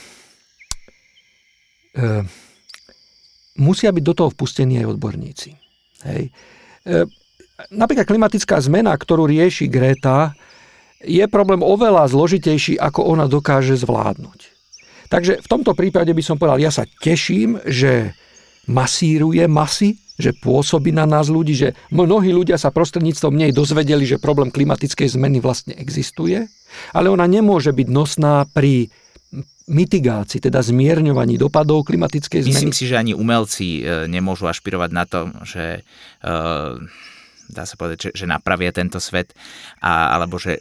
e, 1.97 2.23
musia 3.57 3.91
byť 3.93 4.05
do 4.05 4.15
toho 4.15 4.31
vpustení 4.33 4.81
aj 4.81 4.97
odborníci. 4.97 5.51
Hej. 6.05 6.31
E, 6.85 7.09
napríklad 7.75 8.07
klimatická 8.07 8.63
zmena, 8.63 8.95
ktorú 8.95 9.27
rieši 9.27 9.67
Greta, 9.67 10.35
je 11.03 11.23
problém 11.31 11.63
oveľa 11.63 12.11
zložitejší, 12.11 12.79
ako 12.79 13.07
ona 13.07 13.31
dokáže 13.31 13.79
zvládnuť. 13.79 14.41
Takže 15.09 15.41
v 15.41 15.49
tomto 15.49 15.73
prípade 15.73 16.13
by 16.13 16.23
som 16.23 16.37
povedal, 16.37 16.61
ja 16.61 16.75
sa 16.75 16.85
teším, 16.85 17.59
že 17.65 18.13
masíruje 18.69 19.41
masy, 19.49 19.97
že 20.19 20.35
pôsobí 20.35 20.91
na 20.91 21.07
nás 21.07 21.31
ľudí, 21.31 21.55
že 21.55 21.69
mnohí 21.95 22.35
ľudia 22.35 22.59
sa 22.59 22.75
prostredníctvom 22.75 23.33
nej 23.33 23.51
dozvedeli, 23.55 24.05
že 24.05 24.21
problém 24.21 24.51
klimatickej 24.51 25.15
zmeny 25.15 25.39
vlastne 25.39 25.73
existuje, 25.79 26.51
ale 26.93 27.07
ona 27.09 27.25
nemôže 27.25 27.73
byť 27.73 27.89
nosná 27.89 28.45
pri 28.51 28.91
mitigácii, 29.69 30.43
teda 30.43 30.61
zmierňovaní 30.65 31.39
dopadov 31.39 31.87
klimatickej 31.87 32.45
zmeny. 32.45 32.53
Myslím 32.53 32.77
si, 32.77 32.89
že 32.89 32.99
ani 32.99 33.13
umelci 33.13 33.85
e, 33.85 34.09
nemôžu 34.11 34.49
ašpirovať 34.49 34.91
na 34.93 35.05
to, 35.05 35.31
že 35.47 35.87
uh 36.27 36.77
dá 37.49 37.65
sa 37.65 37.75
povedať, 37.81 38.13
že, 38.13 38.25
že 38.25 38.27
napravia 38.29 38.71
tento 38.71 39.01
svet 39.01 39.33
a, 39.81 40.15
alebo 40.15 40.37
že 40.37 40.61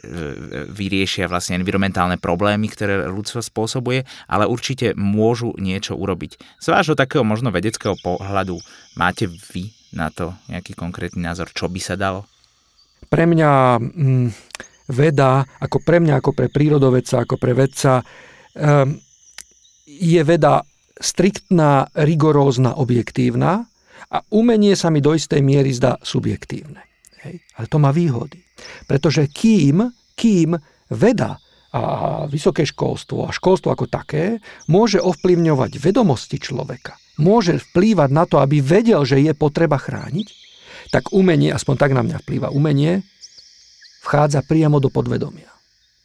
vyriešia 0.72 1.28
vlastne 1.28 1.60
environmentálne 1.60 2.16
problémy, 2.16 2.66
ktoré 2.72 3.06
ľudstvo 3.06 3.44
spôsobuje, 3.44 4.08
ale 4.26 4.48
určite 4.48 4.96
môžu 4.96 5.52
niečo 5.60 5.94
urobiť. 5.94 6.40
Z 6.58 6.66
vášho 6.72 6.96
takého 6.96 7.22
možno 7.22 7.52
vedeckého 7.52 7.94
pohľadu 8.00 8.58
máte 8.96 9.28
vy 9.28 9.70
na 9.92 10.08
to 10.08 10.32
nejaký 10.48 10.72
konkrétny 10.72 11.24
názor, 11.24 11.52
čo 11.52 11.68
by 11.68 11.80
sa 11.80 11.94
dalo? 11.96 12.24
Pre 13.08 13.24
mňa 13.24 13.50
mm, 13.80 14.28
veda, 14.92 15.44
ako 15.60 15.80
pre 15.84 16.00
mňa, 16.00 16.20
ako 16.20 16.30
pre 16.34 16.48
prírodovedca, 16.52 17.24
ako 17.24 17.36
pre 17.40 17.52
vedca, 17.56 18.00
um, 18.58 18.96
je 19.88 20.20
veda 20.24 20.60
striktná, 20.98 21.88
rigorózna, 21.94 22.76
objektívna 22.76 23.64
a 24.08 24.22
umenie 24.32 24.78
sa 24.78 24.88
mi 24.88 25.02
do 25.02 25.12
istej 25.12 25.42
miery 25.42 25.74
zdá 25.74 25.98
subjektívne. 26.00 26.80
Hej. 27.26 27.42
Ale 27.58 27.66
to 27.66 27.78
má 27.82 27.90
výhody. 27.90 28.40
Pretože 28.86 29.26
kým, 29.28 29.90
kým 30.14 30.54
veda 30.90 31.38
a 31.68 31.80
vysoké 32.24 32.64
školstvo 32.64 33.28
a 33.28 33.34
školstvo 33.34 33.68
ako 33.68 33.92
také 33.92 34.40
môže 34.72 34.96
ovplyvňovať 35.02 35.76
vedomosti 35.76 36.40
človeka, 36.40 36.96
môže 37.20 37.60
vplývať 37.60 38.08
na 38.08 38.24
to, 38.24 38.40
aby 38.40 38.64
vedel, 38.64 39.04
že 39.04 39.20
je 39.20 39.36
potreba 39.36 39.76
chrániť, 39.76 40.28
tak 40.88 41.12
umenie, 41.12 41.52
aspoň 41.52 41.74
tak 41.76 41.92
na 41.92 42.00
mňa 42.00 42.24
vplýva 42.24 42.48
umenie, 42.54 43.04
vchádza 44.00 44.40
priamo 44.48 44.80
do 44.80 44.88
podvedomia. 44.88 45.52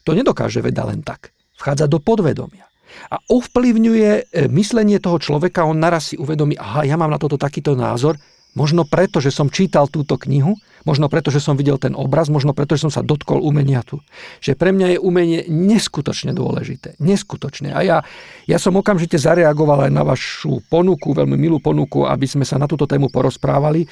To 0.04 0.12
nedokáže 0.12 0.60
veda 0.60 0.84
len 0.84 1.00
tak. 1.00 1.32
Vchádza 1.56 1.88
do 1.88 2.04
podvedomia 2.04 2.68
a 3.12 3.22
ovplyvňuje 3.30 4.12
e, 4.12 4.22
myslenie 4.50 4.98
toho 4.98 5.18
človeka, 5.22 5.68
on 5.68 5.80
naraz 5.80 6.14
si 6.14 6.16
uvedomí, 6.18 6.58
aha, 6.58 6.88
ja 6.88 6.96
mám 6.98 7.12
na 7.14 7.22
toto 7.22 7.38
takýto 7.38 7.78
názor, 7.78 8.18
možno 8.54 8.86
preto, 8.86 9.18
že 9.18 9.34
som 9.34 9.50
čítal 9.50 9.90
túto 9.90 10.18
knihu, 10.18 10.58
možno 10.86 11.10
preto, 11.10 11.34
že 11.34 11.42
som 11.42 11.58
videl 11.58 11.82
ten 11.82 11.98
obraz, 11.98 12.30
možno 12.30 12.54
preto, 12.54 12.78
že 12.78 12.86
som 12.88 12.94
sa 12.94 13.02
dotkol 13.02 13.42
umenia 13.42 13.82
tu. 13.82 14.00
Že 14.44 14.54
pre 14.60 14.70
mňa 14.76 14.88
je 14.96 15.00
umenie 15.02 15.40
neskutočne 15.50 16.36
dôležité. 16.38 17.00
Neskutočne. 17.02 17.74
A 17.74 17.80
ja, 17.82 17.98
ja 18.46 18.58
som 18.62 18.78
okamžite 18.78 19.18
zareagoval 19.18 19.90
aj 19.90 19.92
na 19.92 20.04
vašu 20.06 20.62
ponuku, 20.70 21.18
veľmi 21.18 21.36
milú 21.40 21.58
ponuku, 21.64 22.06
aby 22.06 22.28
sme 22.30 22.46
sa 22.46 22.62
na 22.62 22.70
túto 22.70 22.86
tému 22.86 23.10
porozprávali 23.10 23.90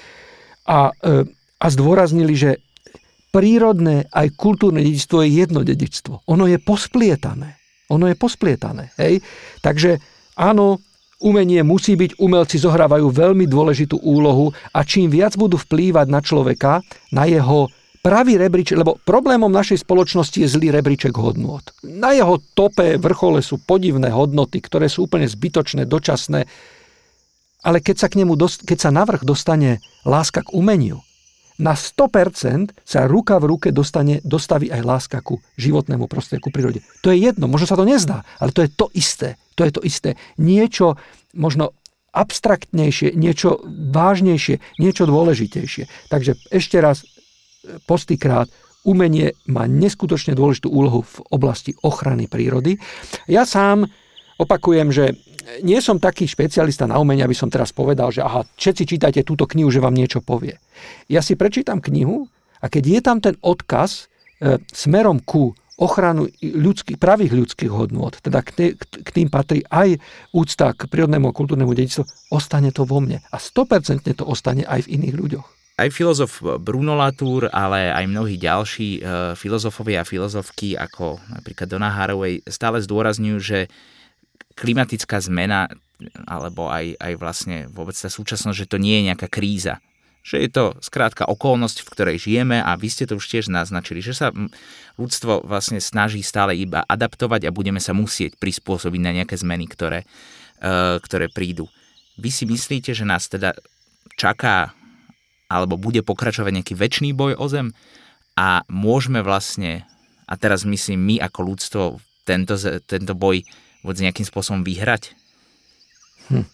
a, 0.70 0.94
e, 0.94 1.26
a 1.58 1.66
zdôraznili, 1.72 2.34
že 2.38 2.52
prírodné 3.32 4.12
aj 4.12 4.36
kultúrne 4.36 4.84
dedičstvo 4.84 5.24
je 5.24 5.30
jedno 5.32 5.64
dedičstvo. 5.64 6.28
Ono 6.28 6.46
je 6.46 6.60
posplietané. 6.60 7.61
Ono 7.92 8.08
je 8.08 8.16
posplietané. 8.16 8.96
Hej? 8.96 9.20
Takže 9.60 10.00
áno, 10.40 10.80
umenie 11.22 11.62
musí 11.62 11.94
byť, 11.94 12.18
umelci 12.18 12.58
zohrávajú 12.58 13.12
veľmi 13.12 13.46
dôležitú 13.46 14.02
úlohu 14.02 14.56
a 14.74 14.82
čím 14.82 15.12
viac 15.12 15.38
budú 15.38 15.60
vplývať 15.60 16.08
na 16.10 16.20
človeka, 16.24 16.82
na 17.14 17.30
jeho 17.30 17.70
pravý 18.02 18.42
rebríček, 18.42 18.82
lebo 18.82 18.98
problémom 19.06 19.54
našej 19.54 19.86
spoločnosti 19.86 20.42
je 20.42 20.50
zlý 20.50 20.74
rebríček 20.74 21.14
hodnôt. 21.14 21.62
Na 21.86 22.18
jeho 22.18 22.42
tope, 22.58 22.98
vrchole 22.98 23.46
sú 23.46 23.62
podivné 23.62 24.10
hodnoty, 24.10 24.58
ktoré 24.58 24.90
sú 24.90 25.06
úplne 25.06 25.30
zbytočné, 25.30 25.86
dočasné, 25.86 26.50
ale 27.62 27.78
keď 27.78 27.96
sa, 28.02 28.08
k 28.10 28.18
nemu 28.26 28.34
dost, 28.34 28.66
keď 28.66 28.90
sa 28.90 28.90
navrh 28.90 29.22
dostane 29.22 29.78
láska 30.02 30.42
k 30.42 30.50
umeniu, 30.58 31.06
na 31.62 31.78
100% 31.78 32.74
sa 32.82 33.06
ruka 33.06 33.38
v 33.38 33.46
ruke 33.46 33.70
dostane, 33.70 34.18
dostaví 34.26 34.74
aj 34.74 34.82
láska 34.82 35.18
ku 35.22 35.38
životnému 35.62 36.10
prostrediu, 36.10 36.50
ku 36.50 36.52
prírode. 36.52 36.82
To 37.06 37.14
je 37.14 37.22
jedno, 37.22 37.46
možno 37.46 37.70
sa 37.70 37.78
to 37.78 37.86
nezdá, 37.86 38.26
ale 38.42 38.50
to 38.50 38.66
je 38.66 38.70
to 38.74 38.90
isté. 38.98 39.38
To 39.56 39.62
je 39.62 39.72
to 39.72 39.82
isté. 39.86 40.18
Niečo 40.42 40.98
možno 41.38 41.78
abstraktnejšie, 42.12 43.14
niečo 43.14 43.62
vážnejšie, 43.94 44.82
niečo 44.82 45.04
dôležitejšie. 45.06 46.12
Takže 46.12 46.36
ešte 46.50 46.82
raz, 46.82 47.06
postýkrát, 47.86 48.50
umenie 48.82 49.38
má 49.46 49.70
neskutočne 49.70 50.34
dôležitú 50.34 50.68
úlohu 50.74 51.06
v 51.06 51.16
oblasti 51.30 51.78
ochrany 51.86 52.26
prírody. 52.26 52.82
Ja 53.30 53.46
sám 53.46 53.86
opakujem, 54.42 54.90
že 54.90 55.14
nie 55.62 55.80
som 55.82 55.98
taký 55.98 56.26
špecialista 56.30 56.86
na 56.88 56.98
umenie, 56.98 57.26
aby 57.26 57.36
som 57.36 57.52
teraz 57.52 57.74
povedal, 57.76 58.10
že 58.14 58.24
aha, 58.24 58.46
všetci 58.58 58.84
čítajte 58.86 59.22
túto 59.26 59.46
knihu, 59.50 59.70
že 59.70 59.84
vám 59.84 59.96
niečo 59.96 60.22
povie. 60.22 60.58
Ja 61.12 61.20
si 61.24 61.38
prečítam 61.38 61.82
knihu 61.84 62.30
a 62.62 62.70
keď 62.70 62.84
je 62.86 63.00
tam 63.02 63.18
ten 63.20 63.36
odkaz 63.42 64.06
e, 64.42 64.58
smerom 64.70 65.22
ku 65.22 65.54
ochranu 65.82 66.30
ľudských, 66.46 67.02
pravých 67.02 67.34
ľudských 67.34 67.72
hodnôt, 67.74 68.14
teda 68.14 68.46
k, 68.46 68.78
k 68.78 69.10
tým 69.10 69.34
patrí 69.34 69.66
aj 69.66 69.98
úcta 70.30 70.78
k 70.78 70.86
prírodnému 70.86 71.34
a 71.34 71.34
kultúrnemu 71.34 71.74
dedičstvu, 71.74 72.32
ostane 72.38 72.70
to 72.70 72.86
vo 72.86 73.02
mne. 73.02 73.18
A 73.34 73.42
100% 73.42 74.06
to 74.14 74.24
ostane 74.30 74.62
aj 74.62 74.86
v 74.86 75.02
iných 75.02 75.16
ľuďoch. 75.18 75.48
Aj 75.82 75.90
filozof 75.90 76.46
Bruno 76.62 76.94
Latour, 76.94 77.50
ale 77.50 77.90
aj 77.90 78.06
mnohí 78.06 78.38
ďalší 78.38 79.02
e, 79.02 79.34
filozofovia 79.34 80.06
a 80.06 80.08
filozofky, 80.08 80.78
ako 80.78 81.18
napríklad 81.34 81.66
Donna 81.66 81.90
Haraway, 81.90 82.46
stále 82.46 82.78
zdôrazňujú, 82.86 83.38
že 83.42 83.66
klimatická 84.62 85.18
zmena 85.18 85.66
alebo 86.30 86.70
aj, 86.70 86.98
aj 86.98 87.14
vlastne 87.18 87.58
vôbec 87.74 87.98
tá 87.98 88.10
súčasnosť, 88.10 88.58
že 88.58 88.70
to 88.70 88.78
nie 88.78 89.02
je 89.02 89.08
nejaká 89.10 89.26
kríza, 89.30 89.82
Že 90.22 90.38
je 90.38 90.50
to 90.54 90.66
skrátka 90.86 91.26
okolnosť, 91.26 91.82
v 91.82 91.92
ktorej 91.94 92.18
žijeme 92.22 92.62
a 92.62 92.78
vy 92.78 92.94
ste 92.94 93.10
to 93.10 93.18
už 93.18 93.26
tiež 93.26 93.50
naznačili, 93.50 94.06
že 94.06 94.14
sa 94.14 94.30
ľudstvo 95.02 95.46
vlastne 95.50 95.82
snaží 95.82 96.22
stále 96.22 96.54
iba 96.54 96.86
adaptovať 96.86 97.50
a 97.50 97.56
budeme 97.56 97.82
sa 97.82 97.98
musieť 97.98 98.38
prispôsobiť 98.38 99.02
na 99.02 99.12
nejaké 99.18 99.34
zmeny, 99.34 99.66
ktoré, 99.66 100.06
uh, 100.62 101.02
ktoré 101.02 101.26
prídu. 101.34 101.66
Vy 102.22 102.30
si 102.30 102.46
myslíte, 102.46 102.94
že 102.94 103.02
nás 103.02 103.26
teda 103.26 103.58
čaká 104.14 104.78
alebo 105.50 105.76
bude 105.76 106.06
pokračovať 106.06 106.54
nejaký 106.54 106.74
väčší 106.78 107.12
boj 107.18 107.36
o 107.36 107.46
zem 107.50 107.74
a 108.38 108.62
môžeme 108.70 109.26
vlastne, 109.26 109.90
a 110.30 110.38
teraz 110.38 110.64
myslím 110.64 111.02
my 111.02 111.16
ako 111.20 111.40
ľudstvo, 111.44 111.82
tento, 112.24 112.56
tento 112.86 113.14
boj 113.18 113.42
vôbec 113.82 113.98
nejakým 114.02 114.26
spôsobom 114.26 114.62
vyhrať? 114.62 115.14
Hm. 116.30 116.48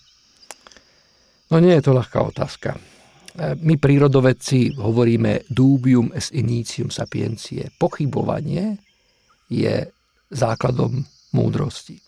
No 1.47 1.55
nie 1.63 1.75
je 1.80 1.84
to 1.84 1.95
ľahká 1.95 2.19
otázka. 2.23 2.75
E, 2.75 2.80
my 3.59 3.75
prírodovedci 3.80 4.80
hovoríme 4.80 5.47
dubium 5.47 6.11
es 6.15 6.32
initium 6.32 6.91
sapiencie. 6.91 7.71
Pochybovanie 7.80 8.80
je 9.47 9.88
základom 10.32 11.03
múdrosti. 11.32 11.99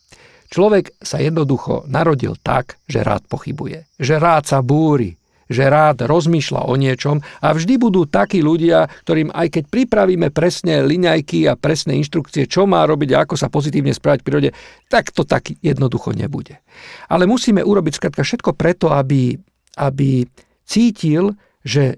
Človek 0.49 0.97
sa 0.97 1.21
jednoducho 1.21 1.85
narodil 1.85 2.33
tak, 2.41 2.81
že 2.89 3.05
rád 3.05 3.29
pochybuje, 3.29 3.85
že 4.01 4.17
rád 4.17 4.49
sa 4.49 4.65
búri, 4.65 5.18
že 5.49 5.65
rád 5.65 6.05
rozmýšľa 6.05 6.69
o 6.69 6.77
niečom 6.77 7.25
a 7.41 7.47
vždy 7.51 7.81
budú 7.81 8.05
takí 8.05 8.39
ľudia, 8.39 8.85
ktorým 9.03 9.33
aj 9.33 9.59
keď 9.59 9.63
pripravíme 9.67 10.29
presne 10.29 10.85
liňajky 10.85 11.49
a 11.49 11.57
presné 11.57 11.97
inštrukcie, 11.99 12.45
čo 12.45 12.69
má 12.69 12.85
robiť 12.85 13.09
a 13.17 13.25
ako 13.25 13.35
sa 13.35 13.49
pozitívne 13.49 13.91
správať 13.91 14.21
v 14.21 14.25
prírode, 14.29 14.49
tak 14.87 15.09
to 15.09 15.25
tak 15.25 15.49
jednoducho 15.59 16.13
nebude. 16.13 16.61
Ale 17.09 17.25
musíme 17.25 17.65
urobiť 17.65 17.93
skrátka 17.97 18.21
všetko 18.21 18.53
preto, 18.53 18.93
aby, 18.93 19.33
aby 19.81 20.23
cítil, 20.63 21.33
že 21.65 21.97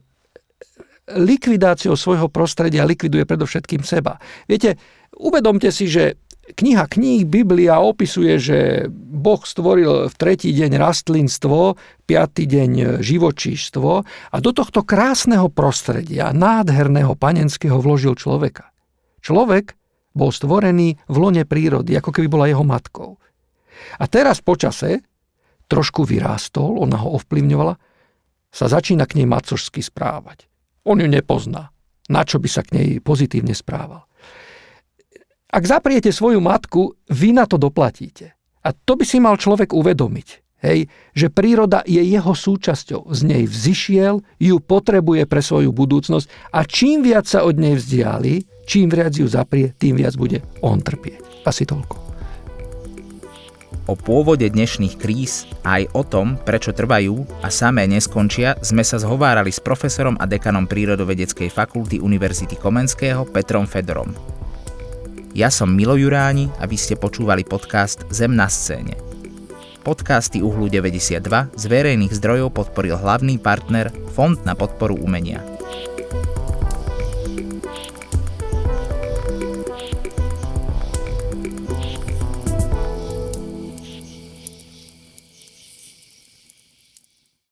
likvidáciou 1.11 1.99
svojho 1.99 2.31
prostredia 2.31 2.87
likviduje 2.87 3.27
predovšetkým 3.27 3.83
seba. 3.83 4.15
Viete, 4.47 4.79
uvedomte 5.19 5.67
si, 5.75 5.91
že 5.91 6.15
kniha 6.41 6.85
kníh 6.89 7.23
Biblia 7.29 7.79
opisuje, 7.79 8.37
že 8.41 8.59
Boh 8.91 9.41
stvoril 9.45 10.09
v 10.09 10.15
tretí 10.17 10.49
deň 10.51 10.81
rastlinstvo, 10.81 11.77
piatý 12.09 12.49
deň 12.49 12.99
živočíštvo 12.99 13.91
a 14.33 14.35
do 14.41 14.51
tohto 14.51 14.81
krásneho 14.81 15.47
prostredia, 15.53 16.33
nádherného 16.33 17.13
panenského 17.13 17.77
vložil 17.77 18.17
človeka. 18.17 18.73
Človek 19.21 19.77
bol 20.11 20.33
stvorený 20.33 20.99
v 21.07 21.15
lone 21.15 21.43
prírody, 21.45 21.95
ako 21.95 22.11
keby 22.11 22.27
bola 22.27 22.49
jeho 22.49 22.65
matkou. 22.65 23.21
A 24.01 24.03
teraz 24.09 24.43
počase 24.43 25.05
trošku 25.71 26.03
vyrástol, 26.03 26.83
ona 26.83 26.99
ho 26.99 27.15
ovplyvňovala, 27.15 27.79
sa 28.51 28.65
začína 28.67 29.07
k 29.07 29.23
nej 29.23 29.27
macožsky 29.31 29.79
správať. 29.79 30.51
On 30.83 30.99
ju 30.99 31.07
nepozná. 31.07 31.71
Na 32.11 32.27
čo 32.27 32.43
by 32.43 32.49
sa 32.51 32.67
k 32.67 32.75
nej 32.75 32.87
pozitívne 32.99 33.55
správal? 33.55 34.03
Ak 35.51 35.67
zapriete 35.67 36.15
svoju 36.15 36.39
matku, 36.39 36.95
vy 37.11 37.35
na 37.35 37.43
to 37.43 37.59
doplatíte. 37.59 38.31
A 38.63 38.71
to 38.71 38.95
by 38.95 39.03
si 39.03 39.19
mal 39.19 39.35
človek 39.35 39.75
uvedomiť. 39.75 40.27
Hej, 40.61 40.87
že 41.11 41.27
príroda 41.33 41.81
je 41.83 41.99
jeho 41.99 42.31
súčasťou. 42.31 43.11
Z 43.11 43.21
nej 43.27 43.43
vzýšiel, 43.49 44.21
ju 44.39 44.55
potrebuje 44.61 45.27
pre 45.27 45.41
svoju 45.43 45.73
budúcnosť 45.73 46.55
a 46.55 46.63
čím 46.63 47.03
viac 47.03 47.27
sa 47.27 47.43
od 47.43 47.57
nej 47.57 47.75
vzdiali, 47.75 48.45
čím 48.69 48.93
viac 48.93 49.11
ju 49.11 49.25
zaprie, 49.27 49.73
tým 49.75 49.99
viac 49.99 50.15
bude 50.15 50.39
on 50.61 50.79
trpieť. 50.79 51.43
Asi 51.43 51.65
toľko. 51.67 51.97
O 53.89 53.97
pôvode 53.97 54.45
dnešných 54.45 55.01
kríz 55.01 55.49
aj 55.65 55.89
o 55.97 56.05
tom, 56.05 56.37
prečo 56.37 56.71
trvajú 56.71 57.25
a 57.41 57.49
samé 57.49 57.89
neskončia, 57.89 58.55
sme 58.61 58.85
sa 58.85 59.01
zhovárali 59.01 59.49
s 59.49 59.59
profesorom 59.59 60.15
a 60.21 60.29
dekanom 60.29 60.69
Prírodovedeckej 60.69 61.49
fakulty 61.49 61.97
Univerzity 61.97 62.55
Komenského 62.55 63.25
Petrom 63.27 63.65
Fedorom. 63.65 64.40
Ja 65.31 65.47
som 65.47 65.71
Milo 65.71 65.95
Juráni 65.95 66.51
a 66.59 66.67
vy 66.67 66.75
ste 66.75 66.99
počúvali 66.99 67.47
podcast 67.47 68.03
Zem 68.11 68.35
na 68.35 68.51
scéne. 68.51 68.99
Podcasty 69.79 70.43
Uhlu 70.43 70.67
92 70.67 71.23
z 71.55 71.63
verejných 71.71 72.11
zdrojov 72.11 72.51
podporil 72.51 72.99
hlavný 72.99 73.39
partner 73.39 73.95
Fond 74.11 74.35
na 74.43 74.59
podporu 74.59 74.99
umenia. 74.99 75.39